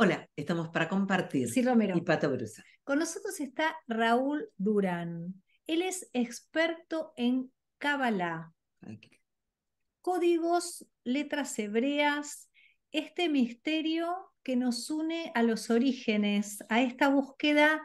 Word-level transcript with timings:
Hola, 0.00 0.30
estamos 0.36 0.68
para 0.68 0.88
compartir. 0.88 1.48
Sí, 1.48 1.60
Romero. 1.60 1.96
Y 1.96 2.02
Pato 2.02 2.30
Brusa. 2.30 2.62
Con 2.84 3.00
nosotros 3.00 3.40
está 3.40 3.74
Raúl 3.88 4.48
Durán. 4.56 5.42
Él 5.66 5.82
es 5.82 6.08
experto 6.12 7.12
en 7.16 7.50
Kabbalah, 7.78 8.52
códigos, 10.00 10.86
letras 11.02 11.58
hebreas, 11.58 12.48
este 12.92 13.28
misterio 13.28 14.14
que 14.44 14.54
nos 14.54 14.88
une 14.88 15.32
a 15.34 15.42
los 15.42 15.68
orígenes, 15.68 16.64
a 16.68 16.80
esta 16.80 17.08
búsqueda 17.08 17.82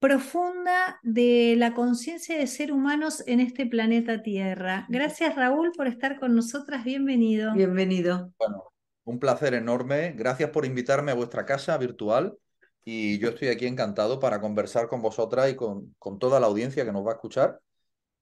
profunda 0.00 0.98
de 1.04 1.54
la 1.56 1.72
conciencia 1.72 2.36
de 2.36 2.48
ser 2.48 2.72
humanos 2.72 3.22
en 3.28 3.38
este 3.38 3.64
planeta 3.64 4.24
Tierra. 4.24 4.86
Gracias 4.88 5.36
Raúl 5.36 5.70
por 5.70 5.86
estar 5.86 6.18
con 6.18 6.34
nosotras, 6.34 6.82
bienvenido. 6.82 7.54
Bienvenido. 7.54 8.32
Bueno, 8.38 8.73
un 9.04 9.18
placer 9.18 9.54
enorme. 9.54 10.12
Gracias 10.16 10.50
por 10.50 10.64
invitarme 10.66 11.12
a 11.12 11.14
vuestra 11.14 11.46
casa 11.46 11.76
virtual 11.78 12.36
y 12.84 13.18
yo 13.18 13.30
estoy 13.30 13.48
aquí 13.48 13.66
encantado 13.66 14.20
para 14.20 14.40
conversar 14.40 14.88
con 14.88 15.02
vosotras 15.02 15.50
y 15.50 15.56
con, 15.56 15.94
con 15.98 16.18
toda 16.18 16.40
la 16.40 16.46
audiencia 16.46 16.84
que 16.84 16.92
nos 16.92 17.06
va 17.06 17.12
a 17.12 17.14
escuchar 17.14 17.60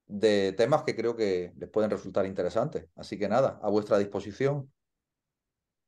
de 0.06 0.52
temas 0.52 0.82
que 0.82 0.94
creo 0.94 1.16
que 1.16 1.52
les 1.56 1.70
pueden 1.70 1.90
resultar 1.90 2.26
interesantes. 2.26 2.86
Así 2.96 3.18
que 3.18 3.28
nada, 3.28 3.58
a 3.62 3.70
vuestra 3.70 3.98
disposición. 3.98 4.70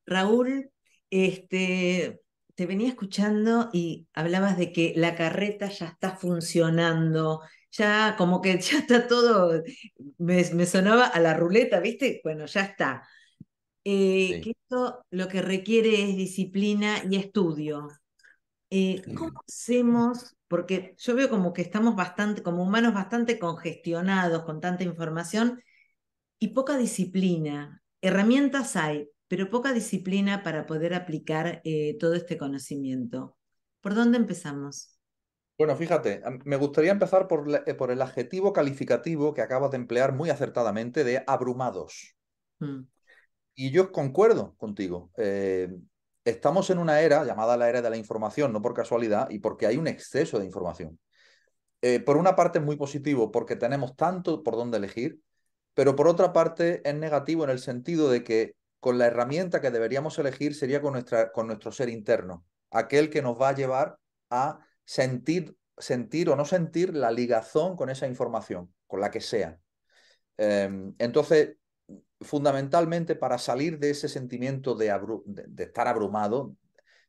Raúl, 0.06 0.70
este, 1.10 2.20
te 2.54 2.66
venía 2.66 2.88
escuchando 2.88 3.70
y 3.72 4.08
hablabas 4.14 4.56
de 4.56 4.72
que 4.72 4.92
la 4.96 5.14
carreta 5.14 5.68
ya 5.68 5.86
está 5.86 6.16
funcionando, 6.16 7.42
ya 7.70 8.14
como 8.16 8.40
que 8.40 8.58
ya 8.60 8.78
está 8.78 9.06
todo, 9.06 9.62
me, 10.18 10.44
me 10.52 10.66
sonaba 10.66 11.06
a 11.06 11.20
la 11.20 11.34
ruleta, 11.34 11.80
¿viste? 11.80 12.20
Bueno, 12.24 12.46
ya 12.46 12.62
está. 12.62 13.02
Eh, 13.84 14.40
que 14.42 14.50
esto 14.50 15.04
lo 15.10 15.28
que 15.28 15.42
requiere 15.42 16.02
es 16.08 16.16
disciplina 16.16 17.02
y 17.08 17.16
estudio. 17.16 17.88
Eh, 18.70 19.02
¿Cómo 19.14 19.42
hacemos? 19.46 20.34
Porque 20.48 20.94
yo 20.98 21.14
veo 21.14 21.28
como 21.28 21.52
que 21.52 21.62
estamos 21.62 21.94
bastante, 21.94 22.42
como 22.42 22.62
humanos, 22.62 22.94
bastante 22.94 23.38
congestionados 23.38 24.44
con 24.44 24.60
tanta 24.60 24.84
información 24.84 25.62
y 26.38 26.48
poca 26.48 26.78
disciplina. 26.78 27.82
Herramientas 28.00 28.74
hay, 28.76 29.08
pero 29.28 29.50
poca 29.50 29.72
disciplina 29.72 30.42
para 30.42 30.66
poder 30.66 30.94
aplicar 30.94 31.60
eh, 31.64 31.96
todo 31.98 32.14
este 32.14 32.38
conocimiento. 32.38 33.36
¿Por 33.80 33.94
dónde 33.94 34.16
empezamos? 34.18 34.98
Bueno, 35.56 35.76
fíjate, 35.76 36.22
me 36.44 36.56
gustaría 36.56 36.90
empezar 36.90 37.28
por, 37.28 37.46
por 37.76 37.90
el 37.90 38.02
adjetivo 38.02 38.52
calificativo 38.52 39.34
que 39.34 39.42
acabas 39.42 39.70
de 39.70 39.76
emplear 39.76 40.12
muy 40.12 40.30
acertadamente 40.30 41.04
de 41.04 41.22
abrumados. 41.26 42.16
Mm. 42.58 42.82
Y 43.54 43.70
yo 43.70 43.92
concuerdo 43.92 44.54
contigo. 44.56 45.10
Eh, 45.16 45.68
estamos 46.24 46.70
en 46.70 46.78
una 46.78 47.00
era 47.00 47.24
llamada 47.24 47.56
la 47.56 47.68
era 47.68 47.82
de 47.82 47.90
la 47.90 47.96
información, 47.96 48.52
no 48.52 48.62
por 48.62 48.74
casualidad, 48.74 49.30
y 49.30 49.38
porque 49.38 49.66
hay 49.66 49.76
un 49.76 49.86
exceso 49.86 50.38
de 50.38 50.46
información. 50.46 50.98
Eh, 51.82 52.00
por 52.00 52.16
una 52.16 52.34
parte 52.34 52.58
es 52.58 52.64
muy 52.64 52.76
positivo 52.76 53.30
porque 53.30 53.56
tenemos 53.56 53.94
tanto 53.94 54.42
por 54.42 54.56
dónde 54.56 54.78
elegir, 54.78 55.20
pero 55.74 55.94
por 55.96 56.08
otra 56.08 56.32
parte 56.32 56.80
es 56.88 56.94
negativo 56.94 57.44
en 57.44 57.50
el 57.50 57.58
sentido 57.58 58.10
de 58.10 58.24
que 58.24 58.56
con 58.80 58.98
la 58.98 59.06
herramienta 59.06 59.60
que 59.60 59.70
deberíamos 59.70 60.18
elegir 60.18 60.54
sería 60.54 60.80
con, 60.80 60.94
nuestra, 60.94 61.32
con 61.32 61.46
nuestro 61.46 61.72
ser 61.72 61.88
interno, 61.88 62.46
aquel 62.70 63.10
que 63.10 63.22
nos 63.22 63.40
va 63.40 63.50
a 63.50 63.54
llevar 63.54 63.98
a 64.30 64.60
sentir, 64.84 65.56
sentir 65.78 66.30
o 66.30 66.36
no 66.36 66.44
sentir 66.44 66.94
la 66.94 67.10
ligazón 67.10 67.76
con 67.76 67.90
esa 67.90 68.06
información, 68.06 68.72
con 68.86 69.00
la 69.00 69.10
que 69.10 69.20
sea. 69.20 69.58
Em, 70.36 70.94
entonces, 70.98 71.56
fundamentalmente 72.20 73.16
para 73.16 73.38
salir 73.38 73.78
de 73.78 73.90
ese 73.90 74.08
sentimiento 74.08 74.74
de, 74.74 74.92
estar 75.58 75.88
abrumado, 75.88 76.56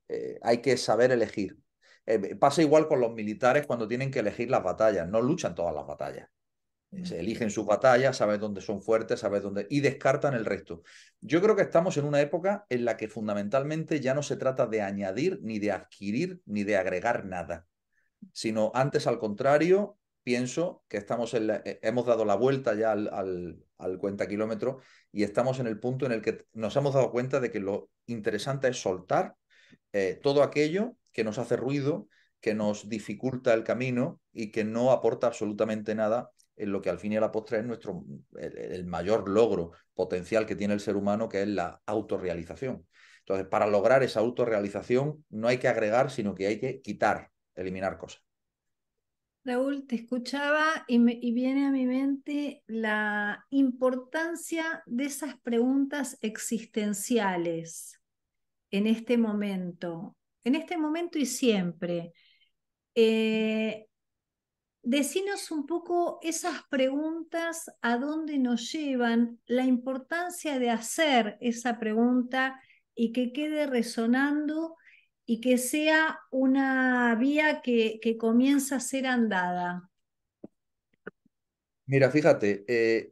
eh, 0.08 0.39
hay 0.42 0.61
que 0.61 0.78
saber 0.78 1.11
elegir. 1.11 1.58
Eh, 2.06 2.36
pasa 2.36 2.61
igual 2.61 2.88
con 2.88 3.00
los 3.00 3.14
militares 3.14 3.66
cuando 3.66 3.88
tienen 3.88 4.11
que 4.11 4.20
elegir 4.20 4.50
las 4.50 4.64
batallas, 4.64 5.08
no 5.08 5.22
luchan 5.22 5.55
todas 5.55 5.73
las 5.73 5.86
batallas. 5.86 6.30
Se 7.04 7.20
eligen 7.20 7.49
sus 7.49 7.66
batallas, 7.66 8.16
saben 8.16 8.39
dónde 8.39 8.61
son 8.61 8.82
fuertes, 8.82 9.20
saben 9.20 9.42
dónde. 9.42 9.67
y 9.70 9.82
descartan 9.82 10.33
el 10.33 10.45
resto. 10.45 10.83
Yo 11.20 11.42
creo 11.42 11.55
que 11.55 11.64
estamos 11.64 11.98
en 11.98 12.05
una 12.05 12.22
época 12.22 12.66
en 12.70 12.86
la 12.86 12.95
que 12.95 13.10
fundamentalmente 13.10 13.99
ya 13.99 14.14
no 14.14 14.23
se 14.23 14.37
trata 14.37 14.66
de 14.66 14.82
añadir, 14.82 15.39
ni 15.42 15.60
de 15.60 15.73
adquirir, 15.73 16.42
ni 16.45 16.64
de 16.64 16.77
agregar 16.77 17.26
nada, 17.26 17.67
sino 18.32 18.72
antes 18.73 19.08
al 19.08 19.20
contrario, 19.20 19.98
pienso 20.25 20.83
que 20.89 20.97
estamos 20.97 21.36
eh, 21.36 21.80
hemos 21.83 22.08
dado 22.08 22.25
la 22.25 22.33
vuelta 22.36 22.73
ya 22.73 22.91
al, 22.91 23.61
al, 23.77 23.97
cuenta 23.99 24.27
kilómetro 24.27 24.80
y 25.11 25.21
estamos 25.21 25.59
en 25.59 25.67
el 25.67 25.80
punto 25.80 26.08
en 26.08 26.13
el 26.13 26.23
que 26.23 26.45
nos 26.53 26.75
hemos 26.75 26.95
dado 26.95 27.11
cuenta 27.11 27.39
de 27.39 27.52
que 27.52 27.59
lo 27.59 27.91
interesante 28.08 28.67
es 28.67 28.81
soltar 28.81 29.36
eh, 29.93 30.19
todo 30.21 30.41
aquello 30.41 30.97
que 31.11 31.23
nos 31.23 31.37
hace 31.37 31.55
ruido, 31.55 32.09
que 32.41 32.55
nos 32.55 32.89
dificulta 32.89 33.53
el 33.53 33.63
camino 33.63 34.19
y 34.33 34.52
que 34.52 34.63
no 34.63 34.91
aporta 34.91 35.27
absolutamente 35.27 35.93
nada 35.93 36.31
en 36.55 36.71
lo 36.71 36.81
que 36.81 36.89
al 36.89 36.97
fin 36.97 37.13
y 37.13 37.17
a 37.17 37.21
la 37.21 37.31
postre 37.31 37.59
es 37.59 37.65
nuestro, 37.65 38.03
el, 38.36 38.86
mayor 38.86 39.30
logro 39.30 39.73
potencial 39.93 40.47
que 40.47 40.55
tiene 40.55 40.73
el 40.73 40.80
ser 40.80 40.95
humano, 40.95 41.30
que 41.30 41.43
es 41.43 41.47
la 41.47 41.81
autorrealización. 41.86 42.87
Entonces, 43.19 43.45
para 43.47 43.67
lograr 43.67 44.02
esa 44.02 44.21
autorrealización 44.21 45.23
no 45.30 45.47
hay 45.47 45.59
que 45.59 45.67
agregar, 45.67 46.09
sino 46.09 46.33
que 46.33 46.47
hay 46.47 46.59
que 46.59 46.81
quitar, 46.81 47.30
eliminar 47.53 47.99
cosas. 47.99 48.25
Raúl, 49.45 49.86
te 49.86 49.98
escuchaba 49.98 50.86
y, 50.88 50.98
viene 51.32 51.67
a 51.67 51.72
mi 51.72 51.86
mente 51.86 52.64
la 52.66 53.45
importancia 53.52 54.82
de 54.88 55.06
esas 55.06 55.38
preguntas 55.39 56.17
existenciales 56.22 58.02
en 58.72 58.88
este 58.88 59.20
momento, 59.20 60.17
en 60.44 60.55
este 60.55 60.78
momento 60.78 61.20
y 61.20 61.28
siempre. 61.28 62.11
Eh, 62.95 63.86
un 65.52 65.66
poco 65.67 66.17
esas 66.23 66.64
preguntas, 66.67 67.72
a 67.84 67.98
dónde 67.98 68.39
nos 68.39 68.72
llevan, 68.72 69.39
la 69.45 69.64
importancia 69.64 70.58
de 70.58 70.72
hacer 70.72 71.38
esa 71.39 71.78
pregunta 71.78 72.60
y 72.95 73.11
que 73.11 73.32
quede 73.32 73.67
resonando 73.67 74.76
y 75.25 75.41
que 75.41 75.58
sea 75.58 76.19
una 76.31 77.15
vía 77.15 77.61
que, 77.61 77.99
que 78.02 78.17
comienza 78.17 78.77
a 78.77 78.80
ser 78.80 79.08
andada? 79.08 79.89
Mira, 81.87 82.09
fíjate, 82.09 82.63
eh, 82.67 83.11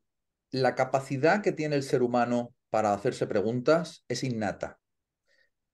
la 0.51 0.75
capacidad 0.75 1.41
que 1.41 1.51
tiene 1.51 1.75
el 1.75 1.83
ser 1.83 2.01
humano 2.01 2.53
para 2.69 2.93
hacerse 2.93 3.27
preguntas 3.27 4.03
es 4.07 4.23
innata. 4.23 4.79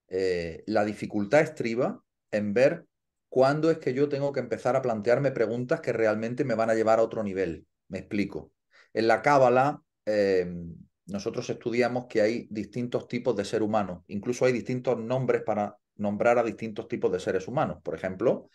Eh, 0.07 0.63
la 0.66 0.83
dificultad 0.85 1.41
estriba 1.41 2.03
en 2.31 2.53
ver 2.53 2.85
cuándo 3.29 3.69
es 3.71 3.77
que 3.77 3.94
yo 3.94 4.09
tengo 4.09 4.33
que 4.33 4.39
empezar 4.39 4.75
a 4.75 4.81
plantearme 4.81 5.31
preguntas 5.31 5.81
que 5.81 5.94
realmente 5.94 6.44
me 6.44 6.56
van 6.56 6.69
a 6.69 6.73
llevar 6.73 7.00
a 7.00 7.03
otro 7.03 7.23
nivel. 7.23 7.67
Me 7.88 8.00
explico. 8.00 8.51
En 8.94 9.07
la 9.07 9.21
Cábala, 9.21 9.81
em, 10.06 10.75
nosotros 11.06 11.50
estudiamos 11.50 12.07
que 12.07 12.21
hay 12.21 12.47
distintos 12.50 13.07
tipos 13.07 13.35
de 13.35 13.45
ser 13.45 13.63
humano, 13.63 14.03
incluso 14.07 14.45
hay 14.45 14.51
distintos 14.51 14.97
nombres 14.97 15.44
para 15.44 15.77
nombrar 16.00 16.38
a 16.38 16.44
distintos 16.44 16.88
tipos 16.88 17.12
de 17.12 17.20
seres 17.20 17.48
humanos. 17.48 17.80
Por 17.84 17.96
ejemplo, 17.96 18.50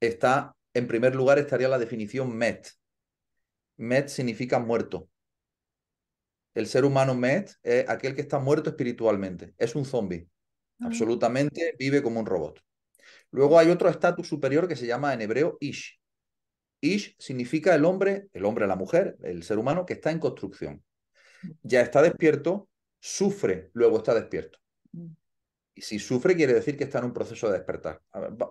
está, 0.00 0.54
en 0.74 0.86
primer 0.86 1.14
lugar 1.14 1.38
estaría 1.38 1.68
la 1.68 1.78
definición 1.78 2.36
Met. 2.36 2.68
Met 3.76 4.08
significa 4.08 4.58
muerto. 4.58 5.08
El 6.54 6.66
ser 6.66 6.84
humano 6.84 7.14
Met 7.14 7.52
es 7.62 7.88
aquel 7.88 8.14
que 8.14 8.20
está 8.20 8.38
muerto 8.38 8.70
espiritualmente, 8.70 9.54
es 9.58 9.74
un 9.74 9.84
zombie. 9.84 10.28
Ah. 10.80 10.86
Absolutamente 10.86 11.74
vive 11.78 12.02
como 12.02 12.20
un 12.20 12.26
robot. 12.26 12.60
Luego 13.30 13.58
hay 13.58 13.70
otro 13.70 13.88
estatus 13.88 14.28
superior 14.28 14.68
que 14.68 14.76
se 14.76 14.86
llama 14.86 15.12
en 15.12 15.22
hebreo 15.22 15.56
Ish. 15.60 16.00
Ish 16.80 17.16
significa 17.18 17.74
el 17.74 17.84
hombre, 17.84 18.28
el 18.32 18.44
hombre, 18.44 18.66
la 18.66 18.76
mujer, 18.76 19.16
el 19.22 19.42
ser 19.42 19.58
humano 19.58 19.86
que 19.86 19.94
está 19.94 20.10
en 20.10 20.18
construcción. 20.18 20.84
Mm. 21.42 21.50
Ya 21.62 21.80
está 21.80 22.02
despierto, 22.02 22.68
sufre, 23.00 23.70
luego 23.72 23.98
está 23.98 24.14
despierto. 24.14 24.58
Y 25.74 25.82
si 25.82 25.98
sufre, 25.98 26.36
quiere 26.36 26.54
decir 26.54 26.76
que 26.76 26.84
está 26.84 26.98
en 26.98 27.06
un 27.06 27.12
proceso 27.12 27.48
de 27.48 27.58
despertar. 27.58 28.00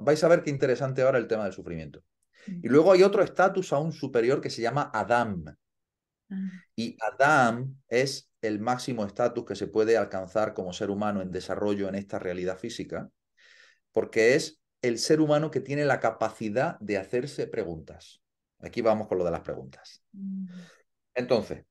vais 0.01 0.23
a 0.23 0.27
ver 0.27 0.43
qué 0.43 0.49
interesante 0.49 1.01
ahora 1.01 1.17
el 1.17 1.27
tema 1.27 1.45
del 1.45 1.53
sufrimiento. 1.53 2.03
Y 2.47 2.67
luego 2.67 2.91
hay 2.91 3.03
otro 3.03 3.23
estatus 3.23 3.71
aún 3.71 3.93
superior 3.93 4.41
que 4.41 4.49
se 4.49 4.61
llama 4.61 4.91
Adam. 4.93 5.45
Ah. 6.29 6.35
Y 6.75 6.97
Adam 6.99 7.75
es 7.87 8.29
el 8.41 8.59
máximo 8.59 9.05
estatus 9.05 9.45
que 9.45 9.55
se 9.55 9.67
puede 9.67 9.97
alcanzar 9.97 10.53
como 10.53 10.73
ser 10.73 10.89
humano 10.89 11.21
en 11.21 11.31
desarrollo 11.31 11.87
en 11.87 11.95
esta 11.95 12.19
realidad 12.19 12.57
física, 12.57 13.09
porque 13.93 14.35
es 14.35 14.61
el 14.81 14.99
ser 14.99 15.21
humano 15.21 15.49
que 15.49 15.61
tiene 15.61 15.85
la 15.85 16.01
capacidad 16.01 16.77
de 16.79 16.97
hacerse 16.97 17.47
preguntas. 17.47 18.21
Aquí 18.59 18.81
vamos 18.81 19.07
con 19.07 19.17
lo 19.17 19.23
de 19.23 19.31
las 19.31 19.41
preguntas. 19.41 20.03
Entonces, 21.13 21.63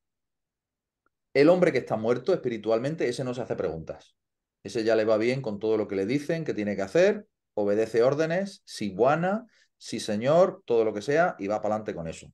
el 1.34 1.48
hombre 1.48 1.72
que 1.72 1.78
está 1.78 1.96
muerto 1.96 2.32
espiritualmente, 2.32 3.08
ese 3.08 3.25
no 3.25 3.34
se 3.34 3.43
hace 3.43 3.56
preguntas. 3.56 4.16
Ese 4.62 4.84
ya 4.84 4.96
le 4.96 5.04
va 5.04 5.16
bien 5.16 5.42
con 5.42 5.58
todo 5.58 5.76
lo 5.76 5.88
que 5.88 5.96
le 5.96 6.06
dicen 6.06 6.44
que 6.44 6.54
tiene 6.54 6.76
que 6.76 6.82
hacer, 6.82 7.26
obedece 7.54 8.02
órdenes, 8.02 8.62
si 8.64 8.90
buena, 8.90 9.46
si 9.76 10.00
señor, 10.00 10.62
todo 10.64 10.84
lo 10.84 10.94
que 10.94 11.02
sea, 11.02 11.34
y 11.38 11.48
va 11.48 11.60
para 11.60 11.74
adelante 11.74 11.94
con 11.94 12.06
eso. 12.06 12.32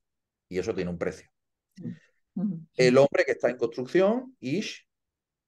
Y 0.49 0.59
eso 0.59 0.75
tiene 0.75 0.91
un 0.91 0.99
precio. 0.99 1.31
El 2.77 2.99
hombre 2.99 3.25
que 3.25 3.33
está 3.33 3.49
en 3.49 3.57
construcción, 3.57 4.37
Ish, 4.41 4.87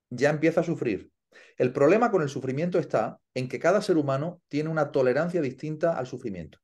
ya 0.09 0.31
empieza 0.31 0.63
a 0.63 0.65
sufrir. 0.65 1.11
El 1.57 1.73
problema 1.73 2.11
con 2.11 2.23
el 2.23 2.29
sufrimiento 2.29 2.79
está 2.79 3.21
en 3.35 3.49
que 3.49 3.59
cada 3.59 3.83
ser 3.83 3.97
humano 3.97 4.43
tiene 4.49 4.71
una 4.71 4.91
tolerancia 4.91 5.41
distinta 5.41 5.97
al 5.97 6.07
sufrimiento. 6.07 6.59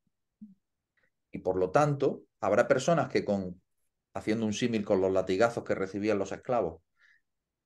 Y 1.30 1.38
por 1.38 1.56
lo 1.56 1.70
tanto, 1.70 2.22
habrá 2.40 2.66
personas 2.66 3.08
que 3.08 3.24
con, 3.24 3.60
haciendo 4.14 4.46
un 4.46 4.52
símil 4.52 4.84
con 4.84 5.00
los 5.00 5.12
latigazos 5.12 5.64
que 5.64 5.74
recibían 5.74 6.18
los 6.18 6.32
esclavos, 6.32 6.80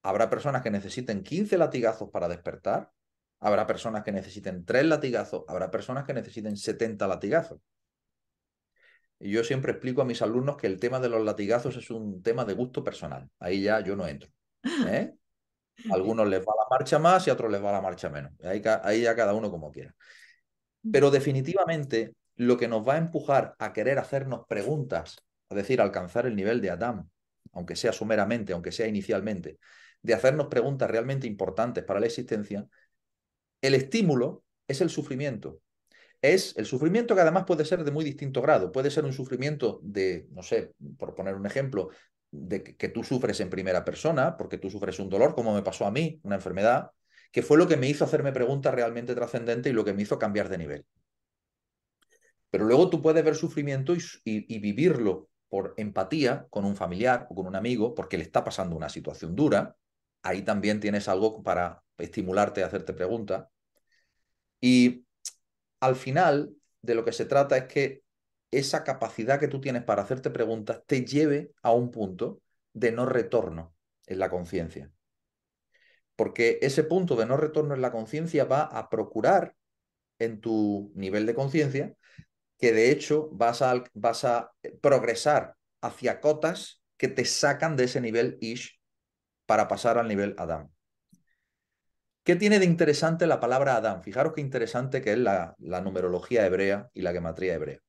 habrá 0.02 0.30
personas 0.30 0.62
que 0.62 0.70
necesiten 0.70 1.22
15 1.22 1.58
latigazos 1.58 2.10
para 2.10 2.28
despertar, 2.28 2.90
habrá 3.40 3.66
personas 3.66 4.02
que 4.04 4.12
necesiten 4.12 4.64
3 4.64 4.84
latigazos, 4.84 5.44
habrá 5.48 5.70
personas 5.70 6.04
que 6.04 6.14
necesiten 6.14 6.56
70 6.56 7.06
latigazos. 7.06 7.60
Y 9.18 9.30
yo 9.30 9.44
siempre 9.44 9.72
explico 9.72 10.00
a 10.00 10.06
mis 10.06 10.22
alumnos 10.22 10.56
que 10.56 10.66
el 10.66 10.80
tema 10.80 10.98
de 10.98 11.10
los 11.10 11.22
latigazos 11.22 11.76
es 11.76 11.90
un 11.90 12.22
tema 12.22 12.46
de 12.46 12.54
gusto 12.54 12.82
personal. 12.82 13.28
Ahí 13.38 13.62
ya 13.62 13.80
yo 13.80 13.94
no 13.94 14.06
entro. 14.06 14.30
¿eh? 14.88 15.12
A 15.90 15.94
algunos 15.94 16.26
les 16.26 16.40
va 16.40 16.54
la 16.56 16.66
marcha 16.70 16.98
más 16.98 17.26
y 17.26 17.30
a 17.30 17.34
otros 17.34 17.52
les 17.52 17.62
va 17.62 17.70
la 17.70 17.82
marcha 17.82 18.08
menos. 18.08 18.32
Ahí, 18.42 18.62
ahí 18.82 19.02
ya 19.02 19.14
cada 19.14 19.34
uno 19.34 19.50
como 19.50 19.70
quiera. 19.70 19.94
Pero 20.90 21.10
definitivamente 21.10 22.14
lo 22.36 22.56
que 22.56 22.68
nos 22.68 22.86
va 22.88 22.94
a 22.94 22.98
empujar 22.98 23.54
a 23.58 23.74
querer 23.74 23.98
hacernos 23.98 24.46
preguntas, 24.48 25.18
es 25.50 25.56
decir, 25.56 25.82
alcanzar 25.82 26.24
el 26.24 26.34
nivel 26.34 26.62
de 26.62 26.70
Adán, 26.70 27.10
aunque 27.52 27.76
sea 27.76 27.92
sumeramente, 27.92 28.54
aunque 28.54 28.72
sea 28.72 28.86
inicialmente, 28.86 29.58
de 30.02 30.14
hacernos 30.14 30.48
preguntas 30.48 30.90
realmente 30.90 31.26
importantes 31.26 31.84
para 31.84 32.00
la 32.00 32.06
existencia, 32.06 32.66
el 33.60 33.74
estímulo 33.74 34.44
es 34.66 34.80
el 34.80 34.90
sufrimiento 34.90 35.60
es 36.22 36.54
el 36.56 36.66
sufrimiento 36.66 37.14
que 37.14 37.22
además 37.22 37.44
puede 37.46 37.64
ser 37.64 37.82
de 37.82 37.90
muy 37.90 38.04
distinto 38.04 38.42
grado. 38.42 38.72
Puede 38.72 38.90
ser 38.90 39.04
un 39.04 39.12
sufrimiento 39.12 39.80
de, 39.82 40.26
no 40.32 40.42
sé, 40.42 40.74
por 40.98 41.14
poner 41.14 41.34
un 41.34 41.46
ejemplo, 41.46 41.90
de 42.30 42.62
que, 42.62 42.88
tú 42.88 43.02
sufres 43.02 43.40
en 43.40 43.50
primera 43.50 43.84
persona, 43.84 44.36
porque 44.36 44.58
tú 44.58 44.70
sufres 44.70 44.98
un 44.98 45.08
dolor, 45.08 45.34
como 45.34 45.54
me 45.54 45.62
pasó 45.62 45.86
a 45.86 45.90
mí, 45.90 46.20
una 46.22 46.36
enfermedad, 46.36 46.90
que 47.32 47.42
fue 47.42 47.58
lo 47.58 47.66
que 47.66 47.76
me 47.76 47.88
hizo 47.88 48.04
hacerme 48.04 48.32
preguntas 48.32 48.74
realmente 48.74 49.14
trascendentes 49.14 49.72
y 49.72 49.74
lo 49.74 49.84
que 49.84 49.94
me 49.94 50.02
hizo 50.02 50.18
cambiar 50.18 50.48
de 50.48 50.58
nivel. 50.58 50.86
Pero 52.50 52.64
luego 52.64 52.90
tú 52.90 53.00
puedes 53.00 53.24
ver 53.24 53.34
sufrimiento 53.34 53.94
y, 54.24 54.58
vivirlo 54.58 55.28
por 55.48 55.74
empatía 55.76 56.46
con 56.50 56.64
un 56.64 56.76
familiar 56.76 57.26
o 57.30 57.34
con 57.34 57.46
un 57.46 57.56
amigo, 57.56 57.94
porque 57.94 58.18
le 58.18 58.24
está 58.24 58.44
pasando 58.44 58.76
una 58.76 58.88
situación 58.88 59.34
dura. 59.34 59.76
Ahí 60.22 60.42
también 60.42 60.80
tienes 60.80 61.08
algo 61.08 61.42
para 61.42 61.82
estimularte 61.98 62.62
a 62.62 62.66
hacerte 62.66 62.92
preguntas. 62.92 63.46
Y 64.60 65.06
al 65.80 65.96
final 65.96 66.54
de 66.82 66.94
lo 66.94 67.04
que 67.04 67.12
se 67.12 67.24
trata 67.24 67.56
es 67.56 67.64
que 67.64 68.02
esa 68.50 68.84
capacidad 68.84 69.38
que 69.38 69.48
tú 69.48 69.60
tienes 69.60 69.84
para 69.84 70.02
hacerte 70.02 70.30
preguntas 70.30 70.82
te 70.86 71.04
lleve 71.04 71.52
a 71.62 71.72
un 71.72 71.90
punto 71.90 72.42
de 72.72 72.92
no 72.92 73.06
retorno 73.06 73.74
en 74.06 74.18
la 74.18 74.28
conciencia. 74.28 74.90
Porque 76.16 76.58
ese 76.62 76.84
punto 76.84 77.16
de 77.16 77.26
no 77.26 77.36
retorno 77.36 77.74
en 77.74 77.80
la 77.80 77.92
conciencia 77.92 78.44
va 78.44 78.62
a 78.62 78.90
procurar 78.90 79.54
en 80.18 80.40
tu 80.40 80.92
nivel 80.94 81.26
de 81.26 81.34
conciencia 81.34 81.94
que 82.58 82.72
de 82.72 82.90
hecho 82.90 83.30
vas 83.32 83.62
a, 83.62 83.82
vas 83.94 84.24
a 84.24 84.52
progresar 84.82 85.56
hacia 85.80 86.20
cotas 86.20 86.82
que 86.98 87.08
te 87.08 87.24
sacan 87.24 87.76
de 87.76 87.84
ese 87.84 88.00
nivel 88.02 88.36
ish 88.40 88.79
para 89.50 89.66
pasar 89.66 89.98
al 89.98 90.06
nivel 90.06 90.36
Adam. 90.38 90.70
¿Qué 92.22 92.36
tiene 92.36 92.60
de 92.60 92.66
interesante 92.66 93.26
la 93.26 93.40
palabra 93.40 93.74
Adán? 93.74 94.00
Fijaros 94.00 94.32
qué 94.32 94.40
interesante 94.40 95.02
que 95.02 95.14
es 95.14 95.18
la, 95.18 95.56
numerología 95.58 96.46
hebrea 96.46 96.88
y 96.94 97.02
la 97.02 97.10
gematría 97.10 97.54
hebrea. 97.54 97.80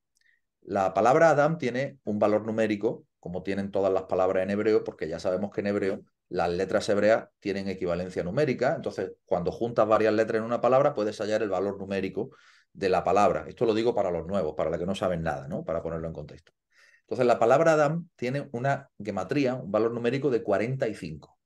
La 0.61 0.95
palabra 0.95 1.29
Adán 1.29 1.59
tiene 1.59 1.99
un 2.03 2.17
valor 2.17 2.47
numérico, 2.47 3.05
como 3.19 3.43
tienen 3.43 3.69
todas 3.69 3.93
las 3.93 4.05
palabras 4.05 4.41
en 4.41 4.49
hebreo, 4.49 4.83
porque 4.83 5.07
ya 5.07 5.19
sabemos 5.19 5.51
que 5.51 5.61
en 5.61 5.67
hebreo 5.67 6.01
las 6.29 6.49
letras 6.49 6.89
hebreas 6.89 7.29
tienen 7.39 7.67
equivalencia 7.67 8.23
numérica, 8.23 8.73
entonces 8.75 9.11
cuando 9.25 9.51
juntas 9.51 9.87
varias 9.87 10.15
letras 10.15 10.39
en 10.39 10.45
una 10.45 10.61
palabra 10.61 10.95
puedes 10.95 11.19
hallar 11.19 11.43
el 11.43 11.49
valor 11.49 11.77
numérico 11.77 12.31
de 12.73 12.89
la 12.89 13.03
palabra. 13.03 13.45
Esto 13.47 13.67
lo 13.67 13.75
digo 13.75 13.93
para 13.93 14.09
los 14.09 14.25
nuevos, 14.25 14.55
para 14.55 14.71
los 14.71 14.79
que 14.79 14.87
no 14.87 14.95
saben 14.95 15.21
nada, 15.21 15.47
¿no? 15.47 15.63
Para 15.63 15.83
ponerlo 15.83 16.07
en 16.07 16.13
contexto. 16.13 16.53
Entonces 17.01 17.27
la 17.27 17.37
palabra 17.37 17.73
Adán 17.73 18.09
tiene 18.15 18.49
una 18.51 18.89
gematría, 18.97 19.53
un 19.53 19.71
valor 19.71 19.91
numérico 19.91 20.31
de 20.31 20.41
45. 20.41 21.37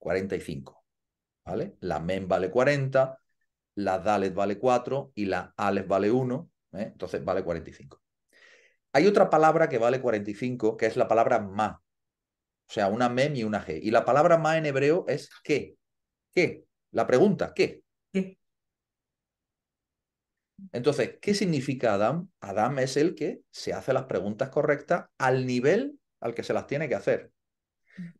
45. 0.00 0.80
La 1.80 2.00
MEN 2.00 2.28
vale 2.28 2.50
40, 2.50 3.18
la 3.76 3.98
DALET 3.98 4.34
vale 4.34 4.58
4 4.58 5.12
y 5.14 5.26
la 5.26 5.52
ALEF 5.56 5.86
vale 5.86 6.10
1, 6.10 6.50
¿eh? 6.72 6.90
entonces 6.92 7.24
vale 7.24 7.42
45. 7.42 8.00
Hay 8.92 9.06
otra 9.06 9.30
palabra 9.30 9.68
que 9.68 9.78
vale 9.78 10.00
45, 10.00 10.76
que 10.76 10.86
es 10.86 10.96
la 10.96 11.08
palabra 11.08 11.40
ma. 11.40 11.80
O 12.68 12.72
sea, 12.72 12.88
una 12.88 13.08
mem 13.08 13.34
y 13.36 13.44
una 13.44 13.64
g. 13.64 13.80
Y 13.82 13.90
la 13.90 14.04
palabra 14.04 14.38
ma 14.38 14.58
en 14.58 14.66
hebreo 14.66 15.04
es 15.08 15.30
qué. 15.42 15.76
¿Qué? 16.32 16.64
La 16.92 17.06
pregunta, 17.06 17.52
¿qué? 17.54 17.82
¿Qué? 18.12 18.38
Entonces, 20.72 21.18
¿qué 21.20 21.34
significa 21.34 21.94
Adam? 21.94 22.28
Adam 22.40 22.78
es 22.80 22.96
el 22.96 23.14
que 23.14 23.40
se 23.50 23.72
hace 23.72 23.92
las 23.92 24.04
preguntas 24.04 24.50
correctas 24.50 25.06
al 25.18 25.46
nivel 25.46 25.98
al 26.20 26.34
que 26.34 26.42
se 26.42 26.52
las 26.52 26.66
tiene 26.66 26.88
que 26.88 26.94
hacer. 26.94 27.32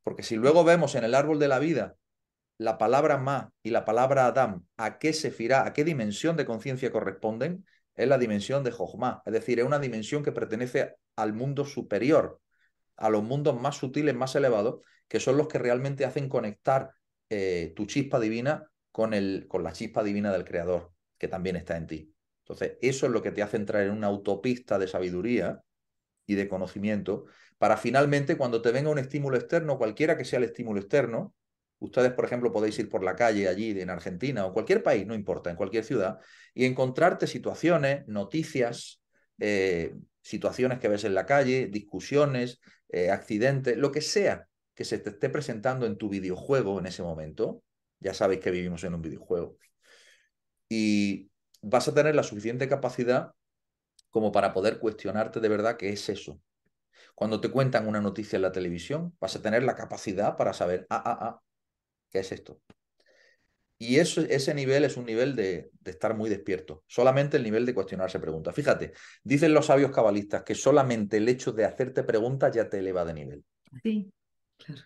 Porque 0.02 0.22
si 0.22 0.36
luego 0.36 0.64
vemos 0.64 0.94
en 0.94 1.04
el 1.04 1.14
árbol 1.14 1.38
de 1.38 1.48
la 1.48 1.58
vida 1.58 1.96
la 2.58 2.76
palabra 2.76 3.16
ma 3.16 3.52
y 3.62 3.70
la 3.70 3.86
palabra 3.86 4.26
Adam, 4.26 4.66
a 4.76 4.98
qué 4.98 5.14
sefirá, 5.14 5.64
a 5.64 5.72
qué 5.72 5.82
dimensión 5.82 6.36
de 6.36 6.44
conciencia 6.44 6.92
corresponden, 6.92 7.64
es 7.94 8.06
la 8.06 8.18
dimensión 8.18 8.64
de 8.64 8.70
Jochma. 8.70 9.22
Es 9.24 9.32
decir, 9.32 9.60
es 9.60 9.64
una 9.64 9.78
dimensión 9.78 10.22
que 10.22 10.32
pertenece 10.32 10.96
al 11.16 11.32
mundo 11.32 11.64
superior, 11.64 12.40
a 12.96 13.08
los 13.08 13.22
mundos 13.22 13.58
más 13.58 13.76
sutiles, 13.76 14.14
más 14.14 14.34
elevados, 14.36 14.84
que 15.08 15.20
son 15.20 15.38
los 15.38 15.48
que 15.48 15.58
realmente 15.58 16.04
hacen 16.04 16.28
conectar 16.28 16.92
eh, 17.30 17.72
tu 17.74 17.86
chispa 17.86 18.20
divina 18.20 18.70
con, 18.92 19.14
el, 19.14 19.46
con 19.48 19.62
la 19.64 19.72
chispa 19.72 20.02
divina 20.02 20.30
del 20.30 20.44
Creador, 20.44 20.92
que 21.16 21.28
también 21.28 21.56
está 21.56 21.76
en 21.76 21.86
ti. 21.86 22.14
Entonces, 22.44 22.76
eso 22.82 23.06
es 23.06 23.12
lo 23.12 23.22
que 23.22 23.32
te 23.32 23.42
hace 23.42 23.56
entrar 23.56 23.84
en 23.84 23.92
una 23.92 24.08
autopista 24.08 24.78
de 24.78 24.88
sabiduría 24.88 25.62
y 26.26 26.34
de 26.34 26.48
conocimiento, 26.48 27.24
para 27.60 27.76
finalmente, 27.76 28.36
cuando 28.36 28.60
te 28.60 28.72
venga 28.72 28.90
un 28.90 28.98
estímulo 28.98 29.36
externo, 29.36 29.78
cualquiera 29.78 30.16
que 30.16 30.24
sea 30.24 30.38
el 30.38 30.46
estímulo 30.46 30.80
externo, 30.80 31.36
Ustedes, 31.80 32.12
por 32.12 32.26
ejemplo, 32.26 32.52
podéis 32.52 32.78
ir 32.78 32.90
por 32.90 33.02
la 33.02 33.16
calle 33.16 33.48
allí 33.48 33.80
en 33.80 33.88
Argentina 33.88 34.44
o 34.44 34.52
cualquier 34.52 34.82
país, 34.82 35.06
no 35.06 35.14
importa, 35.14 35.50
en 35.50 35.56
cualquier 35.56 35.82
ciudad, 35.82 36.20
y 36.54 36.66
encontrarte 36.66 37.26
situaciones, 37.26 38.06
noticias, 38.06 39.00
eh, 39.38 39.94
situaciones 40.20 40.78
que 40.78 40.88
ves 40.88 41.04
en 41.04 41.14
la 41.14 41.24
calle, 41.24 41.68
discusiones, 41.68 42.60
eh, 42.90 43.10
accidentes, 43.10 43.78
lo 43.78 43.90
que 43.92 44.02
sea 44.02 44.46
que 44.74 44.84
se 44.84 44.98
te 44.98 45.10
esté 45.10 45.30
presentando 45.30 45.86
en 45.86 45.96
tu 45.96 46.10
videojuego 46.10 46.78
en 46.78 46.86
ese 46.86 47.02
momento. 47.02 47.62
Ya 47.98 48.12
sabéis 48.12 48.40
que 48.40 48.50
vivimos 48.50 48.84
en 48.84 48.94
un 48.94 49.02
videojuego. 49.02 49.56
Y 50.68 51.30
vas 51.62 51.88
a 51.88 51.94
tener 51.94 52.14
la 52.14 52.22
suficiente 52.22 52.68
capacidad 52.68 53.32
como 54.10 54.32
para 54.32 54.52
poder 54.52 54.78
cuestionarte 54.78 55.40
de 55.40 55.48
verdad 55.48 55.76
qué 55.78 55.90
es 55.90 56.08
eso. 56.10 56.40
Cuando 57.14 57.40
te 57.40 57.50
cuentan 57.50 57.86
una 57.86 58.00
noticia 58.00 58.36
en 58.36 58.42
la 58.42 58.52
televisión, 58.52 59.16
vas 59.20 59.36
a 59.36 59.42
tener 59.42 59.62
la 59.62 59.74
capacidad 59.74 60.36
para 60.36 60.52
saber, 60.52 60.86
ah, 60.90 61.02
ah, 61.04 61.18
ah, 61.20 61.42
¿Qué 62.10 62.18
es 62.18 62.32
esto? 62.32 62.60
Y 63.78 63.98
eso, 63.98 64.20
ese 64.20 64.52
nivel 64.52 64.84
es 64.84 64.98
un 64.98 65.06
nivel 65.06 65.34
de, 65.34 65.70
estar 65.84 66.14
muy 66.14 66.28
despierto. 66.28 66.84
Solamente 66.86 67.38
el 67.38 67.42
nivel 67.42 67.64
de 67.64 67.74
cuestionarse 67.74 68.18
preguntas. 68.18 68.54
Fíjate, 68.54 68.92
dicen 69.22 69.54
los 69.54 69.66
sabios 69.66 69.90
cabalistas 69.90 70.42
que 70.42 70.54
solamente 70.54 71.16
el 71.16 71.28
hecho 71.28 71.52
de 71.52 71.64
hacerte 71.64 72.02
preguntas 72.02 72.54
ya 72.54 72.68
te 72.68 72.80
eleva 72.80 73.06
de 73.06 73.14
nivel. 73.14 73.44
Sí, 73.82 74.12
claro. 74.58 74.82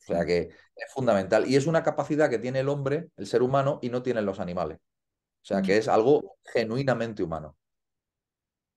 O 0.00 0.06
sea 0.06 0.24
que 0.24 0.50
es 0.76 0.92
fundamental. 0.92 1.46
Y 1.46 1.56
es 1.56 1.66
una 1.66 1.82
capacidad 1.82 2.30
que 2.30 2.38
tiene 2.38 2.60
el 2.60 2.68
hombre, 2.68 3.08
el 3.16 3.26
ser 3.26 3.42
humano, 3.42 3.80
y 3.82 3.90
no 3.90 4.02
tienen 4.02 4.24
los 4.24 4.40
animales. 4.40 4.78
O 4.78 5.46
sea 5.46 5.60
que 5.60 5.76
es 5.76 5.88
algo 5.88 6.36
genuinamente 6.42 7.22
humano. 7.22 7.56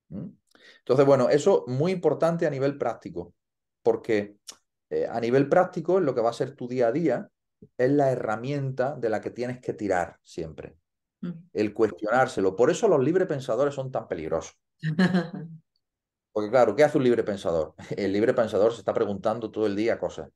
¿Mm? 0.10 0.28
Entonces, 0.88 1.06
bueno, 1.06 1.28
eso 1.28 1.66
muy 1.68 1.92
importante 1.92 2.48
a 2.48 2.50
nivel 2.50 2.78
práctico, 2.78 3.34
porque 3.84 4.38
eh, 4.90 5.06
a 5.06 5.20
nivel 5.20 5.50
práctico, 5.50 6.00
lo 6.00 6.16
que 6.16 6.22
va 6.22 6.30
a 6.30 6.34
ser 6.34 6.56
tu 6.56 6.66
día 6.66 6.88
a 6.88 6.92
día 6.94 7.30
es 7.78 7.92
la 7.92 8.10
herramienta 8.10 8.96
de 8.96 9.10
la 9.10 9.20
que 9.20 9.32
tienes 9.32 9.60
que 9.60 9.74
tirar 9.74 10.18
siempre. 10.24 10.78
Mm. 11.20 11.32
El 11.52 11.74
cuestionárselo. 11.74 12.56
Por 12.56 12.72
eso 12.72 12.88
los 12.88 13.04
libre 13.04 13.26
pensadores 13.26 13.76
son 13.76 13.92
tan 13.92 14.08
peligrosos. 14.08 14.58
Porque 16.32 16.50
claro, 16.50 16.74
¿qué 16.74 16.86
hace 16.86 16.98
un 16.98 17.04
libre 17.04 17.24
pensador? 17.24 17.74
El 17.98 18.14
libre 18.14 18.34
pensador 18.34 18.72
se 18.72 18.80
está 18.80 18.94
preguntando 18.94 19.52
todo 19.52 19.66
el 19.66 19.76
día 19.76 20.00
cosas 20.00 20.30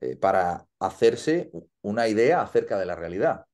eh, 0.00 0.14
para 0.14 0.68
hacerse 0.78 1.50
una 1.82 2.06
idea 2.06 2.42
acerca 2.42 2.78
de 2.78 2.86
la 2.86 2.94
realidad. 2.94 3.44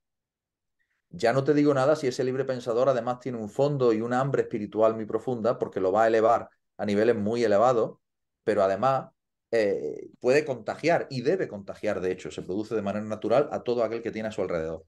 Ya 1.11 1.33
no 1.33 1.43
te 1.43 1.55
digo 1.55 1.75
nada 1.75 1.97
si 1.97 2.07
ese 2.07 2.23
libre 2.23 2.45
pensador 2.45 2.89
además 2.89 3.19
tiene 3.19 3.39
un 3.39 3.51
fondo 3.51 3.93
y 3.93 4.01
una 4.01 4.21
hambre 4.21 4.43
espiritual 4.43 4.95
muy 4.95 5.07
profunda 5.07 5.59
porque 5.59 5.81
lo 5.81 5.91
va 5.91 6.05
a 6.05 6.07
elevar 6.07 6.49
a 6.77 6.87
niveles 6.87 7.17
muy 7.17 7.43
elevados, 7.43 7.99
pero 8.45 8.63
además 8.63 9.11
eh, 9.51 10.09
puede 10.21 10.45
contagiar 10.45 11.09
y 11.11 11.23
debe 11.23 11.49
contagiar, 11.49 12.01
de 12.01 12.13
hecho, 12.13 12.31
se 12.31 12.43
produce 12.43 12.77
de 12.77 12.83
manera 12.83 13.05
natural 13.05 13.49
a 13.51 13.63
todo 13.63 13.83
aquel 13.83 14.03
que 14.03 14.13
tiene 14.13 14.29
a 14.29 14.33
su 14.33 14.43
alrededor. 14.43 14.85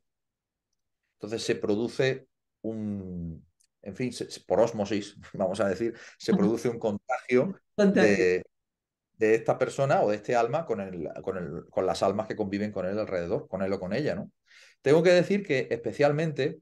Entonces 1.16 1.42
se 1.42 1.56
produce 1.56 2.28
un, 2.62 3.44
en 3.82 3.96
fin, 3.96 4.12
por 4.46 4.60
osmosis, 4.60 5.16
vamos 5.34 5.60
a 5.60 5.68
decir, 5.68 5.94
se 6.18 6.34
produce 6.34 6.68
un 6.68 6.78
contagio 6.78 7.60
de, 7.76 8.44
de 9.18 9.34
esta 9.34 9.58
persona 9.58 10.02
o 10.02 10.10
de 10.10 10.16
este 10.16 10.36
alma 10.36 10.64
con, 10.64 10.80
el, 10.80 11.08
con, 11.22 11.36
el, 11.36 11.64
con 11.68 11.84
las 11.84 12.02
almas 12.02 12.28
que 12.28 12.36
conviven 12.36 12.70
con 12.70 12.86
él 12.86 12.98
alrededor, 12.98 13.48
con 13.48 13.62
él 13.62 13.72
o 13.72 13.80
con 13.80 13.92
ella, 13.92 14.14
¿no? 14.14 14.30
Tengo 14.82 15.02
que 15.02 15.10
decir 15.10 15.44
que 15.44 15.68
especialmente 15.70 16.60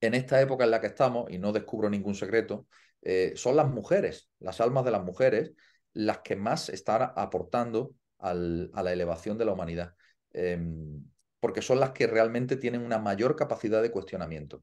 en 0.00 0.14
esta 0.14 0.40
época 0.40 0.64
en 0.64 0.70
la 0.70 0.80
que 0.80 0.88
estamos, 0.88 1.30
y 1.30 1.38
no 1.38 1.52
descubro 1.52 1.88
ningún 1.88 2.14
secreto, 2.14 2.66
eh, 3.02 3.32
son 3.36 3.56
las 3.56 3.68
mujeres, 3.68 4.30
las 4.40 4.60
almas 4.60 4.84
de 4.84 4.90
las 4.90 5.04
mujeres, 5.04 5.52
las 5.92 6.18
que 6.18 6.36
más 6.36 6.68
están 6.68 7.12
aportando 7.16 7.92
a 8.18 8.34
la 8.34 8.92
elevación 8.92 9.38
de 9.38 9.44
la 9.44 9.52
humanidad, 9.52 9.94
em, 10.32 11.04
porque 11.40 11.62
son 11.62 11.80
las 11.80 11.92
que 11.92 12.06
realmente 12.06 12.56
tienen 12.56 12.82
una 12.82 12.98
mayor 12.98 13.36
capacidad 13.36 13.82
de 13.82 13.90
cuestionamiento. 13.90 14.62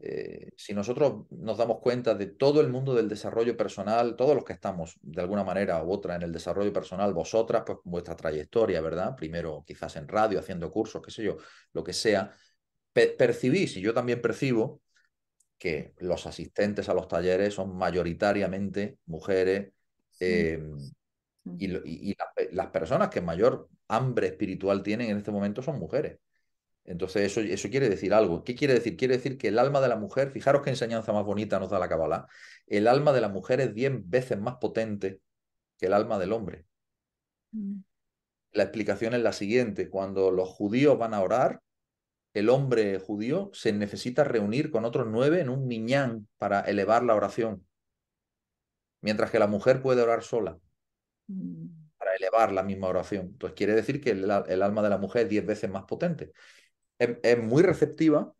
Eh, 0.00 0.50
si 0.56 0.72
nosotros 0.72 1.26
nos 1.30 1.58
damos 1.58 1.80
cuenta 1.80 2.14
de 2.14 2.26
todo 2.26 2.60
el 2.60 2.68
mundo 2.68 2.94
del 2.94 3.08
desarrollo 3.08 3.56
personal, 3.56 4.16
todos 4.16 4.34
los 4.34 4.44
que 4.44 4.54
estamos 4.54 4.98
de 5.02 5.20
alguna 5.20 5.44
manera 5.44 5.82
u 5.82 5.92
otra 5.92 6.16
en 6.16 6.22
el 6.22 6.32
desarrollo 6.32 6.72
personal, 6.72 7.12
vosotras, 7.12 7.64
pues 7.66 7.78
vuestra 7.84 8.16
trayectoria, 8.16 8.80
¿verdad? 8.80 9.14
Primero 9.16 9.64
quizás 9.66 9.96
en 9.96 10.08
radio, 10.08 10.38
haciendo 10.38 10.70
cursos, 10.70 11.02
qué 11.02 11.10
sé 11.10 11.24
yo, 11.24 11.36
lo 11.72 11.84
que 11.84 11.92
sea, 11.92 12.32
percibís, 12.92 13.76
y 13.76 13.80
yo 13.80 13.92
también 13.92 14.22
percibo, 14.22 14.80
que 15.58 15.94
los 15.98 16.26
asistentes 16.26 16.88
a 16.88 16.94
los 16.94 17.08
talleres 17.08 17.54
son 17.54 17.76
mayoritariamente 17.76 18.98
mujeres 19.06 19.72
em, 20.20 20.76
y, 21.58 22.14
las 22.52 22.66
personas 22.68 23.08
que 23.08 23.20
mayor 23.20 23.68
hambre 23.88 24.28
espiritual 24.28 24.82
tienen 24.82 25.10
en 25.10 25.18
este 25.18 25.30
momento 25.30 25.62
son 25.62 25.78
mujeres. 25.78 26.18
Entonces, 26.86 27.22
eso, 27.22 27.40
eso 27.40 27.68
quiere 27.68 27.88
decir 27.88 28.14
algo. 28.14 28.44
¿Qué 28.44 28.54
quiere 28.54 28.74
decir? 28.74 28.96
Quiere 28.96 29.16
decir 29.16 29.36
que 29.36 29.48
el 29.48 29.58
alma 29.58 29.80
de 29.80 29.88
la 29.88 29.96
mujer, 29.96 30.30
fijaros 30.30 30.62
qué 30.62 30.70
enseñanza 30.70 31.12
más 31.12 31.24
bonita 31.24 31.58
nos 31.58 31.70
da 31.70 31.78
la 31.78 31.88
Kabbalah, 31.88 32.28
el 32.66 32.86
alma 32.86 33.12
de 33.12 33.20
la 33.20 33.28
mujer 33.28 33.60
es 33.60 33.74
diez 33.74 33.92
veces 34.04 34.38
más 34.38 34.56
potente 34.56 35.20
que 35.78 35.86
el 35.86 35.92
alma 35.92 36.18
del 36.18 36.32
hombre. 36.32 36.64
Mm. 37.50 37.80
La 38.52 38.62
explicación 38.62 39.14
es 39.14 39.20
la 39.20 39.32
siguiente. 39.32 39.90
Cuando 39.90 40.30
los 40.30 40.48
judíos 40.48 40.96
van 40.96 41.12
a 41.12 41.20
orar, 41.20 41.60
el 42.32 42.48
hombre 42.50 42.98
judío 42.98 43.50
se 43.52 43.72
necesita 43.72 44.22
reunir 44.22 44.70
con 44.70 44.84
otros 44.84 45.06
nueve 45.08 45.40
en 45.40 45.48
un 45.48 45.66
miñán 45.66 46.28
para 46.38 46.60
elevar 46.60 47.02
la 47.02 47.14
oración, 47.14 47.66
mientras 49.00 49.30
que 49.30 49.38
la 49.38 49.46
mujer 49.48 49.82
puede 49.82 50.02
orar 50.02 50.22
sola 50.22 50.58
mm. 51.26 51.66
para 51.98 52.14
elevar 52.14 52.52
la 52.52 52.62
misma 52.62 52.88
oración. 52.88 53.26
Entonces 53.32 53.56
quiere 53.56 53.74
decir 53.74 54.00
que 54.00 54.10
el, 54.10 54.30
alma 54.30 54.82
de 54.82 54.88
la 54.88 54.98
mujer 54.98 55.24
es 55.24 55.30
diez 55.30 55.44
veces 55.44 55.68
más 55.68 55.84
potente 55.84 56.32
es, 56.98 57.38
muy 57.42 57.62
receptiva 57.62 58.32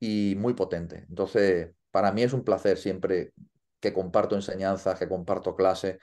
y 0.00 0.34
muy 0.38 0.54
potente. 0.54 1.06
Entonces, 1.08 1.70
para 1.90 2.12
mí 2.12 2.22
es 2.22 2.32
un 2.32 2.44
placer 2.44 2.78
siempre 2.78 3.32
que 3.80 3.92
comparto 3.92 4.34
enseñanzas, 4.34 4.98
que 4.98 5.08
comparto 5.08 5.54
clases, 5.56 5.98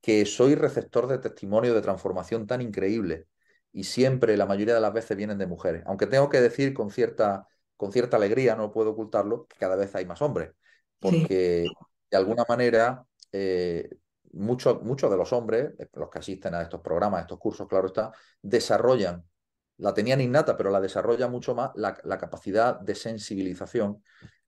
que 0.00 0.26
soy 0.26 0.54
receptor 0.54 1.06
de 1.06 1.18
testimonio 1.18 1.74
de 1.74 1.82
transformación 1.82 2.46
tan 2.46 2.62
increíble 2.62 3.26
y 3.72 3.84
siempre, 3.84 4.36
la 4.36 4.46
mayoría 4.46 4.74
de 4.74 4.80
las 4.80 4.92
veces, 4.92 5.16
vienen 5.16 5.38
de 5.38 5.46
mujeres. 5.46 5.82
Aunque 5.86 6.06
tengo 6.06 6.28
que 6.28 6.40
decir 6.40 6.74
con 6.74 6.90
cierta, 6.90 7.46
con 7.76 7.92
cierta 7.92 8.16
alegría, 8.16 8.56
no 8.56 8.72
puedo 8.72 8.90
ocultarlo, 8.90 9.46
que 9.46 9.56
cada 9.58 9.76
vez 9.76 9.94
hay 9.94 10.06
más 10.06 10.22
hombres, 10.22 10.52
porque 10.98 11.66
de 12.10 12.16
alguna 12.16 12.44
manera 12.48 13.04
eh, 13.32 13.88
muchos 14.32 15.10
de 15.10 15.16
los 15.16 15.32
hombres, 15.32 15.72
los 15.94 16.10
que 16.10 16.18
asisten 16.18 16.54
a 16.54 16.62
estos 16.62 16.80
programas, 16.80 17.18
a 17.18 17.22
estos 17.22 17.38
cursos, 17.38 17.68
claro 17.68 17.86
está, 17.86 18.12
desarrollan 18.42 19.24
la 19.78 19.94
tenían 19.94 20.20
innata, 20.20 20.56
pero 20.56 20.70
la 20.70 20.80
desarrolla 20.80 21.28
mucho 21.28 21.54
más 21.54 21.70
la, 21.74 21.94
capacidad 22.18 22.78
de 22.80 22.94
sensibilización 22.94 24.02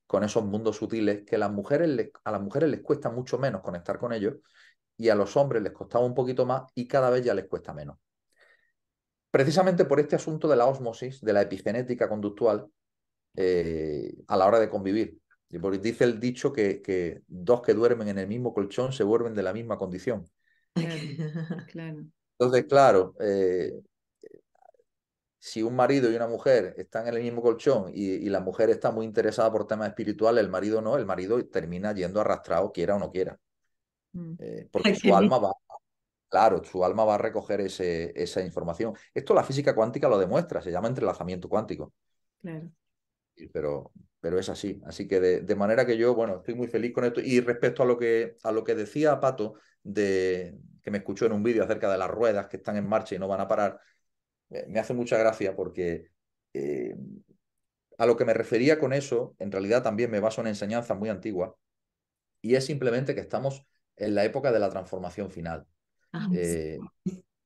con 0.05 0.23
esos 0.23 0.43
mundos 0.43 0.77
sutiles 0.77 1.23
que 1.25 1.37
las 1.37 1.51
mujeres 1.51 2.11
a 2.23 2.31
las 2.31 2.41
mujeres 2.41 2.69
les 2.69 2.81
cuesta 2.81 3.09
mucho 3.09 3.37
menos 3.37 3.61
conectar 3.61 3.97
con 3.97 4.11
ellos 4.11 4.35
y 4.97 5.09
a 5.09 5.15
los 5.15 5.35
hombres 5.37 5.63
les 5.63 5.71
costaba 5.71 6.05
un 6.05 6.13
poquito 6.13 6.45
más 6.45 6.63
y 6.75 6.87
cada 6.87 7.09
vez 7.09 7.23
ya 7.23 7.33
les 7.33 7.47
cuesta 7.47 7.73
menos. 7.73 7.97
Precisamente 9.31 9.85
por 9.85 10.01
este 10.01 10.17
asunto 10.17 10.49
de 10.49 10.57
la 10.57 10.65
osmosis, 10.65 11.21
de 11.21 11.31
la 11.33 11.41
epigenética 11.41 12.09
conductual 12.09 12.67
eh, 13.35 14.13
a 14.27 14.35
la 14.35 14.45
hora 14.45 14.59
de 14.59 14.69
convivir. 14.69 15.17
Y 15.49 15.59
porque 15.59 15.79
dice 15.79 16.03
el 16.03 16.19
dicho 16.19 16.51
que, 16.51 16.81
que, 16.81 17.21
dos 17.27 17.61
que 17.61 17.73
duermen 17.73 18.09
en 18.09 18.19
el 18.19 18.27
mismo 18.27 18.53
colchón 18.53 18.91
se 18.91 19.03
vuelven 19.03 19.33
de 19.33 19.43
la 19.43 19.53
misma 19.53 19.77
condición. 19.77 20.29
Claro. 20.73 22.03
Entonces, 22.37 22.65
claro, 22.65 23.13
eh, 23.19 23.71
si 25.43 25.63
un 25.63 25.75
marido 25.75 26.11
y 26.11 26.15
una 26.15 26.27
mujer 26.27 26.75
están 26.77 27.07
en 27.07 27.15
el 27.15 27.23
mismo 27.23 27.41
colchón 27.41 27.91
y, 27.91 28.29
la 28.29 28.41
mujer 28.41 28.69
está 28.69 28.91
muy 28.91 29.07
interesada 29.07 29.51
por 29.51 29.65
temas 29.65 29.87
espirituales, 29.87 30.43
el 30.43 30.51
marido 30.51 30.83
no, 30.83 30.95
el 30.97 31.05
marido 31.07 31.43
termina 31.47 31.93
yendo 31.95 32.21
arrastrado, 32.21 32.71
quiera 32.71 32.95
o 32.95 32.99
no 32.99 33.11
quiera. 33.11 33.39
Mm. 34.13 34.33
Eh, 34.37 34.67
porque 34.71 34.93
su 34.93 35.15
alma 35.15 35.39
va, 35.39 35.51
claro, 36.29 36.63
su 36.63 36.85
alma 36.85 37.05
va 37.05 37.15
a 37.15 37.17
recoger 37.17 37.59
ese, 37.61 38.13
esa 38.15 38.41
información. 38.41 38.93
Esto 39.15 39.33
la 39.33 39.43
física 39.43 39.73
cuántica 39.73 40.07
lo 40.07 40.19
demuestra, 40.19 40.61
se 40.61 40.71
llama 40.71 40.89
entrelazamiento 40.89 41.49
cuántico. 41.49 41.91
Claro. 42.39 42.69
Pero, 43.51 43.91
pero 44.19 44.37
es 44.37 44.47
así. 44.47 44.79
Así 44.85 45.07
que 45.07 45.19
de, 45.19 45.55
manera 45.55 45.87
que 45.87 45.97
yo, 45.97 46.13
bueno, 46.13 46.35
estoy 46.35 46.53
muy 46.53 46.67
feliz 46.67 46.93
con 46.93 47.03
esto. 47.03 47.19
Y 47.19 47.39
respecto 47.39 47.81
a 47.81 47.87
lo 47.87 47.97
que, 47.97 48.37
a 48.43 48.51
lo 48.51 48.63
que 48.63 48.75
decía 48.75 49.19
Pato, 49.19 49.55
de, 49.81 50.55
que 50.83 50.91
me 50.91 50.99
escuchó 50.99 51.25
en 51.25 51.31
un 51.31 51.41
vídeo 51.41 51.63
acerca 51.63 51.91
de 51.91 51.97
las 51.97 52.11
ruedas 52.11 52.45
que 52.45 52.57
están 52.57 52.77
en 52.77 52.87
marcha 52.87 53.15
y 53.15 53.19
no 53.19 53.27
van 53.27 53.41
a 53.41 53.47
parar, 53.47 53.79
me 54.67 54.79
hace 54.79 54.93
mucha 54.93 55.17
gracia 55.17 55.55
porque 55.55 56.07
eh, 56.53 56.95
a 57.97 58.05
lo 58.05 58.17
que 58.17 58.25
me 58.25 58.33
refería 58.33 58.79
con 58.79 58.93
eso, 58.93 59.35
en 59.39 59.51
realidad 59.51 59.83
también 59.83 60.11
me 60.11 60.19
baso 60.19 60.41
en 60.41 60.47
enseñanza 60.47 60.95
muy 60.95 61.09
antigua, 61.09 61.55
y 62.41 62.55
es 62.55 62.65
simplemente 62.65 63.13
que 63.13 63.21
estamos 63.21 63.65
en 63.95 64.15
la 64.15 64.25
época 64.25 64.51
de 64.51 64.59
la 64.59 64.69
transformación 64.69 65.29
final. 65.29 65.65
Ah, 66.11 66.27
eh, 66.33 66.79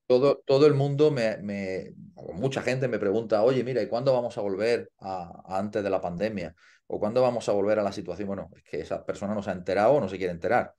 todo, 0.06 0.42
todo, 0.46 0.66
el 0.66 0.74
mundo, 0.74 1.10
me, 1.10 1.36
me, 1.38 1.92
mucha 2.34 2.62
gente 2.62 2.88
me 2.88 2.98
pregunta, 2.98 3.42
oye, 3.42 3.62
mira, 3.64 3.82
¿y 3.82 3.88
cuándo 3.88 4.12
vamos 4.12 4.38
a 4.38 4.40
volver 4.40 4.90
a, 4.98 5.42
antes 5.58 5.82
de 5.82 5.90
la 5.90 6.00
pandemia? 6.00 6.54
¿O 6.86 6.98
cuándo 6.98 7.20
vamos 7.20 7.48
a 7.48 7.52
volver 7.52 7.78
a 7.78 7.82
la 7.82 7.92
situación? 7.92 8.28
Bueno, 8.28 8.48
es 8.56 8.62
que 8.62 8.80
esa 8.80 9.04
persona 9.04 9.34
no 9.34 9.42
se 9.42 9.50
ha 9.50 9.54
enterado 9.54 9.92
o 9.92 10.00
no 10.00 10.08
se 10.08 10.16
quiere 10.16 10.32
enterar, 10.32 10.72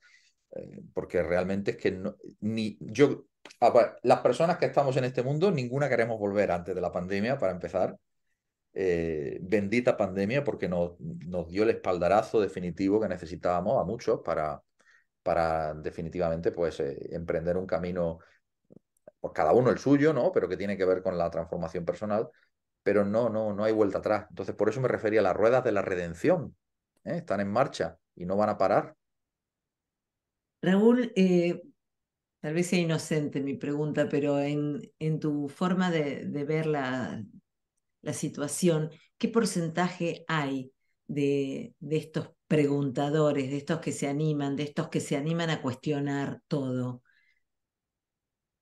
eh, 0.56 0.80
porque 0.92 1.22
realmente 1.22 1.72
es 1.72 1.76
que 1.76 2.02
ni 2.40 2.76
yo, 2.80 3.26
Las 4.02 4.20
personas 4.20 4.58
que 4.58 4.66
estamos 4.66 4.96
en 4.96 5.04
este 5.04 5.22
mundo, 5.22 5.50
ninguna 5.50 5.88
queremos 5.88 6.18
volver 6.18 6.50
antes 6.50 6.74
de 6.74 6.80
la 6.80 6.92
pandemia, 6.92 7.38
para 7.38 7.52
empezar. 7.52 7.96
Eh, 8.74 9.38
bendita 9.42 9.96
pandemia, 9.96 10.44
porque 10.44 10.68
nos, 10.68 10.92
nos, 11.00 11.48
dio 11.48 11.64
el 11.64 11.70
espaldarazo 11.70 12.40
definitivo 12.40 13.00
que 13.00 13.08
necesitábamos 13.08 13.80
a 13.80 13.84
muchos 13.84 14.20
para, 14.24 14.62
para 15.22 15.74
definitivamente 15.74 16.52
pues, 16.52 16.78
eh, 16.80 16.96
emprender 17.10 17.56
un 17.56 17.66
camino, 17.66 18.20
pues 19.20 19.32
cada 19.34 19.52
uno 19.52 19.70
el 19.70 19.78
suyo, 19.78 20.12
¿no? 20.12 20.30
Pero 20.32 20.48
que 20.48 20.56
tiene 20.56 20.76
que 20.76 20.84
ver 20.84 21.02
con 21.02 21.18
la 21.18 21.30
transformación 21.30 21.84
personal. 21.84 22.28
Pero 22.82 23.04
no, 23.04 23.28
no, 23.28 23.52
no 23.52 23.64
hay 23.64 23.72
vuelta 23.72 23.98
atrás. 23.98 24.26
Entonces, 24.30 24.54
por 24.54 24.68
eso 24.68 24.80
me 24.80 24.88
refería 24.88 25.20
a 25.20 25.24
las 25.24 25.36
ruedas 25.36 25.64
de 25.64 25.72
la 25.72 25.82
redención. 25.82 26.56
¿eh? 27.04 27.16
Están 27.16 27.40
en 27.40 27.50
marcha 27.50 27.98
y 28.14 28.24
no 28.26 28.36
van 28.36 28.50
a 28.50 28.58
parar. 28.58 28.94
Raúl, 30.62 31.12
Tal 32.48 32.54
vez 32.54 32.68
sea 32.68 32.78
inocente 32.78 33.42
mi 33.42 33.58
pregunta, 33.58 34.08
pero 34.08 34.40
en, 34.40 34.80
en 34.98 35.20
tu 35.20 35.50
forma 35.50 35.90
de, 35.90 36.24
ver 36.46 36.64
la, 36.64 37.22
la, 38.00 38.12
situación, 38.14 38.90
¿qué 39.18 39.28
porcentaje 39.28 40.24
hay 40.28 40.72
de, 41.08 41.74
de, 41.78 41.96
estos 41.98 42.30
preguntadores, 42.46 43.50
de 43.50 43.58
estos 43.58 43.80
que 43.80 43.92
se 43.92 44.08
animan, 44.08 44.56
de 44.56 44.62
estos 44.62 44.88
que 44.88 45.00
se 45.00 45.18
animan 45.18 45.50
a 45.50 45.60
cuestionar 45.60 46.40
todo? 46.48 47.02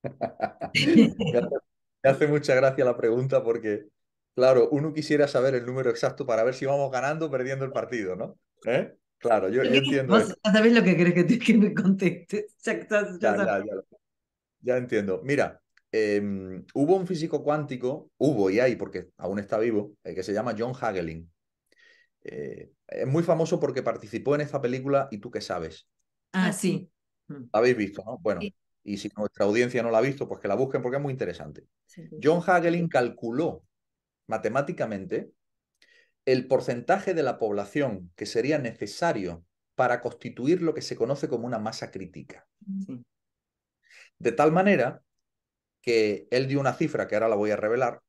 me, 2.03 2.11
hace, 2.11 2.27
mucha 2.27 2.57
gracia 2.57 2.85
la 2.85 2.97
pregunta 2.97 3.45
porque, 3.45 3.87
claro, 4.35 4.69
uno 4.73 4.93
quisiera 4.93 5.29
saber 5.29 5.55
el 5.55 5.65
número 5.65 5.91
exacto 5.91 6.27
para 6.27 6.43
ver 6.43 6.55
si 6.55 6.67
vamos 6.67 6.91
ganando 6.91 7.27
o 7.27 7.31
perdiendo 7.31 7.65
el 7.65 7.71
partido, 7.71 8.17
¿no? 8.17 8.37
¿Eh? 8.65 8.97
Claro, 9.19 9.49
yo, 9.49 9.63
entiendo. 9.63 10.15
Vos 10.15 10.37
sabés 10.43 10.73
lo 10.73 10.83
que 10.83 10.97
crees 10.97 11.27
que, 11.27 11.39
que 11.39 11.55
me 11.55 11.75
conteste. 11.75 12.47
Ya, 14.61 14.79
entiendo. 14.79 15.21
Mira, 15.23 15.61
em, 15.93 16.65
hubo 16.75 16.97
un 16.97 17.07
físico 17.07 17.45
cuántico, 17.45 18.11
hubo 18.17 18.51
y 18.51 18.59
hay, 18.59 18.75
porque 18.75 19.11
aún 19.17 19.39
está 19.39 19.59
vivo, 19.59 19.95
eh, 20.03 20.13
que 20.13 20.25
se 20.25 20.33
llama 20.33 20.57
John 20.59 20.73
Hagelin. 20.75 21.31
Eh, 22.25 22.73
es 22.89 23.07
muy 23.07 23.23
famoso 23.23 23.61
porque 23.61 23.85
participó 23.85 24.35
en 24.35 24.41
esta 24.41 24.61
película 24.61 25.07
y 25.13 25.19
tú 25.19 25.31
qué 25.31 25.41
sabes. 25.41 25.87
Ah, 26.33 26.53
sí. 26.53 26.91
Mm. 27.29 27.45
La 27.53 27.61
habéis 27.61 27.77
visto, 27.77 28.03
¿no? 28.05 28.19
Bueno, 28.19 28.41
y 28.83 28.97
si 28.97 29.09
nuestra 29.17 29.45
audiencia 29.45 29.83
no 29.83 29.91
la 29.91 29.99
ha 29.99 30.03
visto, 30.03 30.27
pues 30.27 30.41
que 30.41 30.49
la 30.49 30.57
busquen 30.57 30.83
porque 30.83 30.97
es 30.97 31.03
muy 31.03 31.13
interesante. 31.13 31.67
John 32.21 32.43
Hagelin 32.45 32.89
calculó 32.89 33.65
matemáticamente 34.27 35.31
el 36.27 36.49
porcentaje 36.49 37.15
de 37.15 37.23
la 37.23 37.39
población 37.39 38.13
que 38.17 38.27
sería 38.27 38.59
necesario 38.59 39.45
para 39.75 40.01
constituir 40.01 40.61
lo 40.61 40.75
que 40.75 40.83
se 40.83 40.97
conoce 40.97 41.29
como 41.29 41.47
una 41.47 41.59
masa 41.59 41.91
crítica. 41.91 42.47
De 44.19 44.33
tal 44.33 44.53
manera 44.53 45.03
que 45.81 46.27
él 46.31 46.49
dio 46.49 46.59
una 46.59 46.75
cifra 46.75 47.07
que 47.07 47.15
ahora 47.15 47.29
la 47.29 47.37
voy 47.37 47.53
a 47.53 47.57
revelar, 47.57 48.03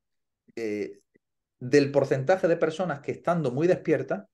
eh, 0.55 0.99
del 1.59 1.91
porcentaje 1.91 2.47
de 2.47 2.57
personas 2.57 3.01
que 3.01 3.11
estando 3.11 3.51
muy 3.51 3.67
despiertas 3.67 4.25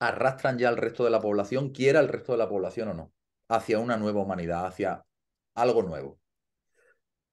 arrastran 0.00 0.58
ya 0.58 0.68
al 0.68 0.76
resto 0.76 1.04
de 1.04 1.10
la 1.10 1.20
población, 1.20 1.70
quiera 1.70 2.00
el 2.00 2.08
resto 2.08 2.32
de 2.32 2.38
la 2.38 2.48
población 2.48 2.88
o 2.88 2.94
no, 2.94 3.12
hacia 3.48 3.78
una 3.78 3.96
nueva 3.96 4.22
humanidad, 4.22 4.66
hacia 4.66 5.04
algo 5.54 5.82
nuevo. 5.82 6.18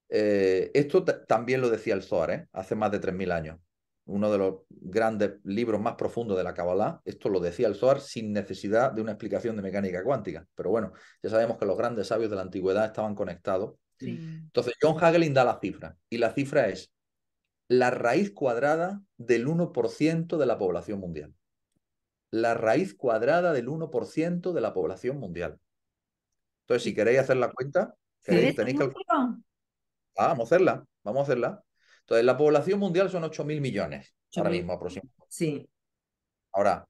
Eh, 0.10 0.72
esto 0.74 1.04
también 1.04 1.62
lo 1.62 1.70
decía 1.70 1.96
el 1.96 2.04
Zohar, 2.04 2.32
¿eh? 2.32 2.48
hace 2.54 2.76
más 2.76 2.92
de 2.92 3.00
3.000 3.00 3.32
años. 3.32 3.60
Uno 4.06 4.32
de 4.32 4.38
los 4.38 4.56
grandes 4.70 5.40
libros 5.44 5.82
más 5.82 5.96
profundos 5.96 6.38
de 6.38 6.44
la 6.44 6.54
Kabbalah. 6.54 7.02
Esto 7.06 7.30
lo 7.30 7.40
decía 7.40 7.68
el 7.68 7.76
Zohar 7.76 8.00
sin 8.00 8.32
necesidad 8.34 8.92
de 8.92 9.02
una 9.02 9.14
explicación 9.14 9.56
de 9.56 9.64
mecánica 9.64 10.04
cuántica. 10.04 10.46
Pero 10.56 10.70
bueno, 10.70 10.94
ya 11.24 11.30
sabemos 11.30 11.58
que 11.58 11.66
los 11.66 11.78
grandes 11.78 12.08
sabios 12.08 12.30
de 12.30 12.36
la 12.36 12.44
antigüedad 12.44 12.86
estaban 12.86 13.16
conectados. 13.16 13.76
Entonces, 14.00 14.76
John 14.82 14.98
Hagelin 15.02 15.34
da 15.34 15.44
la 15.44 15.60
cifra. 15.60 15.98
Y 16.10 16.18
la 16.18 16.34
cifra 16.34 16.68
es 16.68 16.92
la 17.68 17.90
raíz 17.90 18.32
cuadrada 18.32 19.02
del 19.18 19.48
1% 19.48 20.38
de 20.38 20.46
la 20.46 20.58
población 20.58 21.00
mundial. 21.00 21.34
La 22.30 22.54
raíz 22.54 22.94
cuadrada 22.94 23.54
del 23.54 23.68
1% 23.68 24.54
de 24.54 24.62
la 24.62 24.74
población 24.74 25.18
mundial. 25.18 25.60
Entonces, 26.64 26.84
si 26.84 26.94
queréis 26.94 27.20
hacer 27.20 27.38
la 27.38 27.52
cuenta, 27.52 27.96
tenéis 28.22 28.56
que... 28.56 28.92
Ah, 30.18 30.30
vamos 30.30 30.52
a 30.52 30.56
hacerla, 30.56 30.86
vamos 31.04 31.20
a 31.22 31.24
hacerla. 31.24 31.64
Entonces, 32.06 32.24
la 32.24 32.38
población 32.38 32.80
mundial 32.80 33.10
son 33.10 33.24
8.000 33.24 33.60
millones, 33.60 34.14
ahora 34.36 34.52
mismo 34.52 34.74
aproximadamente. 34.74 35.26
Sí. 35.28 35.68
Ahora, 36.54 36.88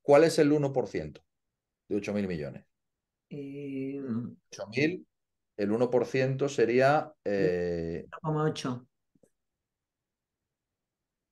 ¿cuál 0.00 0.22
es 0.24 0.38
el 0.38 0.52
1% 0.52 1.20
de 1.88 1.96
8.000 1.96 2.28
millones? 2.28 2.64
Eh... 3.30 4.00
8.000, 4.00 5.04
el 5.56 5.70
1% 5.70 6.48
sería... 6.48 7.12
Eh... 7.24 8.06
0,8. 8.22 8.86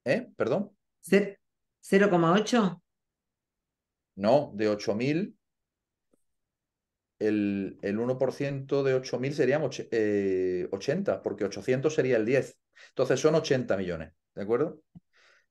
¿Eh? 0.05 0.29
¿Perdón? 0.37 0.76
¿0,8? 1.05 2.83
No, 4.17 4.50
de 4.52 4.69
8.000 4.69 5.33
el, 7.21 7.79
1% 7.81 8.83
de 8.83 8.97
8.000 9.00 9.33
serían 9.33 9.62
80, 9.62 9.93
eh, 9.93 11.21
porque 11.23 11.45
800 11.45 11.95
sería 11.95 12.17
el 12.17 12.26
10. 12.26 12.59
Entonces 12.89 13.21
son 13.21 13.35
80 13.35 13.77
millones, 13.77 14.12
¿de 14.35 14.43
acuerdo? 14.43 14.81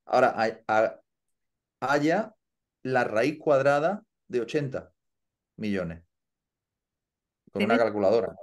Ahora, 0.05 0.35
haya 1.79 2.35
la 2.83 3.03
raíz 3.03 3.37
cuadrada 3.39 4.03
de 4.27 4.41
80 4.41 4.91
millones. 5.57 6.03
Con 7.51 7.63
una 7.63 7.77
calculadora. 7.77 8.35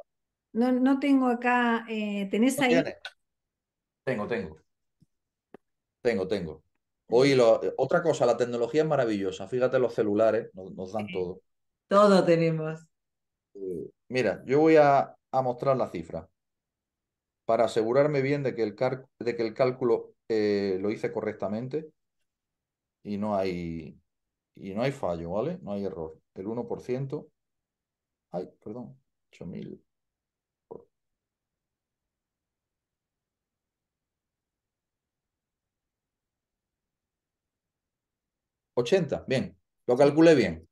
No, 0.52 0.72
no 0.72 0.98
tengo 0.98 1.28
acá, 1.28 1.86
eh, 1.88 2.28
¿tenés 2.30 2.58
ahí? 2.60 2.82
Tengo, 4.04 4.26
tengo. 4.26 4.56
Tengo, 6.00 6.28
tengo. 6.28 6.62
Hoy 7.10 7.38
otra 7.76 8.02
cosa, 8.02 8.26
la 8.26 8.36
tecnología 8.36 8.82
es 8.82 8.88
maravillosa. 8.88 9.48
Fíjate, 9.48 9.78
los 9.78 9.94
celulares 9.94 10.50
nos 10.54 10.92
dan 10.92 11.06
todo. 11.12 11.40
Todo 11.88 12.24
tenemos. 12.24 12.86
Eh, 13.54 13.90
mira, 14.08 14.42
yo 14.44 14.60
voy 14.60 14.76
a, 14.76 15.14
mostrar 15.32 15.76
la 15.76 15.88
cifra 15.88 16.28
para 17.48 17.64
asegurarme 17.64 18.20
bien 18.20 18.42
de 18.42 18.54
que 18.54 18.62
el, 18.62 18.76
de 19.20 19.34
que 19.34 19.42
el 19.42 19.54
cálculo 19.54 20.12
eh, 20.28 20.76
lo 20.82 20.90
hice 20.90 21.10
correctamente 21.10 21.90
y 23.02 23.16
no 23.16 23.36
hay 23.36 23.98
y 24.56 24.74
no 24.74 24.82
hay 24.82 24.92
fallo, 24.92 25.30
¿vale? 25.32 25.58
No 25.62 25.72
hay 25.72 25.84
error. 25.84 26.18
El 26.34 26.46
1%, 26.48 27.28
ay, 28.32 28.48
perdón, 28.62 28.98
8000. 29.30 29.82
80, 38.74 39.24
bien, 39.26 39.56
lo 39.86 39.96
calculé 39.96 40.34
bien. 40.34 40.68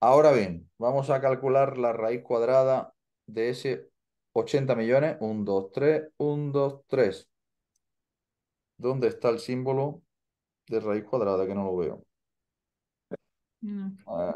Ahora 0.00 0.32
bien, 0.32 0.70
vamos 0.78 1.10
a 1.10 1.20
calcular 1.20 1.78
la 1.78 1.92
raíz 1.92 2.22
cuadrada 2.22 2.94
de 3.26 3.50
ese 3.50 3.90
80 4.38 4.74
millones. 4.74 5.16
1, 5.20 5.44
2, 5.44 5.70
3, 5.72 6.08
1, 6.16 6.52
2, 6.52 6.80
3. 6.86 7.28
¿Dónde 8.76 9.08
está 9.08 9.28
el 9.30 9.38
símbolo 9.38 10.02
de 10.68 10.80
raíz 10.80 11.04
cuadrada? 11.04 11.46
Que 11.46 11.54
no 11.54 11.64
lo 11.64 11.76
veo. 11.76 12.04
Ah, 14.06 14.34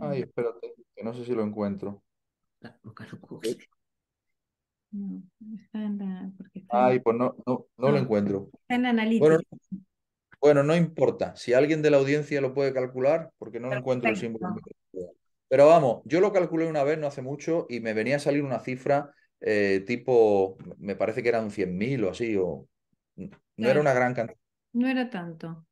ay, 0.00 0.22
espérate, 0.22 0.74
que 0.94 1.04
no 1.04 1.14
sé 1.14 1.24
si 1.24 1.32
lo 1.32 1.42
encuentro. 1.42 2.02
Ay, 6.68 6.98
pues 6.98 7.16
no, 7.16 7.36
no, 7.46 7.66
no 7.76 7.90
lo 7.90 7.96
encuentro. 7.98 8.48
Está 8.52 8.74
en 8.74 8.86
analítica. 8.86 9.38
Bueno, 10.40 10.62
no 10.62 10.74
importa. 10.74 11.36
Si 11.36 11.52
alguien 11.52 11.82
de 11.82 11.90
la 11.90 11.98
audiencia 11.98 12.40
lo 12.40 12.54
puede 12.54 12.72
calcular, 12.72 13.30
porque 13.38 13.60
no 13.60 13.68
lo 13.68 13.76
encuentro 13.76 14.10
el 14.10 14.16
símbolo. 14.16 14.56
Pero 15.50 15.66
vamos, 15.66 16.00
yo 16.06 16.20
lo 16.20 16.32
calculé 16.32 16.66
una 16.66 16.84
vez 16.84 16.96
no 16.96 17.08
hace 17.08 17.20
mucho 17.20 17.66
y 17.68 17.80
me 17.80 17.92
venía 17.92 18.16
a 18.16 18.20
salir 18.20 18.42
una 18.42 18.60
cifra 18.60 19.12
eh, 19.40 19.82
tipo, 19.86 20.58
me 20.78 20.96
parece 20.96 21.22
que 21.22 21.30
eran 21.30 21.50
100.000 21.50 22.04
o 22.04 22.10
así, 22.10 22.36
o 22.36 22.68
no 23.16 23.68
era 23.68 23.80
una 23.80 23.94
gran 23.94 24.14
cantidad. 24.14 24.38
No 24.72 24.86
era 24.86 25.08
tanto. 25.08 25.66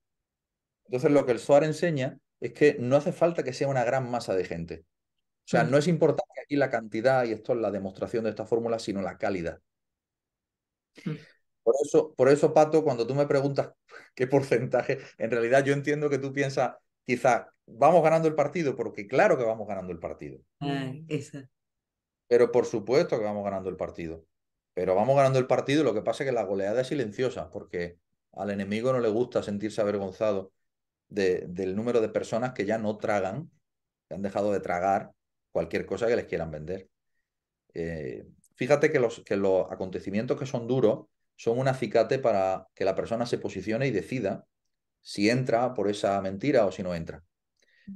Entonces 0.87 1.11
lo 1.11 1.27
que 1.27 1.33
el 1.33 1.39
SOAR 1.39 1.65
enseña 1.65 2.19
es 2.41 2.53
que 2.53 2.77
no 2.81 2.97
hace 2.97 3.13
falta 3.13 3.43
que 3.43 3.53
sea 3.53 3.69
una 3.69 3.85
gran 3.85 4.11
masa 4.11 4.35
de 4.35 4.45
gente. 4.45 4.85
O 5.45 5.51
sea, 5.51 5.65
mm. 5.65 5.71
no 5.71 5.79
es 5.79 5.87
importante 5.87 6.41
aquí 6.43 6.57
la 6.57 6.71
cantidad, 6.71 7.25
y 7.25 7.33
esto 7.33 7.53
es 7.53 7.59
la 7.59 7.71
demostración 7.71 8.25
de 8.25 8.31
esta 8.31 8.47
fórmula, 8.47 8.79
sino 8.79 9.03
la 9.03 9.19
calidad. 9.19 9.61
Mm. 11.05 11.13
Por 11.63 11.75
eso, 11.85 12.15
por 12.15 12.29
eso, 12.31 12.55
Pato, 12.55 12.83
cuando 12.83 13.07
tú 13.07 13.15
me 13.15 13.27
preguntas 13.27 13.73
qué 14.15 14.27
porcentaje, 14.27 14.99
en 15.19 15.31
realidad 15.31 15.65
yo 15.65 15.75
entiendo 15.75 16.09
que 16.09 16.19
tú 16.19 16.33
piensas, 16.33 16.77
quizá, 17.05 17.53
vamos 17.71 18.03
ganando 18.03 18.29
el 18.29 18.35
partido, 18.35 18.77
porque 18.77 19.07
claro 19.07 19.37
que 19.37 19.45
vamos 19.45 19.67
ganando 19.67 19.93
el 19.93 19.99
partido. 19.99 20.41
Ah, 20.61 20.93
Pero 22.27 22.53
por 22.53 22.67
supuesto 22.67 23.19
que 23.19 23.25
vamos 23.25 23.45
ganando 23.45 23.71
el 23.71 23.77
partido. 23.77 24.25
Pero 24.75 24.95
vamos 24.95 25.17
ganando 25.17 25.39
el 25.39 25.47
partido, 25.47 25.83
lo 25.83 25.95
que 25.95 26.03
pasa 26.03 26.23
es 26.23 26.31
que 26.31 26.35
la 26.35 26.45
goleada 26.45 26.81
es 26.81 26.87
silenciosa, 26.87 27.51
porque 27.51 27.99
al 28.33 28.51
enemigo 28.51 28.93
no 28.93 29.01
le 29.01 29.09
gusta 29.09 29.43
sentirse 29.43 29.81
avergonzado 29.81 30.53
del 31.09 31.75
número 31.75 32.01
de 32.01 32.11
personas 32.11 32.53
que 32.53 32.65
ya 32.65 32.79
no 32.79 32.99
tragan, 32.99 33.51
que 34.09 34.15
han 34.15 34.23
dejado 34.23 34.53
de 34.53 34.61
tragar 34.61 35.13
cualquier 35.51 35.87
cosa 35.87 36.07
que 36.07 36.17
les 36.17 36.27
quieran 36.27 36.51
vender. 36.51 36.89
Eh, 37.75 38.27
fíjate 38.55 38.93
que 38.93 39.01
los, 39.01 39.25
que 39.25 39.37
los 39.37 39.71
acontecimientos 39.71 40.39
que 40.39 40.47
son 40.47 40.67
duros 40.67 41.07
son 41.35 41.59
un 41.59 41.69
acicate 41.69 42.19
para 42.19 42.69
que 42.75 42.85
la 42.85 42.95
persona 42.95 43.27
se 43.27 43.39
posicione 43.39 43.87
y 43.87 43.91
decida 43.91 44.45
si 45.01 45.31
entra 45.31 45.75
por 45.75 45.89
esa 45.89 46.21
mentira 46.21 46.67
o 46.67 46.73
si 46.73 46.83
no 46.83 46.95
entra. 46.95 47.25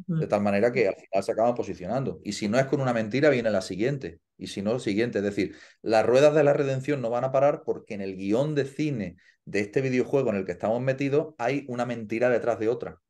De 0.06 0.26
tal 0.26 0.42
manera 0.42 0.72
que 0.72 0.88
al 0.88 0.94
final 0.94 1.22
se 1.22 1.32
acaba 1.32 1.54
posicionando. 1.54 2.20
Y 2.24 2.32
si 2.32 2.48
no 2.48 2.58
es 2.58 2.66
con 2.66 2.80
una 2.80 2.92
mentira, 2.92 3.28
viene 3.30 3.50
la 3.50 3.62
siguiente. 3.62 4.20
Y 4.38 4.46
si 4.46 4.62
no, 4.62 4.72
la 4.74 4.80
siguiente. 4.80 5.18
Es 5.18 5.24
decir, 5.24 5.56
las 5.82 6.04
ruedas 6.04 6.34
de 6.34 6.44
la 6.44 6.52
redención 6.52 7.00
no 7.02 7.10
van 7.10 7.24
a 7.24 7.32
parar 7.32 7.62
porque 7.64 7.94
en 7.94 8.00
el 8.00 8.16
guion 8.16 8.54
de 8.54 8.64
cine 8.64 9.16
de 9.44 9.60
este 9.60 9.80
videojuego 9.80 10.30
en 10.30 10.36
el 10.36 10.44
que 10.44 10.52
estamos 10.52 10.80
metidos 10.80 11.34
hay 11.38 11.64
una 11.68 11.84
mentira 11.84 12.30
detrás 12.30 12.58
de 12.58 12.68
otra. 12.68 13.00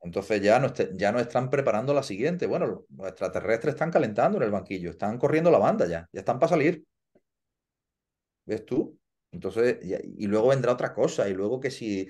Entonces 0.00 0.40
ya 0.42 0.60
nos, 0.60 0.72
ya 0.94 1.12
nos 1.12 1.22
están 1.22 1.50
preparando 1.50 1.94
la 1.94 2.02
siguiente. 2.02 2.46
Bueno, 2.46 2.86
los 2.88 3.08
extraterrestres 3.08 3.74
están 3.74 3.90
calentando 3.90 4.38
en 4.38 4.44
el 4.44 4.50
banquillo, 4.50 4.90
están 4.90 5.18
corriendo 5.18 5.50
la 5.50 5.58
banda 5.58 5.86
ya, 5.86 6.08
ya 6.12 6.20
están 6.20 6.38
para 6.38 6.50
salir. 6.50 6.84
¿Ves 8.44 8.64
tú? 8.64 8.98
Entonces, 9.32 9.78
y, 9.82 10.26
luego 10.26 10.48
vendrá 10.48 10.72
otra 10.72 10.94
cosa, 10.94 11.28
y 11.28 11.34
luego 11.34 11.60
que 11.60 11.70
si, 11.70 12.08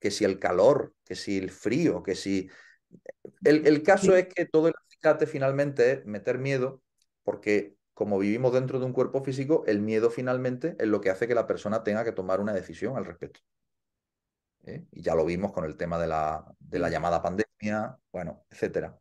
que 0.00 0.10
si 0.10 0.24
el 0.24 0.38
calor, 0.38 0.94
que 1.04 1.14
si 1.14 1.38
el 1.38 1.50
frío, 1.50 2.02
que 2.02 2.14
si... 2.14 2.50
El, 3.44 3.82
caso 3.84 4.16
es 4.16 4.26
que 4.26 4.46
todo 4.46 4.68
el 4.68 4.74
acicate 4.86 5.26
finalmente 5.26 5.92
es 5.92 6.06
meter 6.06 6.38
miedo, 6.38 6.82
porque 7.22 7.76
como 7.94 8.18
vivimos 8.18 8.52
dentro 8.52 8.80
de 8.80 8.86
un 8.86 8.92
cuerpo 8.92 9.22
físico, 9.22 9.62
el 9.66 9.80
miedo 9.80 10.10
finalmente 10.10 10.74
es 10.78 10.88
lo 10.88 11.00
que 11.00 11.10
hace 11.10 11.28
que 11.28 11.34
la 11.34 11.46
persona 11.46 11.84
tenga 11.84 12.02
que 12.02 12.12
tomar 12.12 12.40
una 12.40 12.52
decisión 12.52 12.96
al 12.96 13.04
respecto. 13.04 13.40
¿Eh? 14.64 14.86
Y 14.90 15.02
ya 15.02 15.14
lo 15.14 15.24
vimos 15.24 15.52
con 15.52 15.64
el 15.64 15.76
tema 15.76 15.98
de 15.98 16.08
la, 16.08 16.44
de 16.58 16.78
la 16.78 16.88
llamada 16.88 17.22
pandemia, 17.22 17.96
bueno, 18.10 18.44
etcétera. 18.50 18.98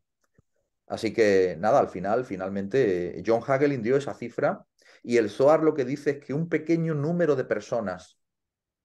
Así 0.85 1.13
que 1.13 1.55
nada, 1.59 1.79
al 1.79 1.89
final, 1.89 2.25
finalmente, 2.25 3.23
John 3.25 3.41
Hagelin 3.45 3.81
dio 3.81 3.95
esa 3.95 4.13
cifra 4.13 4.65
y 5.03 5.17
el 5.17 5.29
Zohar 5.29 5.63
lo 5.63 5.73
que 5.73 5.85
dice 5.85 6.11
es 6.11 6.19
que 6.19 6.33
un 6.33 6.49
pequeño 6.49 6.93
número 6.93 7.35
de 7.35 7.45
personas, 7.45 8.18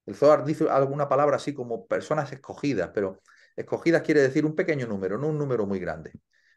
el 0.07 0.15
Zohar 0.15 0.45
dice 0.45 0.69
alguna 0.69 1.09
palabra 1.09 1.37
así 1.37 1.55
como 1.55 1.87
personas 1.87 2.33
escogidas, 2.33 2.91
pero 2.93 3.23
escogidas 3.57 4.03
quiere 4.03 4.21
decir 4.21 4.45
un 4.45 4.55
pequeño 4.55 4.87
número, 4.87 5.19
no 5.19 5.29
un 5.29 5.39
número 5.39 5.67
muy 5.67 5.79
grande. 5.79 6.13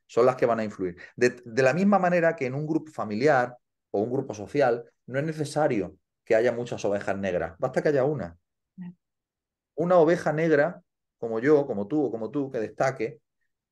Son 0.05 0.25
las 0.25 0.35
que 0.35 0.45
van 0.45 0.59
a 0.59 0.63
influir. 0.63 0.97
De, 1.15 1.41
la 1.61 1.73
misma 1.73 1.99
manera 1.99 2.35
que 2.35 2.45
en 2.45 2.55
un 2.55 2.65
grupo 2.65 2.91
familiar 2.91 3.57
o 3.91 4.01
un 4.01 4.11
grupo 4.11 4.33
social 4.33 4.83
no 5.05 5.19
es 5.19 5.25
necesario 5.25 5.97
que 6.23 6.35
haya 6.35 6.51
muchas 6.51 6.83
ovejas 6.85 7.17
negras, 7.17 7.55
basta 7.59 7.81
que 7.81 7.89
haya 7.89 8.03
una. 8.03 8.37
Una 9.75 9.97
oveja 9.97 10.33
negra, 10.33 10.81
como 11.17 11.39
yo, 11.39 11.65
como 11.65 11.87
tú 11.87 12.05
o 12.05 12.11
como 12.11 12.31
tú, 12.31 12.51
que 12.51 12.59
destaque, 12.59 13.21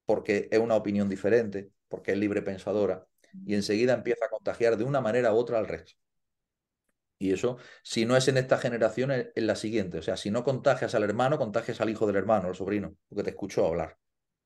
porque 0.06 0.48
es 0.52 0.60
una 0.60 0.76
opinión 0.76 1.10
diferente, 1.10 1.70
porque 1.90 2.12
es 2.12 2.18
libre 2.18 2.42
pensadora, 2.42 3.06
y 3.46 3.56
enseguida 3.56 3.94
empieza 3.94 4.26
a 4.26 4.30
contagiar 4.30 4.78
de 4.78 4.84
una 4.86 5.02
manera 5.02 5.34
u 5.34 5.38
otra 5.38 5.58
al 5.58 5.68
resto. 5.68 5.94
Y 7.18 7.32
eso, 7.32 7.58
si 7.82 8.06
no 8.06 8.18
es 8.18 8.28
en 8.28 8.38
esta 8.38 8.58
generación, 8.58 9.12
es 9.12 9.28
en 9.36 9.48
la 9.48 9.56
siguiente. 9.56 10.00
O 10.00 10.02
sea, 10.02 10.18
si 10.18 10.32
no 10.32 10.44
contagias 10.44 10.96
al 10.96 11.04
hermano, 11.04 11.38
contagias 11.38 11.80
al 11.82 11.90
hijo 11.90 12.06
del 12.08 12.18
hermano, 12.18 12.50
al 12.50 12.56
sobrino, 12.56 12.96
porque 13.08 13.24
te 13.24 13.30
escuchó 13.30 13.68
hablar. 13.68 13.98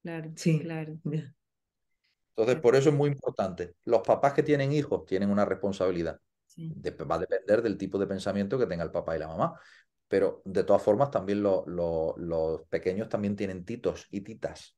Claro, 0.03 0.31
sí, 0.35 0.59
claro. 0.59 0.99
Entonces, 1.03 2.61
por 2.61 2.75
eso 2.75 2.89
es 2.89 2.95
muy 2.95 3.09
importante. 3.09 3.75
Los 3.85 4.01
papás 4.01 4.33
que 4.33 4.43
tienen 4.43 4.71
hijos 4.71 5.05
tienen 5.05 5.29
una 5.29 5.45
responsabilidad. 5.45 6.19
va 6.57 7.15
a 7.15 7.19
depender 7.19 7.61
del 7.61 7.77
tipo 7.77 7.97
de 7.97 8.07
pensamiento 8.07 8.57
que 8.57 8.67
tenga 8.67 8.83
el 8.83 8.91
papá 8.91 9.15
y 9.15 9.19
la 9.19 9.27
mamá. 9.27 9.59
Pero 10.07 10.41
de 10.45 10.63
todas 10.63 10.81
formas, 10.81 11.11
también 11.11 11.43
los 11.43 12.61
pequeños 12.69 13.09
también 13.09 13.35
tienen 13.35 13.65
titos 13.65 14.07
y 14.11 14.21
titas. 14.21 14.77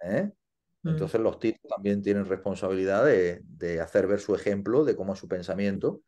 ¿Eh? 0.00 0.30
Mm. 0.82 0.88
Entonces 0.88 1.20
los 1.20 1.38
titos 1.38 1.68
también 1.68 2.02
tienen 2.02 2.26
responsabilidad 2.26 3.04
de, 3.04 3.80
hacer 3.80 4.06
ver 4.06 4.20
su 4.20 4.34
ejemplo 4.34 4.84
de 4.84 4.96
cómo 4.96 5.14
es 5.14 5.18
su 5.18 5.28
pensamiento 5.28 6.02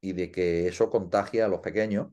y 0.00 0.12
de 0.12 0.30
que 0.30 0.68
eso 0.68 0.90
contagia 0.90 1.46
a 1.46 1.48
los 1.48 1.60
pequeños 1.60 2.08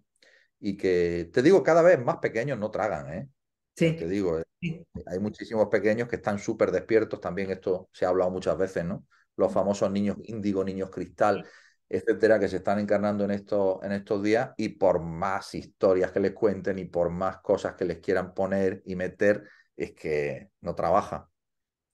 y 0.60 0.78
que, 0.78 1.30
te 1.32 1.42
digo, 1.42 1.64
cada 1.64 1.82
vez 1.82 2.00
más 2.04 2.18
pequeños 2.18 2.58
no 2.58 2.72
tragan, 2.72 3.14
¿eh? 3.14 3.30
Sí. 3.76 3.94
Te 3.94 4.08
digo, 4.08 4.40
eh, 4.40 4.86
hay 5.06 5.20
muchísimos 5.20 5.68
pequeños 5.68 6.08
que 6.08 6.16
están 6.18 6.40
súper 6.40 6.72
despiertos, 6.72 7.22
también 7.22 7.52
esto 7.52 7.90
se 7.94 8.06
ha 8.06 8.10
hablado 8.10 8.32
muchas 8.32 8.58
veces, 8.58 8.86
¿no? 8.86 9.06
Los 9.36 9.54
famosos 9.54 9.92
niños 9.92 10.18
índigo, 10.24 10.64
niños 10.64 10.90
cristal, 10.90 11.46
etcétera, 11.88 12.40
que 12.40 12.50
se 12.50 12.58
están 12.58 12.80
encarnando 12.80 13.24
en 13.24 13.32
estos, 13.32 13.84
en 13.84 13.92
estos 13.92 14.22
días 14.24 14.52
y 14.58 14.70
por 14.70 15.00
más 15.00 15.54
historias 15.56 16.12
que 16.12 16.20
les 16.20 16.32
cuenten 16.34 16.80
y 16.80 16.86
por 16.86 17.10
más 17.10 17.38
cosas 17.40 17.76
que 17.76 17.86
les 17.86 18.00
quieran 18.00 18.34
poner 18.34 18.82
y 18.86 18.96
meter, 18.96 19.48
es 19.76 19.94
que 19.94 20.50
no 20.62 20.76
trabaja. 20.76 21.30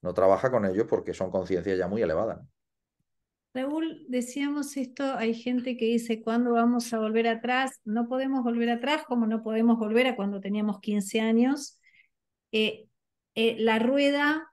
No 0.01 0.13
trabaja 0.13 0.51
con 0.51 0.65
ellos 0.65 0.87
porque 0.89 1.13
son 1.13 1.31
conciencias 1.31 1.77
ya 1.77 1.87
muy 1.87 2.01
elevadas. 2.01 2.39
Raúl, 3.53 4.03
decíamos 4.07 4.77
esto, 4.77 5.03
hay 5.15 5.35
gente 5.35 5.77
que 5.77 5.85
dice, 5.85 6.23
¿cuándo 6.23 6.53
vamos 6.53 6.91
a 6.91 6.97
volver 6.97 7.27
atrás? 7.27 7.79
No 7.85 8.07
podemos 8.07 8.43
volver 8.43 8.71
atrás 8.71 9.03
como 9.05 9.27
no 9.27 9.43
podemos 9.43 9.77
volver 9.77 10.07
a 10.07 10.15
cuando 10.15 10.41
teníamos 10.41 10.79
15 10.79 11.21
años. 11.21 11.79
Eh, 12.51 12.87
eh, 13.35 13.55
la 13.59 13.77
rueda 13.77 14.51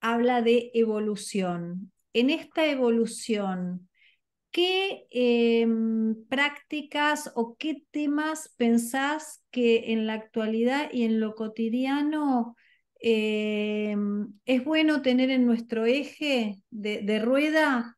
habla 0.00 0.42
de 0.42 0.70
evolución. 0.74 1.92
En 2.12 2.30
esta 2.30 2.66
evolución, 2.66 3.88
¿qué 4.52 5.06
em, 5.10 6.14
prácticas 6.28 7.32
o 7.34 7.56
qué 7.58 7.84
temas 7.90 8.54
pensás 8.56 9.44
que 9.50 9.92
en 9.92 10.06
la 10.06 10.14
actualidad 10.14 10.88
y 10.92 11.02
en 11.02 11.18
lo 11.18 11.34
cotidiano 11.34 12.54
em, 13.00 14.32
es 14.44 14.64
bueno 14.64 15.02
tener 15.02 15.30
en 15.30 15.46
nuestro 15.46 15.84
eje 15.84 16.62
de 16.70 17.18
rueda 17.18 17.95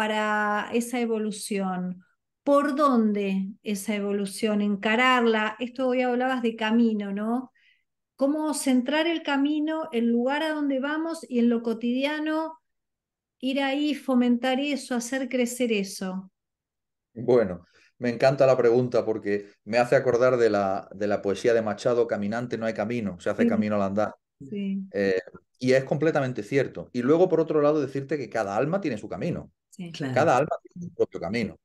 para 0.00 0.70
esa 0.72 0.98
evolución? 0.98 2.02
¿Por 2.42 2.74
dónde 2.74 3.48
esa 3.62 3.94
evolución? 3.94 4.62
Encararla. 4.62 5.56
Esto 5.58 5.88
hoy 5.88 6.00
hablabas 6.00 6.40
de 6.40 6.56
camino, 6.56 7.12
¿no? 7.12 7.52
Cómo 8.16 8.54
centrar 8.54 9.06
el 9.06 9.22
camino, 9.22 9.90
el 9.92 10.06
lugar 10.06 10.42
a 10.42 10.54
donde 10.54 10.80
vamos 10.80 11.26
y 11.28 11.38
en 11.38 11.50
lo 11.50 11.62
cotidiano, 11.62 12.62
ir 13.40 13.60
ahí, 13.60 13.94
fomentar 13.94 14.58
eso, 14.58 14.94
hacer 14.94 15.28
crecer 15.28 15.70
eso. 15.70 16.32
Bueno, 17.12 17.66
me 17.98 18.08
encanta 18.08 18.46
la 18.46 18.56
pregunta 18.56 19.04
porque 19.04 19.48
me 19.64 19.76
hace 19.76 19.96
acordar 19.96 20.38
de 20.38 20.48
la, 20.48 20.88
de 20.94 21.08
la 21.08 21.20
poesía 21.20 21.52
de 21.52 21.60
Machado, 21.60 22.06
Caminante 22.06 22.56
no 22.56 22.64
hay 22.64 22.72
camino, 22.72 23.20
se 23.20 23.28
hace 23.28 23.46
camino 23.46 23.74
al 23.74 23.82
andar. 23.82 24.14
Sí. 24.48 24.82
Eh, 24.92 25.20
y 25.58 25.72
es 25.74 25.84
completamente 25.84 26.42
cierto. 26.42 26.88
Y 26.94 27.02
luego, 27.02 27.28
por 27.28 27.38
otro 27.38 27.60
lado, 27.60 27.82
decirte 27.82 28.16
que 28.16 28.30
cada 28.30 28.56
alma 28.56 28.80
tiene 28.80 28.96
su 28.96 29.10
camino. 29.10 29.52
Cada 30.14 30.36
alma 30.36 30.56
tiene 30.62 30.88
su 30.88 30.94
propio 30.94 31.20
camino. 31.20 31.56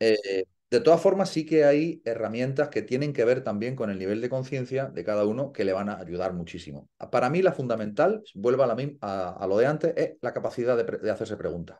Eh, 0.00 0.44
de 0.70 0.80
todas 0.80 1.00
formas, 1.00 1.30
sí 1.30 1.46
que 1.46 1.64
hay 1.64 2.02
herramientas 2.04 2.68
que 2.68 2.82
tienen 2.82 3.12
que 3.12 3.24
ver 3.24 3.44
también 3.44 3.76
con 3.76 3.90
el 3.90 3.98
nivel 3.98 4.20
de 4.20 4.28
conciencia 4.28 4.86
de 4.86 5.04
cada 5.04 5.24
uno 5.24 5.52
que 5.52 5.64
le 5.64 5.72
van 5.72 5.88
a 5.88 5.98
ayudar 5.98 6.32
muchísimo. 6.32 6.88
Para 7.12 7.30
mí, 7.30 7.42
la 7.42 7.52
fundamental, 7.52 8.24
vuelvo 8.34 8.64
a, 8.64 8.66
la, 8.66 8.76
a, 9.00 9.46
lo 9.46 9.56
de 9.56 9.66
antes, 9.66 9.94
es 9.96 10.14
la 10.20 10.32
capacidad 10.32 10.76
de, 10.76 11.10
hacerse 11.10 11.36
preguntas. 11.36 11.78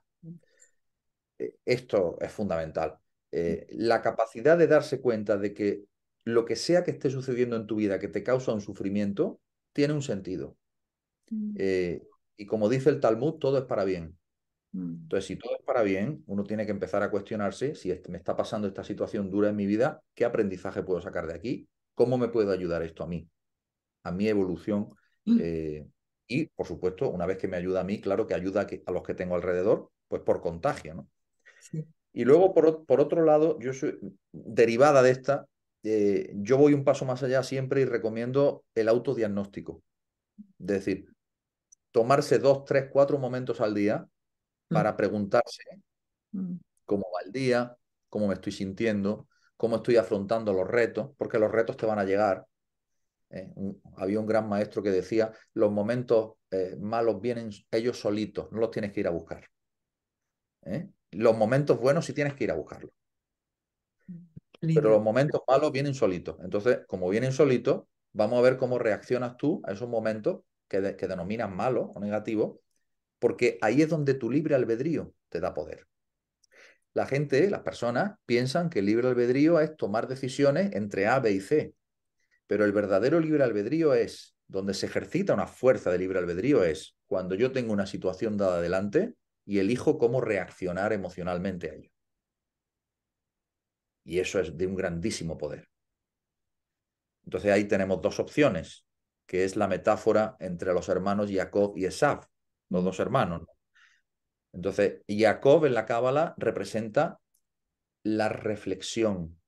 Eh, 1.38 1.56
esto 1.64 2.18
es 2.20 2.30
fundamental. 2.30 2.98
Eh, 3.32 3.66
la 3.70 4.00
capacidad 4.00 4.56
de 4.56 4.68
darse 4.68 5.00
cuenta 5.00 5.36
de 5.38 5.52
que 5.52 5.84
lo 6.22 6.44
que 6.44 6.54
sea 6.54 6.84
que 6.84 6.92
esté 6.92 7.10
sucediendo 7.10 7.56
en 7.56 7.66
tu 7.66 7.76
vida 7.76 7.98
que 7.98 8.08
te 8.08 8.22
causa 8.22 8.52
un 8.52 8.60
sufrimiento, 8.60 9.40
tiene 9.72 9.94
un 9.94 10.02
sentido. 10.02 10.56
Mm. 11.30 11.56
y 12.36 12.46
como 12.46 12.68
dice 12.68 12.90
el 12.90 13.00
Talmud, 13.00 13.34
todo 13.38 13.58
es 13.58 13.64
para 13.64 13.84
bien. 13.84 14.16
Mm. 14.74 15.04
Entonces, 15.04 15.26
si 15.26 15.36
todo 15.36 15.56
es 15.56 15.64
para 15.64 15.82
bien, 15.82 16.22
uno 16.26 16.44
tiene 16.44 16.66
que 16.66 16.72
empezar 16.72 17.02
a 17.02 17.10
cuestionarse 17.10 17.74
si 17.74 17.88
me 18.08 18.18
está 18.18 18.36
pasando 18.36 18.66
esta 18.66 18.84
situación 18.84 19.30
dura 19.30 19.48
en 19.48 19.56
mi 19.56 19.66
vida, 19.66 20.02
¿qué 20.14 20.24
aprendizaje 20.24 20.82
puedo 20.82 21.00
sacar 21.00 21.26
de 21.26 21.34
aquí? 21.34 21.68
¿Cómo 21.94 22.18
me 22.18 22.28
puede 22.28 22.52
ayudar 22.52 22.82
esto 22.82 23.04
a 23.04 23.06
mí? 23.06 23.28
A 24.02 24.10
mi 24.10 24.28
evolución. 24.28 24.88
Mm. 25.24 25.38
Eh, 25.40 25.86
y, 26.26 26.46
por 26.46 26.66
supuesto, 26.66 27.08
una 27.08 27.26
vez 27.26 27.38
que 27.38 27.48
me 27.48 27.56
ayuda 27.56 27.80
a 27.80 27.84
mí, 27.84 28.00
claro 28.00 28.26
que 28.26 28.34
ayuda 28.34 28.66
a, 28.86 28.92
los 28.92 29.02
que 29.02 29.14
tengo 29.14 29.36
alrededor, 29.36 29.90
pues 30.08 30.22
por 30.22 30.40
contagio, 30.40 30.94
¿no? 30.94 31.08
Y 32.12 32.24
luego, 32.24 32.54
por, 32.54 32.84
por, 32.86 33.00
otro 33.00 33.24
lado, 33.24 33.58
yo 33.60 33.72
soy 33.72 33.98
derivada 34.30 35.02
de 35.02 35.10
esta, 35.10 35.46
eh, 35.82 36.32
yo 36.36 36.56
voy 36.56 36.72
un 36.72 36.84
paso 36.84 37.04
más 37.04 37.22
allá 37.22 37.42
siempre 37.42 37.82
y 37.82 37.84
recomiendo 37.84 38.64
el 38.74 38.88
autodiagnóstico. 38.88 39.82
Es 40.58 40.66
decir, 40.66 41.14
tomarse 41.90 42.38
dos, 42.38 42.64
tres, 42.64 42.88
cuatro 42.90 43.18
momentos 43.18 43.60
al 43.60 43.74
día. 43.74 44.08
Para 44.68 44.96
preguntarse 44.96 45.62
mm. 46.32 46.56
cómo 46.84 47.04
va 47.14 47.22
el 47.24 47.32
día, 47.32 47.76
cómo 48.08 48.28
me 48.28 48.34
estoy 48.34 48.52
sintiendo, 48.52 49.28
cómo 49.56 49.76
estoy 49.76 49.96
afrontando 49.96 50.52
los 50.52 50.68
retos, 50.68 51.10
porque 51.16 51.38
los 51.38 51.50
retos 51.50 51.76
te 51.76 51.86
van 51.86 51.98
a 51.98 52.04
llegar. 52.04 52.46
¿eh? 53.30 53.52
había 53.96 54.20
un 54.20 54.26
gran 54.26 54.48
maestro 54.48 54.82
que 54.82 54.90
decía, 54.90 55.32
los 55.54 55.72
momentos 55.72 56.34
eh, 56.50 56.76
malos 56.78 57.20
vienen 57.20 57.50
ellos 57.70 57.98
solitos, 57.98 58.50
no 58.52 58.60
los 58.60 58.70
tienes 58.70 58.92
que 58.92 59.00
ir 59.00 59.08
a 59.08 59.10
buscar. 59.10 59.48
¿eh? 60.62 60.88
Los 61.12 61.36
momentos 61.36 61.78
buenos 61.78 62.06
sí 62.06 62.12
tienes 62.12 62.34
que 62.34 62.44
ir 62.44 62.50
a 62.50 62.54
buscarlos. 62.54 62.92
Pero 64.60 64.90
los 64.90 65.02
momentos 65.02 65.42
malos 65.46 65.72
vienen 65.72 65.94
solitos. 65.94 66.36
Entonces, 66.42 66.80
como 66.86 67.10
vienen 67.10 67.32
solitos, 67.32 67.84
vamos 68.12 68.38
a 68.38 68.42
ver 68.42 68.56
cómo 68.56 68.78
reaccionas 68.78 69.36
tú 69.36 69.60
a 69.64 69.72
esos 69.72 69.88
momentos 69.88 70.40
que, 70.68 70.96
que 70.96 71.06
denominan 71.06 71.54
malos 71.54 71.90
o 71.94 72.00
negativos 72.00 72.60
porque 73.24 73.56
ahí 73.62 73.80
es 73.80 73.88
donde 73.88 74.12
tu 74.12 74.30
libre 74.30 74.54
albedrío 74.54 75.14
te 75.30 75.40
da 75.40 75.54
poder. 75.54 75.86
La 76.92 77.06
gente, 77.06 77.48
las 77.48 77.62
personas, 77.62 78.18
piensan 78.26 78.68
que 78.68 78.80
el 78.80 78.84
libre 78.84 79.08
albedrío 79.08 79.60
es 79.60 79.78
tomar 79.78 80.08
decisiones 80.08 80.74
entre 80.74 81.06
A, 81.06 81.20
B 81.20 81.32
y 81.32 81.40
C, 81.40 81.74
pero 82.46 82.66
el 82.66 82.72
verdadero 82.72 83.20
libre 83.20 83.42
albedrío 83.42 83.94
es, 83.94 84.36
donde 84.46 84.74
se 84.74 84.84
ejercita 84.84 85.32
una 85.32 85.46
fuerza 85.46 85.90
de 85.90 85.96
libre 85.96 86.18
albedrío 86.18 86.64
es 86.64 86.98
cuando 87.06 87.34
yo 87.34 87.50
tengo 87.50 87.72
una 87.72 87.86
situación 87.86 88.36
dada 88.36 88.58
adelante 88.58 89.14
y 89.46 89.58
elijo 89.58 89.96
cómo 89.96 90.20
reaccionar 90.20 90.92
emocionalmente 90.92 91.70
a 91.70 91.74
ello. 91.76 91.90
Y 94.04 94.18
eso 94.18 94.38
es 94.38 94.54
de 94.54 94.66
un 94.66 94.74
grandísimo 94.74 95.38
poder. 95.38 95.70
Entonces 97.24 97.50
ahí 97.52 97.64
tenemos 97.64 98.02
dos 98.02 98.20
opciones, 98.20 98.84
que 99.24 99.44
es 99.44 99.56
la 99.56 99.66
metáfora 99.66 100.36
entre 100.40 100.74
los 100.74 100.90
hermanos 100.90 101.30
Jacob 101.32 101.72
y 101.78 101.86
Esaf 101.86 102.26
los 102.74 102.84
dos 102.84 102.98
hermanos. 102.98 103.42
Entonces, 104.52 105.02
Jacob 105.08 105.64
en 105.64 105.74
la 105.74 105.86
Cábala 105.86 106.34
representa 106.36 107.20
la 108.02 108.28
reflexión, 108.28 109.40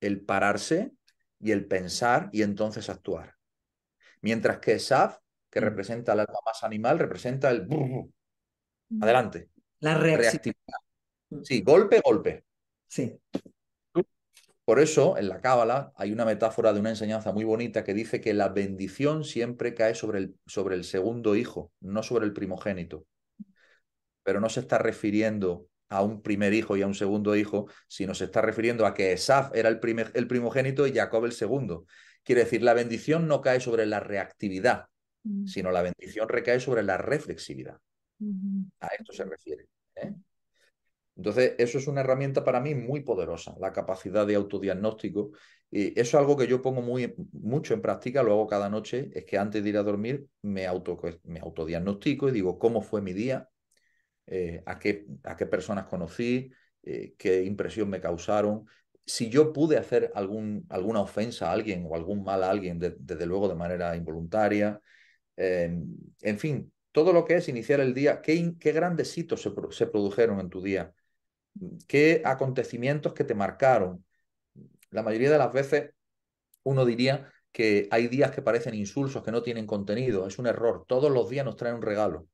el 0.00 0.20
pararse 0.24 0.92
y 1.40 1.50
el 1.50 1.66
pensar 1.66 2.28
y 2.32 2.42
entonces 2.42 2.88
actuar. 2.88 3.34
Mientras 4.20 4.58
que 4.58 4.74
Esaf, 4.74 5.18
que 5.50 5.60
mm. 5.60 5.64
representa 5.64 6.12
el 6.12 6.20
alma 6.20 6.38
más 6.44 6.62
animal, 6.64 6.98
representa 6.98 7.50
el 7.50 7.66
mm. 7.66 9.02
adelante. 9.02 9.50
La 9.80 9.98
reactividad. 9.98 10.78
Mm. 11.30 11.42
Sí, 11.42 11.62
golpe, 11.62 12.00
golpe. 12.04 12.44
Sí. 12.86 13.18
Por 14.64 14.80
eso, 14.80 15.18
en 15.18 15.28
la 15.28 15.40
Cábala 15.40 15.92
hay 15.94 16.10
una 16.12 16.24
metáfora 16.24 16.72
de 16.72 16.80
una 16.80 16.90
enseñanza 16.90 17.32
muy 17.32 17.44
bonita 17.44 17.84
que 17.84 17.92
dice 17.92 18.20
que 18.20 18.32
la 18.32 18.48
bendición 18.48 19.24
siempre 19.24 19.74
cae 19.74 19.94
sobre 19.94 20.18
el, 20.20 20.36
sobre 20.46 20.74
el 20.74 20.84
segundo 20.84 21.36
hijo, 21.36 21.70
no 21.80 22.02
sobre 22.02 22.24
el 22.24 22.32
primogénito. 22.32 23.06
Pero 24.22 24.40
no 24.40 24.48
se 24.48 24.60
está 24.60 24.78
refiriendo 24.78 25.68
a 25.90 26.02
un 26.02 26.22
primer 26.22 26.54
hijo 26.54 26.76
y 26.78 26.82
a 26.82 26.86
un 26.86 26.94
segundo 26.94 27.36
hijo, 27.36 27.66
sino 27.88 28.14
se 28.14 28.24
está 28.24 28.40
refiriendo 28.40 28.86
a 28.86 28.94
que 28.94 29.12
Esaf 29.12 29.54
era 29.54 29.68
el, 29.68 29.80
primer, 29.80 30.10
el 30.14 30.26
primogénito 30.26 30.86
y 30.86 30.94
Jacob 30.94 31.26
el 31.26 31.32
segundo. 31.32 31.84
Quiere 32.22 32.44
decir, 32.44 32.62
la 32.62 32.72
bendición 32.72 33.28
no 33.28 33.42
cae 33.42 33.60
sobre 33.60 33.84
la 33.84 34.00
reactividad, 34.00 34.86
mm. 35.24 35.46
sino 35.46 35.70
la 35.70 35.82
bendición 35.82 36.26
recae 36.28 36.58
sobre 36.58 36.82
la 36.82 36.96
reflexividad. 36.96 37.78
A 38.80 38.86
esto 38.98 39.12
se 39.12 39.24
refiere. 39.24 39.66
¿eh? 39.96 40.14
Entonces, 41.16 41.54
eso 41.58 41.78
es 41.78 41.86
una 41.86 42.00
herramienta 42.00 42.44
para 42.44 42.60
mí 42.60 42.74
muy 42.74 43.02
poderosa, 43.02 43.54
la 43.60 43.72
capacidad 43.72 44.26
de 44.26 44.34
autodiagnóstico. 44.34 45.30
Y 45.70 45.88
eso 45.98 46.02
es 46.02 46.14
algo 46.14 46.36
que 46.36 46.46
yo 46.46 46.60
pongo 46.60 46.82
muy, 46.82 47.14
mucho 47.32 47.74
en 47.74 47.82
práctica, 47.82 48.22
lo 48.22 48.32
hago 48.32 48.46
cada 48.46 48.68
noche, 48.68 49.10
es 49.14 49.24
que 49.24 49.38
antes 49.38 49.62
de 49.62 49.70
ir 49.70 49.76
a 49.76 49.82
dormir 49.82 50.26
me, 50.42 50.66
auto, 50.66 51.00
me 51.24 51.40
autodiagnostico 51.40 52.28
y 52.28 52.32
digo 52.32 52.58
cómo 52.58 52.82
fue 52.82 53.00
mi 53.00 53.12
día, 53.12 53.48
eh, 54.26 54.62
a, 54.66 54.78
qué, 54.78 55.06
a 55.24 55.36
qué 55.36 55.46
personas 55.46 55.86
conocí, 55.86 56.50
eh, 56.82 57.14
qué 57.18 57.44
impresión 57.44 57.88
me 57.90 58.00
causaron, 58.00 58.66
si 59.06 59.28
yo 59.28 59.52
pude 59.52 59.76
hacer 59.76 60.10
algún, 60.14 60.66
alguna 60.70 61.00
ofensa 61.00 61.50
a 61.50 61.52
alguien 61.52 61.84
o 61.88 61.94
algún 61.94 62.24
mal 62.24 62.42
a 62.42 62.50
alguien, 62.50 62.78
desde 62.78 63.26
luego 63.26 63.48
de 63.48 63.54
manera 63.54 63.94
involuntaria, 63.96 64.80
en 65.36 66.38
fin, 66.38 66.72
todo 66.92 67.12
lo 67.12 67.24
que 67.24 67.36
es 67.36 67.48
iniciar 67.48 67.80
el 67.80 67.92
día, 67.92 68.22
qué, 68.22 68.54
qué 68.58 68.72
grandes 68.72 69.16
hitos 69.18 69.42
se, 69.42 69.50
se 69.70 69.86
produjeron 69.86 70.40
en 70.40 70.48
tu 70.48 70.62
día, 70.62 70.94
qué 71.86 72.22
acontecimientos 72.24 73.12
que 73.12 73.24
te 73.24 73.34
marcaron. 73.34 74.04
La 74.90 75.02
mayoría 75.02 75.30
de 75.30 75.38
las 75.38 75.52
veces 75.52 75.90
uno 76.62 76.84
diría 76.84 77.30
que 77.52 77.88
hay 77.90 78.08
días 78.08 78.30
que 78.30 78.42
parecen 78.42 78.74
insulsos, 78.74 79.22
que 79.22 79.32
no 79.32 79.42
tienen 79.42 79.66
contenido. 79.66 80.26
Es 80.26 80.38
un 80.38 80.46
error. 80.46 80.84
Todos 80.86 81.10
los 81.10 81.28
días 81.28 81.44
nos 81.44 81.56
traen 81.56 81.76
un 81.76 81.82
regalo. 81.82 82.26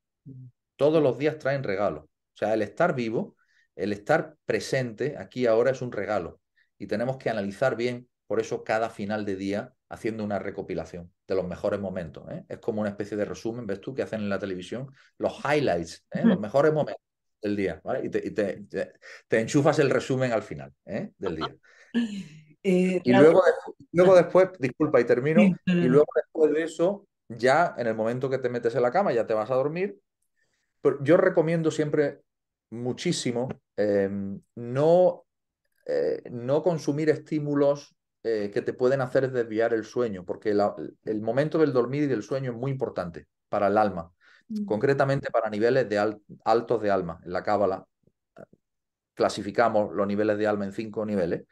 Todos 0.75 1.01
los 1.01 1.17
días 1.17 1.37
traen 1.37 1.63
regalo. 1.63 2.01
O 2.01 2.37
sea, 2.37 2.53
el 2.53 2.61
estar 2.61 2.95
vivo, 2.95 3.35
el 3.75 3.93
estar 3.93 4.35
presente 4.45 5.15
aquí 5.17 5.45
ahora 5.45 5.71
es 5.71 5.81
un 5.81 5.91
regalo. 5.91 6.41
Y 6.77 6.87
tenemos 6.87 7.17
que 7.17 7.29
analizar 7.29 7.75
bien, 7.75 8.09
por 8.25 8.39
eso 8.39 8.63
cada 8.63 8.89
final 8.89 9.25
de 9.25 9.35
día 9.35 9.73
haciendo 9.89 10.23
una 10.23 10.39
recopilación 10.39 11.13
de 11.27 11.35
los 11.35 11.47
mejores 11.47 11.79
momentos. 11.79 12.23
¿eh? 12.31 12.45
Es 12.47 12.59
como 12.59 12.81
una 12.81 12.89
especie 12.89 13.17
de 13.17 13.25
resumen, 13.25 13.67
ves 13.67 13.81
tú, 13.81 13.93
que 13.93 14.01
hacen 14.01 14.21
en 14.21 14.29
la 14.29 14.39
televisión, 14.39 14.89
los 15.17 15.39
highlights, 15.45 16.05
¿eh? 16.11 16.23
los 16.23 16.39
mejores 16.39 16.73
momentos 16.73 17.10
del 17.41 17.55
día, 17.55 17.81
¿vale? 17.83 18.05
Y, 18.05 18.09
te, 18.09 18.31
te, 19.27 19.39
enchufas 19.39 19.79
el 19.79 19.89
resumen 19.89 20.31
al 20.31 20.43
final 20.43 20.73
¿eh? 20.85 21.11
del 21.17 21.35
día. 21.35 21.55
Eh, 22.63 23.01
y 23.03 23.11
luego, 23.11 23.41
luego 23.91 24.15
después, 24.15 24.49
disculpa 24.59 25.01
y 25.01 25.03
termino, 25.03 25.41
y 25.41 25.73
luego 25.73 26.05
después 26.15 26.53
de 26.53 26.61
eso, 26.61 27.07
ya 27.27 27.73
en 27.75 27.87
el 27.87 27.95
momento 27.95 28.29
que 28.29 28.37
te 28.37 28.49
metes 28.49 28.75
en 28.75 28.83
la 28.83 28.91
cama, 28.91 29.11
ya 29.11 29.25
te 29.25 29.33
vas 29.33 29.49
a 29.49 29.55
dormir. 29.55 29.97
Pero 30.79 31.03
yo 31.03 31.17
recomiendo 31.17 31.71
siempre 31.71 32.19
muchísimo 32.69 33.49
em, 33.75 34.39
no, 34.53 35.25
no 36.29 36.61
consumir 36.61 37.09
estímulos 37.09 37.95
eh, 38.23 38.51
que 38.53 38.61
te 38.61 38.73
pueden 38.73 39.01
hacer 39.01 39.31
desviar 39.31 39.73
el 39.73 39.83
sueño, 39.83 40.23
porque 40.23 40.51
el 40.51 41.21
momento 41.21 41.57
del 41.57 41.73
dormir 41.73 42.03
y 42.03 42.07
del 42.07 42.21
sueño 42.21 42.51
es 42.51 42.57
muy 42.57 42.69
importante 42.69 43.25
para 43.49 43.65
el 43.65 43.79
alma. 43.79 44.13
Concretamente 44.65 45.31
para 45.31 45.49
niveles 45.49 45.87
de 45.89 46.17
altos 46.43 46.81
de 46.81 46.91
alma. 46.91 47.19
En 47.23 47.33
la 47.33 47.43
cábala 47.43 47.85
clasificamos 49.13 49.93
los 49.93 50.07
niveles 50.07 50.37
de 50.37 50.47
alma 50.47 50.65
en 50.65 50.73
cinco 50.73 51.05
niveles 51.05 51.43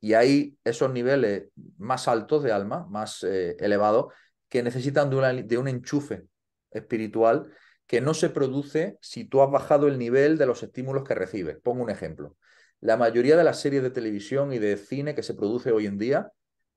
y 0.00 0.14
hay 0.14 0.56
esos 0.64 0.92
niveles 0.92 1.48
más 1.78 2.08
altos 2.08 2.42
de 2.42 2.52
alma, 2.52 2.86
más 2.90 3.24
eh, 3.24 3.56
elevados, 3.58 4.12
que 4.48 4.62
necesitan 4.62 5.10
de, 5.10 5.42
de 5.44 5.58
un 5.58 5.66
enchufe 5.66 6.26
espiritual 6.70 7.50
que 7.86 8.00
no 8.00 8.14
se 8.14 8.30
produce 8.30 8.98
si 9.00 9.24
tú 9.24 9.42
has 9.42 9.50
bajado 9.50 9.88
el 9.88 9.98
nivel 9.98 10.38
de 10.38 10.46
los 10.46 10.62
estímulos 10.62 11.04
que 11.04 11.14
recibes. 11.14 11.56
Pongo 11.62 11.82
un 11.82 11.90
ejemplo 11.90 12.36
la 12.84 12.98
mayoría 12.98 13.34
de 13.38 13.44
las 13.44 13.60
series 13.60 13.82
de 13.82 13.90
televisión 13.90 14.52
y 14.52 14.58
de 14.58 14.76
cine 14.76 15.14
que 15.14 15.22
se 15.22 15.32
produce 15.32 15.72
hoy 15.72 15.86
en 15.86 15.96
día, 15.96 16.30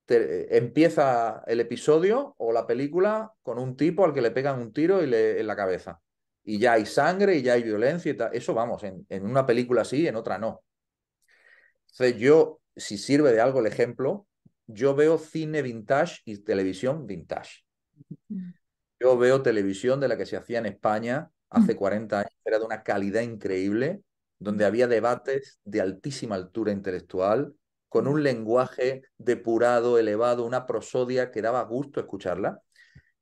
empieza 0.07 1.43
el 1.47 1.59
episodio 1.59 2.35
o 2.37 2.51
la 2.51 2.65
película 2.65 3.33
con 3.41 3.59
un 3.59 3.75
tipo 3.75 4.05
al 4.05 4.13
que 4.13 4.21
le 4.21 4.31
pegan 4.31 4.59
un 4.59 4.71
tiro 4.71 5.03
y 5.03 5.07
le, 5.07 5.39
en 5.39 5.47
la 5.47 5.55
cabeza. 5.55 6.01
Y 6.43 6.59
ya 6.59 6.73
hay 6.73 6.85
sangre 6.85 7.35
y 7.35 7.41
ya 7.41 7.53
hay 7.53 7.63
violencia 7.63 8.11
y 8.11 8.15
tal. 8.15 8.33
Eso 8.33 8.53
vamos, 8.53 8.83
en, 8.83 9.05
en 9.09 9.25
una 9.25 9.45
película 9.45 9.83
sí, 9.83 10.07
en 10.07 10.15
otra 10.15 10.37
no. 10.37 10.63
Entonces 11.91 12.17
yo, 12.17 12.61
si 12.75 12.97
sirve 12.97 13.31
de 13.33 13.41
algo 13.41 13.59
el 13.59 13.67
ejemplo, 13.67 14.27
yo 14.67 14.95
veo 14.95 15.17
cine 15.17 15.61
vintage 15.61 16.21
y 16.25 16.37
televisión 16.37 17.07
vintage. 17.07 17.63
Yo 18.99 19.17
veo 19.17 19.41
televisión 19.41 19.99
de 19.99 20.07
la 20.07 20.17
que 20.17 20.25
se 20.25 20.37
hacía 20.37 20.59
en 20.59 20.67
España 20.67 21.29
hace 21.49 21.75
40 21.75 22.19
años, 22.19 22.31
era 22.43 22.59
de 22.59 22.65
una 22.65 22.83
calidad 22.83 23.21
increíble, 23.21 24.01
donde 24.39 24.65
había 24.65 24.87
debates 24.87 25.59
de 25.63 25.81
altísima 25.81 26.35
altura 26.35 26.71
intelectual, 26.71 27.53
con 27.89 28.07
un 28.07 28.23
lenguaje 28.23 29.03
depurado, 29.17 29.97
elevado, 29.97 30.45
una 30.45 30.65
prosodia 30.65 31.31
que 31.31 31.41
daba 31.41 31.63
gusto 31.63 31.99
escucharla 31.99 32.61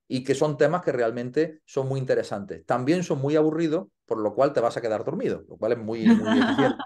y 0.08 0.24
que 0.24 0.36
son 0.36 0.58
temas 0.58 0.84
que 0.84 0.92
realmente 0.92 1.62
son 1.66 1.88
muy 1.88 2.00
interesantes. 2.00 2.66
También 2.66 3.04
son 3.04 3.20
muy 3.20 3.36
aburridos, 3.36 3.88
por 4.06 4.20
lo 4.20 4.34
cual 4.34 4.54
te 4.54 4.60
vas 4.60 4.78
a 4.78 4.82
quedar 4.82 5.04
dormido, 5.04 5.44
lo 5.48 5.58
cual 5.58 5.74
es 5.74 5.78
muy, 5.78 6.06
muy 6.06 6.40
eficiente. 6.40 6.84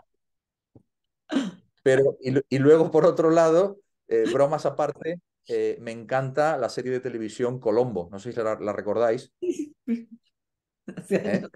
Pero, 1.84 2.18
y, 2.20 2.60
luego, 2.60 2.92
por 2.92 3.06
otro 3.06 3.30
lado, 3.30 3.80
eh, 4.08 4.26
bromas 4.32 4.66
aparte, 4.66 5.22
eh, 5.48 5.78
me 5.82 5.92
encanta 5.92 6.58
la 6.58 6.70
serie 6.70 6.92
de 6.92 7.00
televisión 7.00 7.60
Colombo, 7.60 8.10
no 8.12 8.20
sé 8.20 8.32
si 8.32 8.40
la, 8.40 8.74
recordáis. 8.74 9.32
¿Eh? 9.42 9.74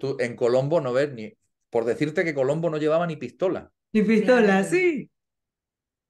tú 0.00 0.16
en 0.18 0.36
Colombo 0.36 0.80
no 0.80 0.92
ves 0.92 1.12
ni 1.12 1.32
por 1.74 1.84
decirte 1.84 2.24
que 2.24 2.34
Colombo 2.34 2.70
no 2.70 2.78
llevaba 2.78 3.04
ni 3.04 3.16
pistola. 3.16 3.72
Ni 3.94 4.02
pistola, 4.02 4.64
sí. 4.64 5.08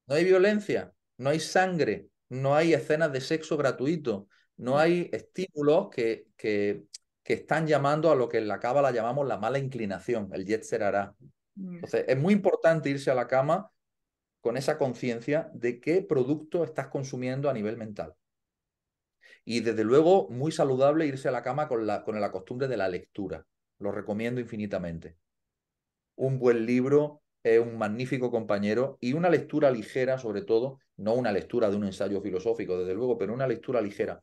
No 0.06 0.14
hay 0.14 0.24
violencia, 0.24 0.90
no 1.18 1.28
hay 1.28 1.38
sangre, 1.38 2.08
no 2.30 2.54
hay 2.54 2.72
escenas 2.72 3.12
de 3.12 3.20
sexo 3.20 3.58
gratuito, 3.58 4.26
no 4.56 4.78
hay 4.78 5.10
estímulos 5.12 5.90
que, 5.90 6.28
que, 6.34 6.84
que 7.22 7.34
están 7.34 7.66
llamando 7.66 8.10
a 8.10 8.14
lo 8.14 8.26
que 8.26 8.38
en 8.38 8.48
la 8.48 8.58
cábala 8.58 8.90
llamamos 8.90 9.28
la 9.28 9.36
mala 9.36 9.58
inclinación, 9.58 10.30
el 10.32 10.46
jet 10.46 10.64
hará. 10.80 11.14
Mm. 11.56 11.74
Entonces, 11.74 12.06
es 12.08 12.18
muy 12.18 12.32
importante 12.32 12.88
irse 12.88 13.10
a 13.10 13.14
la 13.14 13.26
cama 13.26 13.70
con 14.40 14.56
esa 14.56 14.78
conciencia 14.78 15.50
de 15.52 15.78
qué 15.78 16.00
producto 16.00 16.64
estás 16.64 16.88
consumiendo 16.88 17.50
a 17.50 17.52
nivel 17.52 17.76
mental. 17.76 18.14
Y 19.44 19.60
desde 19.60 19.84
luego, 19.84 20.30
muy 20.30 20.52
saludable 20.52 21.06
irse 21.06 21.28
a 21.28 21.32
la 21.32 21.42
cama 21.42 21.68
con 21.68 21.86
la, 21.86 22.02
con 22.02 22.18
la 22.18 22.32
costumbre 22.32 22.66
de 22.66 22.78
la 22.78 22.88
lectura. 22.88 23.46
Lo 23.78 23.92
recomiendo 23.92 24.40
infinitamente 24.40 25.18
un 26.16 26.38
buen 26.38 26.64
libro 26.64 27.23
es 27.44 27.60
un 27.60 27.78
magnífico 27.78 28.30
compañero 28.30 28.98
y 29.00 29.12
una 29.12 29.30
lectura 29.30 29.70
ligera, 29.70 30.18
sobre 30.18 30.42
todo, 30.42 30.80
no 30.96 31.14
una 31.14 31.30
lectura 31.30 31.70
de 31.70 31.76
un 31.76 31.84
ensayo 31.84 32.20
filosófico, 32.20 32.78
desde 32.78 32.94
luego, 32.94 33.16
pero 33.16 33.32
una 33.34 33.46
lectura 33.46 33.80
ligera 33.80 34.22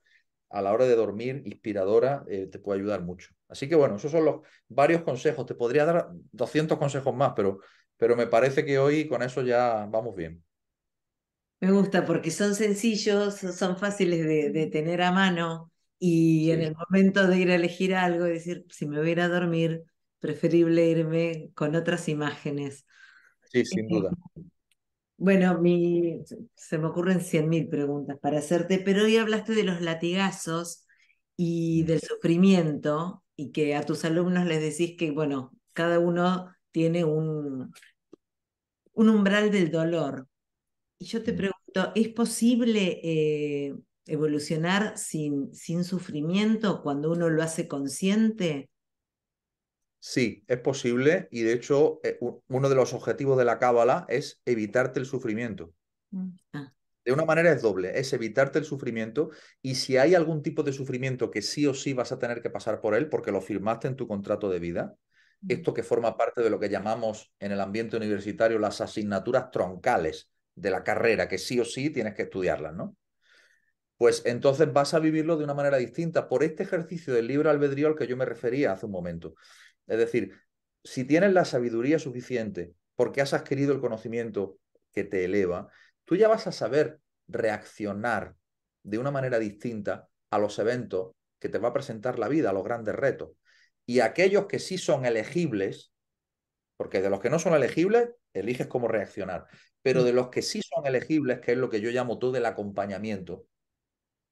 a 0.49 0.61
la 0.61 0.73
hora 0.73 0.85
de 0.85 0.95
dormir, 0.95 1.43
inspiradora, 1.45 2.25
eh, 2.27 2.47
te 2.51 2.59
puede 2.59 2.81
ayudar 2.81 3.01
mucho. 3.01 3.33
Así 3.47 3.69
que 3.69 3.75
bueno, 3.75 3.95
esos 3.95 4.11
son 4.11 4.25
los 4.25 4.41
varios 4.67 5.01
consejos. 5.03 5.45
Te 5.45 5.55
podría 5.55 5.85
dar 5.85 6.09
200 6.31 6.77
consejos 6.77 7.15
más, 7.15 7.33
pero, 7.35 7.59
pero 7.95 8.17
me 8.17 8.27
parece 8.27 8.65
que 8.65 8.77
hoy 8.77 9.07
con 9.07 9.23
eso 9.23 9.41
ya 9.43 9.87
vamos 9.89 10.15
bien. 10.15 10.43
Me 11.61 11.71
gusta 11.71 12.05
porque 12.05 12.31
son 12.31 12.55
sencillos, 12.55 13.35
son 13.35 13.77
fáciles 13.77 14.25
de, 14.25 14.67
tener 14.67 15.01
a 15.03 15.11
mano 15.11 15.71
y 15.99 16.49
en 16.49 16.61
el 16.61 16.75
momento 16.75 17.27
de 17.27 17.37
ir 17.37 17.51
a 17.51 17.55
elegir 17.55 17.93
algo, 17.93 18.25
decir, 18.25 18.65
si 18.69 18.87
me 18.87 18.97
voy 18.97 19.09
a 19.09 19.11
ir 19.11 19.21
a 19.21 19.27
dormir, 19.27 19.83
preferible 20.19 20.87
irme 20.87 21.51
con 21.53 21.75
otras 21.75 22.09
imágenes. 22.09 22.87
Sí, 23.51 23.65
sin 23.65 23.87
duda. 23.87 24.11
Bueno, 25.17 25.59
mi, 25.59 26.19
se 26.55 26.77
me 26.77 26.87
ocurren 26.87 27.19
100.000 27.19 27.69
preguntas 27.69 28.17
para 28.19 28.39
hacerte, 28.39 28.79
pero 28.79 29.03
hoy 29.03 29.17
hablaste 29.17 29.53
de 29.53 29.63
los 29.63 29.81
latigazos 29.81 30.87
y 31.35 31.83
del 31.83 32.01
sufrimiento 32.01 33.23
y 33.35 33.51
que 33.51 33.75
a 33.75 33.83
tus 33.83 34.05
alumnos 34.05 34.45
les 34.45 34.61
decís 34.61 34.95
que, 34.97 35.11
bueno, 35.11 35.51
cada 35.73 35.99
uno 35.99 36.51
tiene 36.71 37.03
un, 37.03 37.73
un 38.93 39.09
umbral 39.09 39.51
del 39.51 39.69
dolor. 39.69 40.27
Y 40.97 41.05
yo 41.05 41.21
te 41.21 41.33
mm. 41.33 41.35
pregunto, 41.35 41.91
¿es 41.95 42.09
posible 42.09 42.99
eh, 43.03 43.75
evolucionar 44.05 44.97
sin, 44.97 45.53
sin 45.53 45.83
sufrimiento 45.83 46.81
cuando 46.81 47.11
uno 47.11 47.29
lo 47.29 47.43
hace 47.43 47.67
consciente? 47.67 48.69
Sí, 50.03 50.43
es 50.47 50.57
posible 50.57 51.27
y 51.29 51.43
de 51.43 51.53
hecho 51.53 51.99
eh, 52.03 52.17
uno 52.47 52.69
de 52.69 52.73
los 52.75 52.91
objetivos 52.91 53.37
de 53.37 53.45
la 53.45 53.59
cábala 53.59 54.07
es 54.09 54.41
evitarte 54.45 54.99
el 54.99 55.05
sufrimiento. 55.05 55.75
Mm, 56.09 56.29
ah. 56.53 56.73
De 57.05 57.11
una 57.11 57.23
manera 57.23 57.51
es 57.51 57.61
doble, 57.61 57.99
es 57.99 58.11
evitarte 58.11 58.57
el 58.57 58.65
sufrimiento 58.65 59.29
y 59.61 59.75
si 59.75 59.97
hay 59.97 60.15
algún 60.15 60.41
tipo 60.41 60.63
de 60.63 60.73
sufrimiento 60.73 61.29
que 61.29 61.43
sí 61.43 61.67
o 61.67 61.75
sí 61.75 61.93
vas 61.93 62.11
a 62.11 62.17
tener 62.17 62.41
que 62.41 62.49
pasar 62.49 62.81
por 62.81 62.95
él 62.95 63.09
porque 63.09 63.31
lo 63.31 63.41
firmaste 63.41 63.89
en 63.89 63.95
tu 63.95 64.07
contrato 64.07 64.49
de 64.49 64.57
vida, 64.57 64.95
mm. 65.41 65.51
esto 65.51 65.71
que 65.71 65.83
forma 65.83 66.17
parte 66.17 66.41
de 66.41 66.49
lo 66.49 66.59
que 66.59 66.69
llamamos 66.69 67.31
en 67.39 67.51
el 67.51 67.61
ambiente 67.61 67.95
universitario 67.95 68.57
las 68.57 68.81
asignaturas 68.81 69.51
troncales 69.51 70.31
de 70.55 70.71
la 70.71 70.83
carrera, 70.83 71.27
que 71.27 71.37
sí 71.37 71.59
o 71.59 71.65
sí 71.65 71.91
tienes 71.91 72.15
que 72.15 72.23
estudiarlas, 72.23 72.73
¿no? 72.73 72.97
Pues 73.97 74.23
entonces 74.25 74.73
vas 74.73 74.95
a 74.95 74.99
vivirlo 74.99 75.37
de 75.37 75.43
una 75.43 75.53
manera 75.53 75.77
distinta 75.77 76.27
por 76.27 76.43
este 76.43 76.63
ejercicio 76.63 77.13
del 77.13 77.27
libre 77.27 77.51
albedrío 77.51 77.87
al 77.87 77.95
que 77.95 78.07
yo 78.07 78.17
me 78.17 78.25
refería 78.25 78.71
hace 78.71 78.87
un 78.87 78.91
momento. 78.91 79.35
Es 79.91 79.97
decir, 79.97 80.31
si 80.85 81.03
tienes 81.03 81.33
la 81.33 81.43
sabiduría 81.43 81.99
suficiente 81.99 82.73
porque 82.95 83.19
has 83.19 83.33
adquirido 83.33 83.73
el 83.73 83.81
conocimiento 83.81 84.57
que 84.93 85.03
te 85.03 85.25
eleva, 85.25 85.67
tú 86.05 86.15
ya 86.15 86.29
vas 86.29 86.47
a 86.47 86.53
saber 86.53 87.01
reaccionar 87.27 88.35
de 88.83 88.99
una 88.99 89.11
manera 89.11 89.37
distinta 89.37 90.07
a 90.29 90.39
los 90.39 90.57
eventos 90.59 91.11
que 91.39 91.49
te 91.49 91.57
va 91.57 91.69
a 91.69 91.73
presentar 91.73 92.19
la 92.19 92.29
vida, 92.29 92.51
a 92.51 92.53
los 92.53 92.63
grandes 92.63 92.95
retos. 92.95 93.31
Y 93.85 93.99
aquellos 93.99 94.45
que 94.45 94.59
sí 94.59 94.77
son 94.77 95.05
elegibles, 95.05 95.91
porque 96.77 97.01
de 97.01 97.09
los 97.09 97.19
que 97.19 97.29
no 97.29 97.37
son 97.37 97.53
elegibles, 97.53 98.11
eliges 98.31 98.67
cómo 98.67 98.87
reaccionar, 98.87 99.47
pero 99.81 100.03
mm. 100.03 100.05
de 100.05 100.13
los 100.13 100.29
que 100.29 100.41
sí 100.41 100.61
son 100.61 100.85
elegibles, 100.85 101.41
que 101.41 101.51
es 101.51 101.57
lo 101.57 101.69
que 101.69 101.81
yo 101.81 101.91
llamo 101.91 102.17
todo 102.17 102.37
el 102.37 102.45
acompañamiento, 102.45 103.45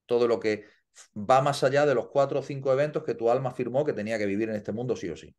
todo 0.06 0.26
lo 0.26 0.40
que 0.40 0.64
va 1.16 1.42
más 1.42 1.64
allá 1.64 1.86
de 1.86 1.96
los 1.96 2.08
cuatro 2.08 2.40
o 2.40 2.44
cinco 2.44 2.72
eventos 2.74 3.04
que 3.04 3.16
tu 3.16 3.30
alma 3.30 3.50
afirmó 3.50 3.86
que 3.86 3.94
tenía 3.94 4.18
que 4.18 4.26
vivir 4.26 4.50
en 4.50 4.56
este 4.56 4.72
mundo 4.72 4.96
sí 4.96 5.10
o 5.10 5.16
sí. 5.16 5.36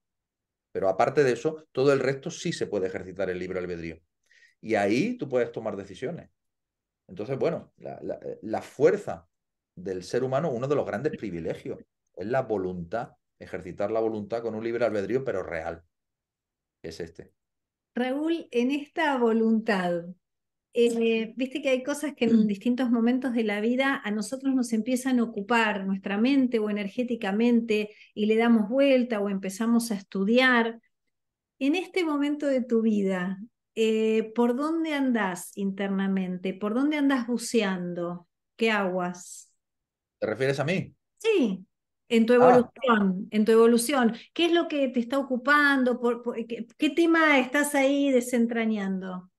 Pero 0.73 0.89
aparte 0.89 1.25
de 1.25 1.33
eso, 1.33 1.67
todo 1.73 1.93
el 1.93 2.01
resto 2.01 2.31
sí 2.31 2.53
se 2.53 2.67
puede 2.67 2.87
ejercitar 2.87 3.29
el 3.31 3.39
libre 3.39 3.59
albedrío. 3.59 3.99
Y 4.61 4.75
ahí 4.75 5.17
tú 5.17 5.29
puedes 5.29 5.51
tomar 5.53 5.77
decisiones. 5.77 6.31
Entonces, 7.09 7.39
bueno, 7.39 7.73
la, 8.43 8.63
fuerza 8.63 9.27
del 9.75 10.05
ser 10.05 10.23
humano 10.23 10.51
uno 10.51 10.69
de 10.69 10.77
los 10.77 10.87
grandes 10.87 11.17
privilegios. 11.17 11.79
Es 12.15 12.27
la 12.27 12.43
voluntad, 12.43 13.17
ejercitar 13.39 13.91
la 13.91 14.01
voluntad 14.01 14.43
con 14.43 14.55
un 14.55 14.63
libre 14.63 14.85
albedrío, 14.85 15.25
pero 15.25 15.43
real. 15.43 15.83
Es 16.83 17.01
este. 17.01 17.33
Raúl, 17.95 18.47
en 18.53 18.71
esta 18.71 19.19
voluntad, 19.19 20.05
eh, 20.73 21.33
viste 21.37 21.63
que 21.63 21.71
hay 21.71 21.83
cosas 21.83 22.15
que 22.15 22.27
en 22.27 22.47
distintos 22.47 22.91
momentos 22.91 23.35
de 23.35 23.43
la 23.45 23.61
vida 23.61 24.01
a 24.05 24.11
nosotros 24.11 24.55
nos 24.55 24.73
empiezan 24.73 25.19
a 25.19 25.25
ocupar 25.25 25.87
nuestra 25.87 26.19
mente 26.19 26.59
o 26.59 26.71
energéticamente 26.71 27.91
y 28.15 28.27
le 28.27 28.37
damos 28.37 28.69
vuelta 28.69 29.21
o 29.21 29.29
empezamos 29.29 29.91
a 29.91 29.97
estudiar. 29.97 30.81
En 31.59 31.75
este 31.75 32.05
momento 32.05 32.47
de 32.47 32.63
tu 32.63 32.83
vida, 32.83 33.39
eh, 33.75 34.33
¿por 34.35 34.57
dónde 34.57 34.95
andás 34.95 35.53
internamente? 35.57 36.55
¿Por 36.55 36.75
dónde 36.75 36.97
andás 36.97 37.27
buceando? 37.27 38.29
¿Qué 38.57 38.71
aguas? 38.71 39.53
¿Te 40.19 40.27
refieres 40.27 40.61
a 40.61 40.65
mí? 40.65 40.95
Sí, 41.19 41.67
en 42.09 42.27
tu 42.27 42.33
ah. 42.35 42.37
evolución, 42.37 43.29
en 43.31 43.45
tu 43.45 43.53
evolución. 43.53 44.15
¿Qué 44.33 44.47
es 44.47 44.53
lo 44.53 44.69
que 44.69 44.89
te 44.89 45.01
está 45.01 45.19
ocupando? 45.19 46.01
qué, 46.47 46.91
tema 46.91 47.39
estás 47.39 47.75
ahí 47.75 48.11
desentrañando? 48.11 49.31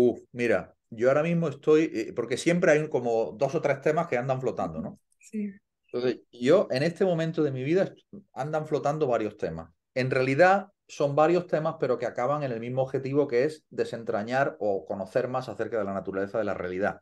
Uf, 0.00 0.20
mira, 0.30 0.76
yo 0.90 1.08
ahora 1.08 1.24
mismo 1.24 1.48
estoy, 1.48 1.90
eh, 1.92 2.12
porque 2.14 2.36
siempre 2.36 2.70
hay 2.70 2.88
como 2.88 3.32
dos 3.32 3.56
o 3.56 3.60
tres 3.60 3.80
temas 3.80 4.06
que 4.06 4.16
andan 4.16 4.40
flotando, 4.40 4.80
¿no? 4.80 5.00
Sí. 5.18 5.52
Entonces, 5.86 6.20
yo 6.30 6.68
en 6.70 6.84
este 6.84 7.04
momento 7.04 7.42
de 7.42 7.50
mi 7.50 7.64
vida 7.64 7.92
andan 8.32 8.68
flotando 8.68 9.08
varios 9.08 9.36
temas. 9.36 9.72
En 9.94 10.12
realidad 10.12 10.68
son 10.86 11.16
varios 11.16 11.48
temas, 11.48 11.76
pero 11.80 11.98
que 11.98 12.06
acaban 12.06 12.44
en 12.44 12.52
el 12.52 12.60
mismo 12.60 12.82
objetivo 12.82 13.26
que 13.26 13.42
es 13.42 13.64
desentrañar 13.70 14.56
o 14.60 14.84
conocer 14.84 15.26
más 15.26 15.48
acerca 15.48 15.78
de 15.78 15.84
la 15.84 15.94
naturaleza 15.94 16.38
de 16.38 16.44
la 16.44 16.54
realidad. 16.54 17.00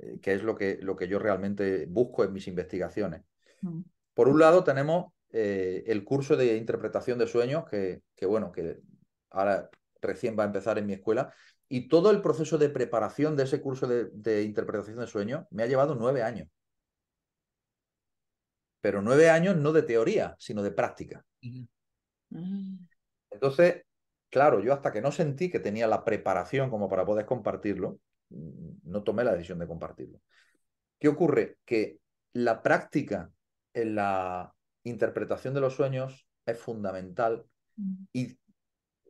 Eh, 0.00 0.18
que 0.20 0.34
es 0.34 0.42
lo 0.42 0.54
que, 0.54 0.78
lo 0.82 0.96
que 0.96 1.08
yo 1.08 1.18
realmente 1.18 1.86
busco 1.86 2.24
en 2.24 2.32
mis 2.34 2.46
investigaciones. 2.46 3.22
Mm. 3.62 3.80
Por 4.12 4.28
un 4.28 4.38
lado 4.38 4.64
tenemos 4.64 5.12
eh, 5.32 5.82
el 5.86 6.04
curso 6.04 6.36
de 6.36 6.58
interpretación 6.58 7.18
de 7.18 7.26
sueños, 7.26 7.64
que, 7.70 8.02
que, 8.14 8.26
bueno, 8.26 8.52
que 8.52 8.80
ahora 9.30 9.70
recién 10.02 10.36
va 10.38 10.42
a 10.42 10.46
empezar 10.46 10.78
en 10.78 10.86
mi 10.86 10.92
escuela, 10.92 11.32
y 11.68 11.88
todo 11.88 12.10
el 12.10 12.20
proceso 12.20 12.58
de 12.58 12.68
preparación 12.68 13.36
de 13.36 13.44
ese 13.44 13.60
curso 13.60 13.86
de, 13.86 14.42
interpretación 14.42 14.98
de 14.98 15.06
sueños 15.06 15.46
me 15.50 15.62
ha 15.62 15.66
llevado 15.66 15.94
nueve 15.94 16.22
años. 16.22 16.48
Pero 18.80 19.00
nueve 19.00 19.30
años 19.30 19.56
no 19.56 19.72
de 19.72 19.82
teoría, 19.82 20.36
sino 20.38 20.62
de 20.62 20.70
práctica. 20.70 21.24
Mm. 22.30 22.76
Entonces, 23.30 23.82
claro, 24.30 24.60
yo 24.60 24.72
hasta 24.72 24.92
que 24.92 25.00
no 25.00 25.10
sentí 25.10 25.50
que 25.50 25.60
tenía 25.60 25.86
la 25.86 26.04
preparación 26.04 26.70
como 26.70 26.88
para 26.88 27.06
poder 27.06 27.24
compartirlo, 27.24 27.98
no 28.28 29.02
tomé 29.02 29.24
la 29.24 29.32
decisión 29.32 29.58
de 29.58 29.66
compartirlo. 29.66 30.20
¿Qué 30.98 31.08
ocurre? 31.08 31.58
Que 31.64 31.98
la 32.34 32.62
práctica 32.62 33.30
en 33.72 33.94
la 33.94 34.54
interpretación 34.84 35.54
de 35.54 35.60
los 35.60 35.74
sueños 35.74 36.26
es 36.46 36.58
fundamental 36.58 37.46
y 38.12 38.38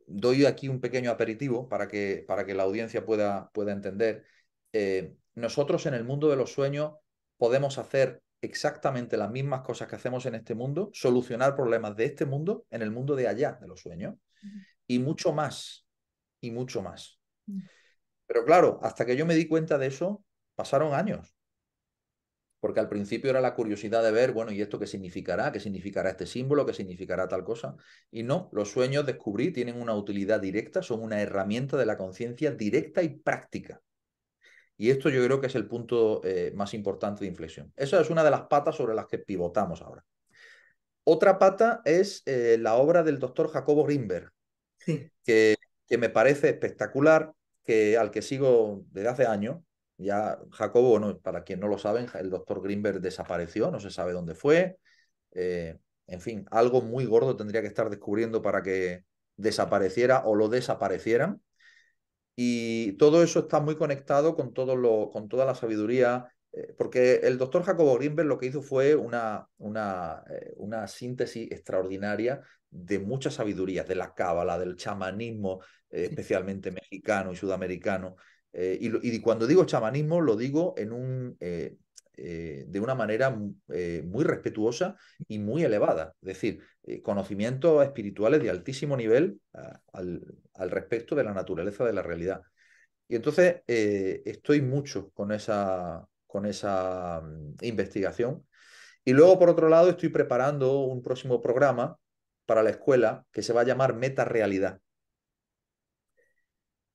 doy 0.07 0.45
aquí 0.45 0.67
un 0.67 0.79
pequeño 0.79 1.11
aperitivo 1.11 1.67
para 1.67 1.87
que, 1.87 2.23
para 2.27 2.45
que 2.45 2.53
la 2.53 2.63
audiencia 2.63 3.05
pueda, 3.05 3.49
pueda 3.51 3.71
entender. 3.71 4.25
Eh, 4.73 5.15
nosotros 5.35 5.85
en 5.85 5.93
el 5.93 6.03
mundo 6.03 6.29
de 6.29 6.35
los 6.35 6.51
sueños 6.53 6.93
podemos 7.37 7.77
hacer 7.77 8.21
exactamente 8.41 9.17
las 9.17 9.31
mismas 9.31 9.61
cosas 9.61 9.87
que 9.87 9.95
hacemos 9.95 10.25
en 10.25 10.35
este 10.35 10.55
mundo, 10.55 10.89
solucionar 10.93 11.55
problemas 11.55 11.95
de 11.95 12.05
este 12.05 12.25
mundo 12.25 12.65
en 12.69 12.81
el 12.81 12.91
mundo 12.91 13.15
de 13.15 13.27
allá 13.27 13.57
de 13.59 13.67
los 13.67 13.81
sueños 13.81 14.15
y 14.87 14.99
mucho 14.99 15.33
más, 15.33 15.85
y 16.39 16.51
mucho 16.51 16.81
más. 16.81 17.19
Pero 18.27 18.45
claro, 18.45 18.79
hasta 18.83 19.05
que 19.05 19.15
yo 19.15 19.25
me 19.25 19.35
di 19.35 19.47
cuenta 19.47 19.77
de 19.77 19.87
eso, 19.87 20.23
pasaron 20.55 20.93
años. 20.93 21.34
Porque 22.65 22.79
al 22.79 22.89
principio 22.89 23.29
era 23.29 23.41
la 23.41 23.53
curiosidad 23.53 24.01
de 24.01 24.09
ver, 24.09 24.31
bueno, 24.31 24.51
¿y 24.51 24.59
esto 24.59 24.79
qué 24.79 24.87
significará? 24.87 25.51
¿Qué 25.51 25.59
significará 25.59 26.09
este 26.09 26.25
símbolo? 26.25 26.65
¿Qué 26.65 26.73
significará 26.73 27.27
tal 27.27 27.43
cosa? 27.43 27.75
Y 28.09 28.23
no, 28.23 28.49
los 28.53 28.71
sueños, 28.71 29.05
descubrí, 29.05 29.51
tienen 29.51 29.79
una 29.79 29.93
utilidad 29.93 30.39
directa, 30.39 30.81
son 30.81 31.03
una 31.03 31.21
herramienta 31.21 31.77
de 31.77 31.85
la 31.85 31.95
conciencia 31.95 32.49
directa 32.49 33.03
y 33.03 33.09
práctica. 33.09 33.83
Y 34.77 34.89
esto 34.89 35.09
yo 35.09 35.23
creo 35.23 35.39
que 35.39 35.45
es 35.45 35.53
el 35.53 35.67
punto 35.67 36.21
eh, 36.23 36.53
más 36.55 36.73
importante 36.73 37.19
de 37.23 37.27
inflexión. 37.27 37.71
Esa 37.75 38.01
es 38.01 38.09
una 38.09 38.23
de 38.23 38.31
las 38.31 38.47
patas 38.47 38.75
sobre 38.75 38.95
las 38.95 39.05
que 39.05 39.19
pivotamos 39.19 39.83
ahora. 39.83 40.03
Otra 41.03 41.37
pata 41.37 41.83
es 41.85 42.23
eh, 42.25 42.57
la 42.59 42.77
obra 42.77 43.03
del 43.03 43.19
doctor 43.19 43.51
Jacobo 43.51 43.83
Grimberg, 43.83 44.31
que, 45.23 45.55
que 45.85 45.97
me 45.99 46.09
parece 46.09 46.49
espectacular 46.49 47.31
que, 47.63 47.95
al 47.95 48.09
que 48.09 48.23
sigo 48.23 48.85
desde 48.89 49.09
hace 49.09 49.25
años. 49.27 49.57
Ya 49.97 50.37
Jacobo, 50.51 51.19
para 51.21 51.43
quien 51.43 51.59
no 51.59 51.67
lo 51.67 51.77
saben, 51.77 52.07
el 52.19 52.29
doctor 52.29 52.61
Greenberg 52.61 52.99
desapareció, 52.99 53.71
no 53.71 53.79
se 53.79 53.89
sabe 53.89 54.13
dónde 54.13 54.35
fue. 54.35 54.77
Eh, 55.31 55.77
en 56.07 56.21
fin, 56.21 56.45
algo 56.51 56.81
muy 56.81 57.05
gordo 57.05 57.35
tendría 57.35 57.61
que 57.61 57.67
estar 57.67 57.89
descubriendo 57.89 58.41
para 58.41 58.61
que 58.61 59.05
desapareciera 59.37 60.23
o 60.25 60.35
lo 60.35 60.49
desaparecieran. 60.49 61.41
Y 62.35 62.93
todo 62.93 63.23
eso 63.23 63.39
está 63.39 63.59
muy 63.61 63.75
conectado 63.75 64.35
con, 64.35 64.53
todo 64.53 64.75
lo, 64.75 65.09
con 65.11 65.29
toda 65.29 65.45
la 65.45 65.55
sabiduría, 65.55 66.27
eh, 66.51 66.73
porque 66.77 67.21
el 67.23 67.37
doctor 67.37 67.63
Jacobo 67.63 67.95
Greenberg 67.97 68.27
lo 68.27 68.37
que 68.37 68.47
hizo 68.47 68.61
fue 68.61 68.95
una, 68.95 69.47
una, 69.57 70.23
eh, 70.29 70.53
una 70.57 70.87
síntesis 70.87 71.49
extraordinaria 71.51 72.41
de 72.69 72.99
mucha 72.99 73.31
sabiduría, 73.31 73.83
de 73.85 73.95
la 73.95 74.13
cábala, 74.13 74.59
del 74.59 74.75
chamanismo, 74.75 75.61
eh, 75.89 76.07
especialmente 76.09 76.71
mexicano 76.71 77.31
y 77.31 77.37
sudamericano. 77.37 78.17
Eh, 78.57 78.77
y, 78.79 79.19
cuando 79.19 79.47
digo 79.47 79.65
chamanismo, 79.65 80.21
lo 80.21 80.37
digo 80.37 80.75
en 80.77 80.93
un, 80.93 81.35
eh, 81.41 81.75
de 82.15 82.79
una 82.79 82.95
manera 82.95 83.29
muy 83.29 84.23
respetuosa 84.23 84.95
y 85.27 85.39
muy 85.39 85.63
elevada. 85.63 86.15
Es 86.21 86.27
decir, 86.27 86.61
conocimientos 87.03 87.83
espirituales 87.83 88.41
de 88.41 88.49
altísimo 88.49 88.95
nivel 88.95 89.41
al, 89.91 90.23
al, 90.53 90.71
respecto 90.71 91.15
de 91.15 91.25
la 91.25 91.33
naturaleza 91.33 91.83
de 91.83 91.91
la 91.91 92.01
realidad. 92.01 92.41
Y 93.09 93.17
entonces 93.17 93.61
estoy 93.67 94.61
mucho 94.61 95.11
con 95.11 95.33
esa, 95.33 96.07
con 96.25 96.45
esa 96.45 97.21
mm, 97.21 97.55
investigación. 97.61 98.45
Y 99.03 99.13
luego, 99.13 99.37
por 99.37 99.49
otro 99.49 99.69
lado, 99.69 99.89
estoy 99.89 100.09
preparando 100.09 100.79
un 100.79 101.03
próximo 101.03 101.41
programa 101.41 101.97
para 102.45 102.63
la 102.63 102.71
escuela 102.71 103.25
que 103.31 103.41
se 103.41 103.53
va 103.53 103.61
a 103.61 103.65
llamar 103.65 103.95
Meta 103.95 104.25
Realidad. 104.25 104.79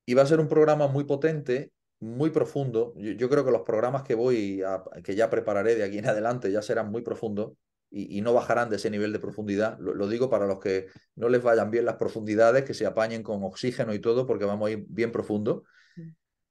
Y 0.07 0.15
va 0.15 0.23
a 0.23 0.27
ser 0.27 0.41
un 0.41 0.49
programa 0.49 0.89
muy 0.89 1.05
potente, 1.05 1.73
muy 2.01 2.31
profundo. 2.31 2.95
Yo, 2.97 3.29
creo 3.29 3.45
que 3.45 3.51
los 3.51 3.63
programas 3.63 4.03
que 4.03 4.15
voy 4.15 4.63
a, 4.63 4.83
que 5.03 5.15
ya 5.15 5.31
prepararé 5.31 5.75
de 5.77 5.85
aquí 5.85 5.99
en 5.99 6.07
adelante 6.07 6.51
ya 6.51 6.63
serán 6.63 6.91
muy 6.91 7.03
profundos 7.03 7.53
y, 7.91 8.21
no 8.21 8.33
bajarán 8.33 8.71
de 8.71 8.77
ese 8.77 8.91
nivel 8.91 9.13
de 9.13 9.19
profundidad. 9.19 9.79
Lo, 9.79 10.09
digo 10.09 10.31
para 10.31 10.47
los 10.47 10.61
que 10.61 10.87
no 11.17 11.29
les 11.29 11.43
vayan 11.43 11.71
bien 11.71 11.85
las 11.85 11.97
profundidades, 11.97 12.65
que 12.65 12.75
se 12.75 12.87
apañen 12.87 13.23
con 13.23 13.43
oxígeno 13.43 13.93
y 13.95 13.99
todo, 13.99 14.27
porque 14.27 14.45
vamos 14.45 14.69
a 14.69 14.73
ir 14.73 14.85
bien 14.89 15.13
profundo. 15.13 15.65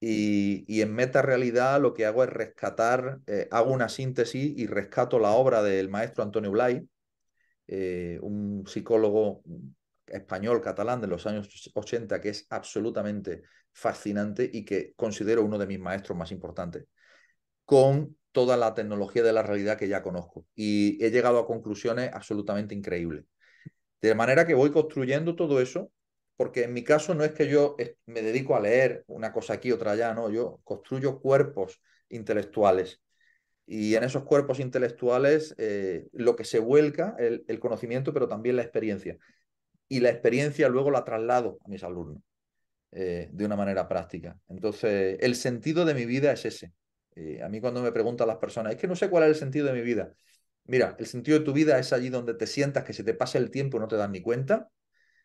Y, 0.01 0.63
y, 0.67 0.81
en 0.81 0.93
meta 0.93 1.21
realidad 1.21 1.81
lo 1.81 1.93
que 1.93 2.05
hago 2.05 2.23
es 2.23 2.29
rescatar, 2.29 3.19
eh, 3.27 3.49
hago 3.51 3.73
una 3.73 3.89
síntesis 3.89 4.53
y 4.57 4.65
rescato 4.65 5.19
la 5.19 5.31
obra 5.31 5.61
del 5.61 5.89
maestro 5.89 6.23
Antonio 6.23 6.51
Blay, 6.51 6.87
eh, 7.67 8.17
un 8.21 8.65
psicólogo 8.65 9.43
español, 10.11 10.61
catalán 10.61 11.01
de 11.01 11.07
los 11.07 11.25
años 11.27 11.71
80, 11.73 12.21
que 12.21 12.29
es 12.29 12.47
absolutamente 12.49 13.43
fascinante 13.71 14.49
y 14.51 14.65
que 14.65 14.93
considero 14.95 15.43
uno 15.43 15.57
de 15.57 15.67
mis 15.67 15.79
maestros 15.79 16.17
más 16.17 16.31
importantes, 16.31 16.85
con 17.65 18.17
toda 18.31 18.57
la 18.57 18.73
tecnología 18.73 19.23
de 19.23 19.33
la 19.33 19.43
realidad 19.43 19.77
que 19.77 19.87
ya 19.87 20.01
conozco. 20.01 20.45
Y 20.55 21.03
he 21.03 21.11
llegado 21.11 21.39
a 21.39 21.47
conclusiones 21.47 22.11
absolutamente 22.13 22.75
increíbles. 22.75 23.25
De 24.01 24.15
manera 24.15 24.45
que 24.45 24.53
voy 24.53 24.71
construyendo 24.71 25.35
todo 25.35 25.61
eso, 25.61 25.91
porque 26.37 26.63
en 26.63 26.73
mi 26.73 26.83
caso 26.83 27.13
no 27.15 27.23
es 27.23 27.33
que 27.33 27.49
yo 27.49 27.75
me 28.05 28.21
dedico 28.21 28.55
a 28.55 28.61
leer 28.61 29.03
una 29.07 29.33
cosa 29.33 29.53
aquí, 29.53 29.71
otra 29.71 29.91
allá, 29.91 30.13
no, 30.13 30.29
yo 30.29 30.61
construyo 30.63 31.19
cuerpos 31.19 31.81
intelectuales 32.09 33.01
y 33.71 33.93
en 33.93 34.03
esos 34.03 34.23
cuerpos 34.23 34.59
intelectuales 34.59 35.53
eh, 35.59 36.07
lo 36.13 36.35
que 36.35 36.43
se 36.43 36.57
vuelca, 36.57 37.15
el, 37.19 37.45
el, 37.47 37.59
conocimiento, 37.59 38.11
pero 38.11 38.27
también 38.27 38.55
la 38.55 38.63
experiencia. 38.63 39.15
Y 39.89 39.99
la 39.99 40.09
experiencia 40.09 40.69
luego 40.69 40.91
la 40.91 41.03
traslado 41.03 41.59
a 41.65 41.67
mis 41.67 41.83
alumnos 41.83 42.21
eh, 42.91 43.29
de 43.31 43.45
una 43.45 43.55
manera 43.55 43.87
práctica. 43.87 44.39
Entonces, 44.47 45.17
el 45.19 45.35
sentido 45.35 45.85
de 45.85 45.93
mi 45.93 46.05
vida 46.05 46.31
es 46.31 46.45
ese. 46.45 46.73
Eh, 47.15 47.41
a 47.43 47.49
mí 47.49 47.59
cuando 47.59 47.81
me 47.81 47.91
preguntan 47.91 48.27
las 48.27 48.37
personas, 48.37 48.73
es 48.73 48.79
que 48.79 48.87
no 48.87 48.95
sé 48.95 49.09
cuál 49.09 49.23
es 49.23 49.29
el 49.29 49.35
sentido 49.35 49.67
de 49.67 49.73
mi 49.73 49.81
vida. 49.81 50.13
Mira, 50.65 50.95
el 50.97 51.05
sentido 51.05 51.39
de 51.39 51.45
tu 51.45 51.53
vida 51.53 51.77
es 51.79 51.91
allí 51.91 52.09
donde 52.09 52.35
te 52.35 52.47
sientas 52.47 52.83
que 52.83 52.93
se 52.93 53.03
te 53.03 53.13
pasa 53.13 53.37
el 53.37 53.51
tiempo 53.51 53.79
no 53.79 53.87
te 53.87 53.95
das 53.95 54.09
ni 54.09 54.21
cuenta, 54.21 54.69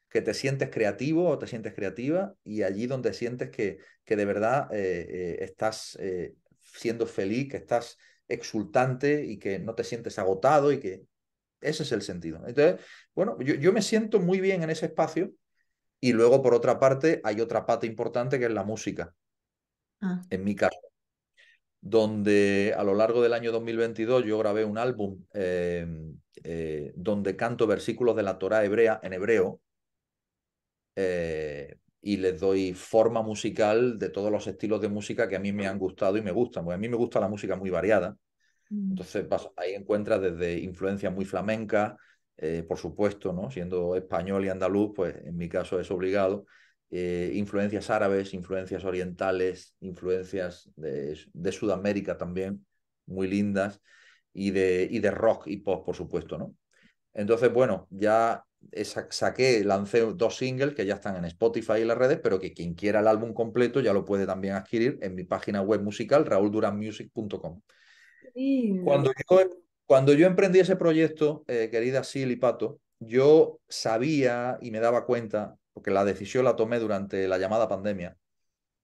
que 0.09 0.23
te 0.23 0.35
sientes 0.35 0.71
creativo 0.71 1.29
o 1.29 1.39
te 1.39 1.47
sientes 1.47 1.75
creativa 1.75 2.35
y 2.43 2.63
allí 2.63 2.87
donde 2.87 3.13
sientes 3.13 3.51
que, 3.51 3.79
que 4.05 4.17
de 4.17 4.25
verdad 4.25 4.69
estás 4.73 5.99
siendo 6.59 7.07
feliz, 7.07 7.51
que 7.51 7.57
estás 7.59 7.99
exultante 8.29 9.25
y 9.25 9.39
que 9.39 9.59
no 9.59 9.75
te 9.75 9.85
sientes 9.85 10.19
agotado 10.19 10.73
y 10.73 10.81
que 10.81 11.03
ese 11.65 11.83
es 11.83 11.93
el 11.93 12.03
sentido. 12.03 12.43
Entonces, 12.47 12.81
bueno, 13.15 13.39
yo, 13.41 13.73
me 13.73 13.83
siento 13.83 14.21
muy 14.21 14.41
bien 14.41 14.63
en 14.63 14.71
ese 14.71 14.87
espacio 14.87 15.33
y 16.01 16.13
luego 16.13 16.43
por 16.43 16.55
otra 16.55 16.79
parte 16.79 17.21
hay 17.25 17.41
otra 17.41 17.67
pata 17.67 17.87
importante 17.87 18.39
que 18.39 18.47
es 18.47 18.51
la 18.53 18.65
música, 18.65 19.15
ah. 20.01 20.23
en 20.31 20.45
mi 20.45 20.55
caso. 20.55 20.79
donde 21.81 22.75
a 22.77 22.83
lo 22.83 22.95
largo 22.95 23.23
del 23.23 23.35
año 23.35 23.53
2022 23.53 24.25
yo 24.25 24.39
grabé 24.39 24.65
un 24.65 24.79
álbum 24.79 25.23
em, 25.35 26.19
eh, 26.43 26.93
donde 26.97 27.37
canto 27.37 27.67
versículos 27.67 28.17
de 28.17 28.23
la 28.23 28.39
Torah 28.39 28.65
hebrea 28.65 29.01
en 29.03 29.13
hebreo 29.13 29.61
eh, 30.97 31.77
y 32.01 32.19
les 32.19 32.39
doy 32.39 32.75
forma 32.75 33.23
musical 33.23 33.99
de 33.99 34.11
todos 34.11 34.31
los 34.31 34.47
estilos 34.47 34.81
de 34.81 34.89
música 34.89 35.29
que 35.29 35.37
a 35.37 35.41
mí 35.41 35.53
me 35.53 35.67
han 35.67 35.79
gustado 35.79 36.17
y 36.17 36.23
me 36.23 36.33
gustan, 36.33 36.65
porque 36.65 36.75
a 36.75 36.79
mí 36.79 36.89
me 36.89 36.97
gusta 36.97 37.19
la 37.21 37.29
música 37.29 37.57
muy 37.57 37.71
variada. 37.71 38.17
Mm. 38.75 38.91
Entonces 38.91 39.27
ahí 39.57 39.75
encuentras 39.75 40.21
desde 40.21 40.59
influencias 40.59 41.13
muy 41.13 41.25
flamencas, 41.25 41.95
eh, 42.37 42.65
por 42.67 42.79
supuesto, 42.79 43.33
¿no? 43.33 43.51
siendo 43.51 43.95
español 43.97 44.45
y 44.45 44.49
andaluz, 44.49 44.93
pues 44.95 45.15
en 45.25 45.37
mi 45.37 45.49
caso 45.49 45.79
es 45.79 45.91
obligado, 45.91 46.47
eh, 46.91 47.33
influencias 47.35 47.91
árabes, 47.91 48.35
influencias 48.35 48.85
orientales, 48.85 49.77
influencias 49.81 50.71
de, 50.77 51.53
Sudamérica 51.53 52.19
también, 52.19 52.67
muy 53.07 53.29
lindas, 53.29 53.81
y 54.33 54.51
de, 54.51 54.89
y 54.91 54.99
de 54.99 55.11
rock 55.13 55.47
y 55.47 55.59
pop, 55.59 55.87
por 55.87 55.95
supuesto, 55.95 56.39
¿no? 56.39 56.55
Entonces, 57.13 57.53
bueno, 57.53 57.87
ya 57.91 58.45
saqué, 59.11 59.63
lancé 59.65 60.01
dos 60.01 60.37
singles 60.37 60.75
que 60.75 60.87
ya 60.87 60.95
están 60.95 61.17
en 61.17 61.25
Spotify 61.27 61.75
y 61.81 61.85
las 61.85 61.99
redes, 61.99 62.19
pero 62.23 62.41
que 62.41 62.53
quien 62.53 62.75
quiera 62.75 63.01
el 63.01 63.07
álbum 63.07 63.33
completo 63.33 63.81
ya 63.81 63.93
lo 63.93 64.05
puede 64.05 64.27
también 64.27 64.55
adquirir 64.55 64.99
en 65.03 65.15
mi 65.15 65.25
página 65.25 65.63
web 65.63 65.83
musical, 65.83 66.27
raulduranmusic.com. 66.27 67.61
Cuando 68.85 69.13
yo, 69.13 69.51
cuando 69.87 70.13
yo 70.13 70.27
emprendí 70.27 70.61
ese 70.61 70.77
proyecto, 70.77 71.45
eh, 71.47 71.69
querida 71.71 72.03
Sil 72.03 72.31
y 72.33 72.37
Pato, 72.37 72.81
yo 72.99 73.61
sabía 73.69 74.59
y 74.61 74.71
me 74.71 74.81
daba 74.81 75.07
cuenta 75.07 75.57
porque 75.73 75.91
la 75.91 76.05
decisión 76.05 76.45
la 76.45 76.57
tomé 76.57 76.79
durante 76.79 77.29
la 77.29 77.39
llamada 77.39 77.69
pandemia, 77.69 78.17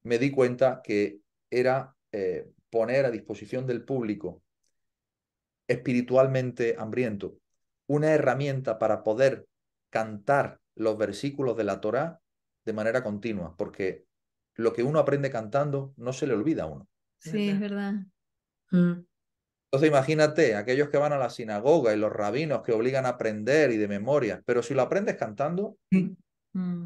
me 0.03 0.19
di 0.19 0.31
cuenta 0.31 0.81
que 0.83 1.21
era 1.51 1.95
eh, 2.13 2.51
poner 2.69 3.07
a 3.07 3.11
disposición 3.11 3.67
del 3.67 3.85
público 3.85 4.43
espiritualmente 5.69 6.75
hambriento 6.79 7.39
una 7.87 8.13
herramienta 8.13 8.79
para 8.79 9.03
poder 9.03 9.47
cantar 9.91 10.61
los 10.77 10.97
versículos 10.97 11.57
de 11.57 11.65
la 11.65 11.81
Torá 11.81 12.21
de 12.65 12.73
manera 12.73 13.03
continua, 13.03 13.57
porque 13.57 14.05
lo 14.55 14.73
que 14.73 14.85
uno 14.85 15.01
aprende 15.01 15.31
cantando 15.31 15.93
no 15.97 16.13
se 16.13 16.27
le 16.27 16.35
olvida 16.35 16.65
a 16.65 16.67
uno. 16.67 16.89
Sí, 17.19 17.49
es 17.49 17.59
verdad. 17.59 17.95
Mm. 18.71 19.01
Entonces 19.73 19.89
imagínate, 19.89 20.57
aquellos 20.57 20.89
que 20.89 20.99
van 20.99 21.12
a 21.12 21.18
la 21.18 21.31
sinagoga 21.31 21.95
y 21.95 21.97
los 21.97 22.12
rabinos 22.12 22.62
que 22.62 22.73
obligan 22.73 23.07
a 23.07 23.11
aprender 23.11 23.71
y 23.71 23.77
de 23.77 23.87
memoria, 23.87 24.43
pero 24.45 24.62
si 24.62 24.75
lo 24.75 24.83
aprendes 24.83 25.16
cantando, 25.16 25.77
Mm. 26.53 26.85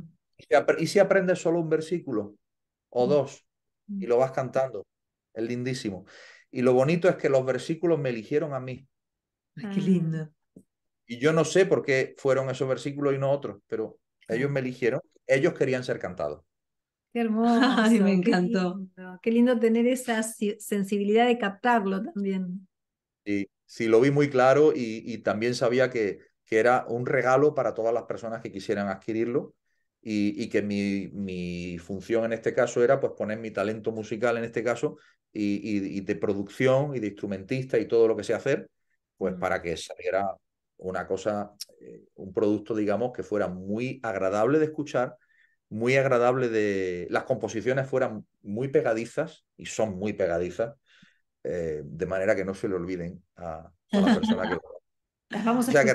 ¿Y 0.78 0.86
si 0.86 0.98
aprendes 0.98 1.40
solo 1.40 1.60
un 1.60 1.68
versículo 1.68 2.36
o 2.90 3.06
mm. 3.06 3.08
dos 3.08 3.46
y 3.88 4.06
mm. 4.06 4.08
lo 4.08 4.18
vas 4.18 4.32
cantando? 4.32 4.86
Es 5.32 5.44
lindísimo. 5.44 6.04
Y 6.50 6.62
lo 6.62 6.72
bonito 6.72 7.08
es 7.08 7.16
que 7.16 7.28
los 7.28 7.44
versículos 7.44 7.98
me 7.98 8.10
eligieron 8.10 8.54
a 8.54 8.60
mí. 8.60 8.86
qué 9.56 9.80
lindo. 9.80 10.30
Y 11.06 11.18
yo 11.18 11.32
no 11.32 11.44
sé 11.44 11.66
por 11.66 11.82
qué 11.82 12.14
fueron 12.16 12.48
esos 12.48 12.68
versículos 12.68 13.14
y 13.14 13.18
no 13.18 13.30
otros, 13.30 13.60
pero 13.66 13.98
ellos 14.28 14.50
me 14.50 14.60
eligieron. 14.60 15.00
Ellos 15.26 15.54
querían 15.54 15.84
ser 15.84 15.98
cantados. 15.98 16.42
Qué 17.12 17.20
hermoso. 17.20 17.60
Ay, 17.78 18.00
me 18.00 18.12
encantó. 18.12 18.86
Qué 19.20 19.30
lindo, 19.30 19.58
tener 19.58 19.86
esa 19.86 20.22
sensibilidad 20.22 21.26
de 21.26 21.38
captarlo 21.38 22.02
también. 22.02 22.66
Sí, 23.24 23.48
sí, 23.64 23.86
lo 23.86 24.00
vi 24.00 24.10
muy 24.10 24.28
claro 24.28 24.72
y 24.74 25.18
también 25.18 25.54
sabía 25.54 25.90
que, 25.90 26.18
que 26.44 26.58
era 26.58 26.84
un 26.88 27.06
regalo 27.06 27.54
para 27.54 27.74
todas 27.74 27.94
las 27.94 28.04
personas 28.04 28.42
que 28.42 28.52
quisieran 28.52 28.88
adquirirlo 28.88 29.54
y, 30.06 30.48
que 30.50 30.60
mi, 30.60 31.08
mi, 31.14 31.78
función 31.78 32.26
en 32.26 32.34
este 32.34 32.52
caso 32.52 32.84
era 32.84 33.00
pues 33.00 33.14
poner 33.16 33.38
mi 33.38 33.50
talento 33.50 33.90
musical 33.90 34.36
en 34.36 34.44
este 34.44 34.62
caso 34.62 34.98
y, 35.32 36.00
de 36.00 36.16
producción 36.16 36.94
y 36.94 37.00
de 37.00 37.08
instrumentista 37.08 37.78
y 37.78 37.88
todo 37.88 38.06
lo 38.06 38.16
que 38.16 38.24
sé 38.24 38.34
hacer, 38.34 38.68
pues 39.16 39.34
mm. 39.34 39.40
para 39.40 39.62
que 39.62 39.76
saliera 39.76 40.36
una 40.76 41.06
cosa, 41.06 41.52
eh, 41.80 42.04
un 42.16 42.34
producto 42.34 42.74
digamos 42.74 43.12
que 43.12 43.22
fuera 43.22 43.48
muy 43.48 43.98
agradable 44.02 44.58
de 44.58 44.66
escuchar, 44.66 45.16
muy 45.70 45.96
agradable 45.96 46.50
de... 46.50 47.06
Las 47.10 47.24
composiciones 47.24 47.88
fueran 47.88 48.26
muy 48.42 48.68
pegadizas 48.68 49.46
y 49.56 49.66
son 49.66 49.96
muy 49.98 50.12
pegadizas, 50.12 50.74
eh, 51.44 51.82
de 51.84 52.06
manera 52.06 52.34
que 52.34 52.44
no 52.44 52.54
se 52.54 52.68
le 52.68 52.74
olviden 52.74 53.22
a, 53.36 53.70
a 53.92 54.00
la 54.00 54.14
persona 54.14 54.48
que 54.48 54.58
o 55.58 55.62
sea 55.62 55.84
que 55.84 55.94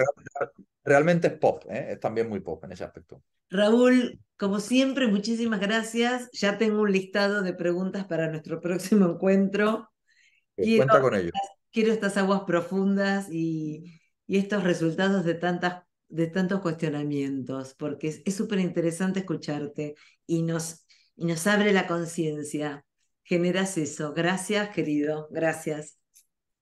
realmente 0.83 1.27
es 1.27 1.33
pop, 1.33 1.63
¿eh? 1.69 1.87
es 1.91 1.99
también 1.99 2.29
muy 2.29 2.39
pop 2.39 2.63
en 2.63 2.71
ese 2.71 2.83
aspecto. 2.83 3.23
Raúl, 3.49 4.19
como 4.37 4.59
siempre, 4.59 5.07
muchísimas 5.07 5.59
gracias. 5.59 6.29
Ya 6.33 6.57
tengo 6.57 6.81
un 6.81 6.91
listado 6.91 7.41
de 7.41 7.53
preguntas 7.53 8.05
para 8.05 8.29
nuestro 8.29 8.61
próximo 8.61 9.07
encuentro. 9.07 9.89
Quiero, 10.55 10.85
cuenta 10.85 11.01
con 11.01 11.15
ello. 11.15 11.31
Quiero 11.71 11.91
estas 11.91 12.17
aguas 12.17 12.41
profundas 12.45 13.27
y, 13.31 14.01
y 14.27 14.37
estos 14.37 14.63
resultados 14.63 15.23
de, 15.23 15.35
tantas, 15.35 15.83
de 16.09 16.27
tantos 16.27 16.61
cuestionamientos, 16.61 17.75
porque 17.75 18.21
es 18.25 18.35
súper 18.35 18.59
interesante 18.59 19.19
escucharte 19.19 19.95
y 20.25 20.41
nos, 20.41 20.85
y 21.15 21.25
nos 21.25 21.45
abre 21.47 21.71
la 21.71 21.87
conciencia. 21.87 22.85
Generas 23.29 23.77
eso. 23.77 24.13
Gracias, 24.13 24.69
querido. 24.69 25.29
Gracias. 25.31 25.97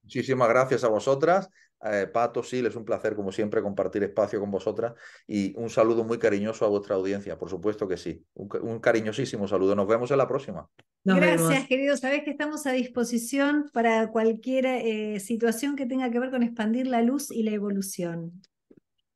Muchísimas 0.03 0.49
gracias 0.49 0.83
a 0.83 0.89
vosotras 0.89 1.49
eh, 1.83 2.07
Pato, 2.11 2.41
sí, 2.41 2.65
es 2.65 2.75
un 2.75 2.85
placer 2.85 3.15
como 3.15 3.31
siempre 3.31 3.61
compartir 3.61 4.03
espacio 4.03 4.39
con 4.39 4.49
vosotras 4.49 4.93
y 5.27 5.53
un 5.57 5.69
saludo 5.69 6.03
muy 6.03 6.17
cariñoso 6.17 6.65
a 6.65 6.69
vuestra 6.69 6.95
audiencia, 6.95 7.37
por 7.37 7.49
supuesto 7.49 7.87
que 7.87 7.97
sí. 7.97 8.25
Un, 8.33 8.79
cariñosísimo 8.79 9.47
saludo. 9.47 9.75
Nos 9.75 9.87
vemos 9.87 10.09
en 10.09 10.17
la 10.17 10.27
próxima. 10.27 10.67
Gracias, 11.03 11.67
querido. 11.67 11.95
Sabes 11.95 12.23
que 12.23 12.31
estamos 12.31 12.65
a 12.65 12.71
disposición 12.71 13.69
para 13.73 14.07
cualquier 14.07 14.65
eh, 14.65 15.19
situación 15.19 15.75
que 15.75 15.85
tenga 15.85 16.09
que 16.09 16.19
ver 16.19 16.31
con 16.31 16.41
expandir 16.41 16.87
la 16.87 17.01
luz 17.01 17.31
y 17.31 17.43
la 17.43 17.51
evolución. 17.51 18.41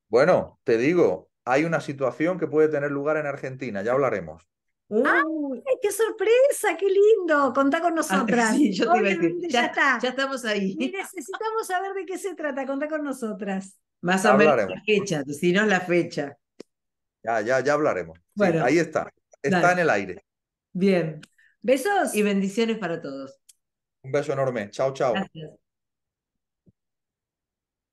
Bueno, 0.08 0.60
te 0.64 0.78
digo, 0.78 1.30
hay 1.45 1.64
una 1.64 1.82
situación 1.82 2.38
que 2.38 2.47
puede 2.47 2.68
tener 2.68 2.91
lugar 2.91 3.18
en 3.18 3.26
Argentina, 3.26 3.82
ya 3.82 3.93
hablaremos. 3.93 4.47
¡Ay, 4.92 5.76
qué 5.82 5.92
sorpresa! 5.92 6.76
¡Qué 6.78 6.88
lindo! 6.88 7.54
Contá 7.54 7.80
con 7.80 7.94
ah, 7.94 7.96
nosotras. 7.96 8.56
sí, 8.56 8.74
yo 8.74 8.92
te 8.92 9.00
iba 9.00 9.08
a 9.08 9.12
decir, 9.12 9.36
ya, 9.50 9.66
está. 9.68 10.00
ya 10.02 10.10
estamos 10.10 10.44
ahí. 10.46 10.76
Y 10.78 10.92
necesitamos 10.92 11.68
saber 11.68 11.94
de 11.94 12.06
qué 12.06 12.18
se 12.18 12.36
trata. 12.36 12.66
Contá 12.66 12.88
con 12.88 13.04
nosotras. 13.04 13.78
Más 14.02 14.26
o 14.26 14.36
menos 14.36 14.58
la 14.58 14.82
fecha, 14.86 15.24
si 15.26 15.54
no 15.54 15.66
la 15.66 15.80
fecha. 15.80 16.36
Ya, 17.24 17.42
ya, 17.42 17.60
ya 17.60 17.74
hablaremos. 17.74 18.20
Bueno, 18.34 18.66
ahí 18.66 18.80
está. 18.80 19.12
Está 19.42 19.74
en 19.74 19.80
el 19.80 19.89
aire. 19.89 20.26
Bien. 20.74 21.22
Besos. 21.62 22.16
Y 22.16 22.24
bendiciones 22.24 22.78
para 22.78 23.02
todos. 23.02 23.39
Un 24.04 24.12
beso 24.12 24.34
enorme. 24.34 24.70
Chao, 24.72 24.94
chao. 24.94 25.14
Gracias. 25.14 25.61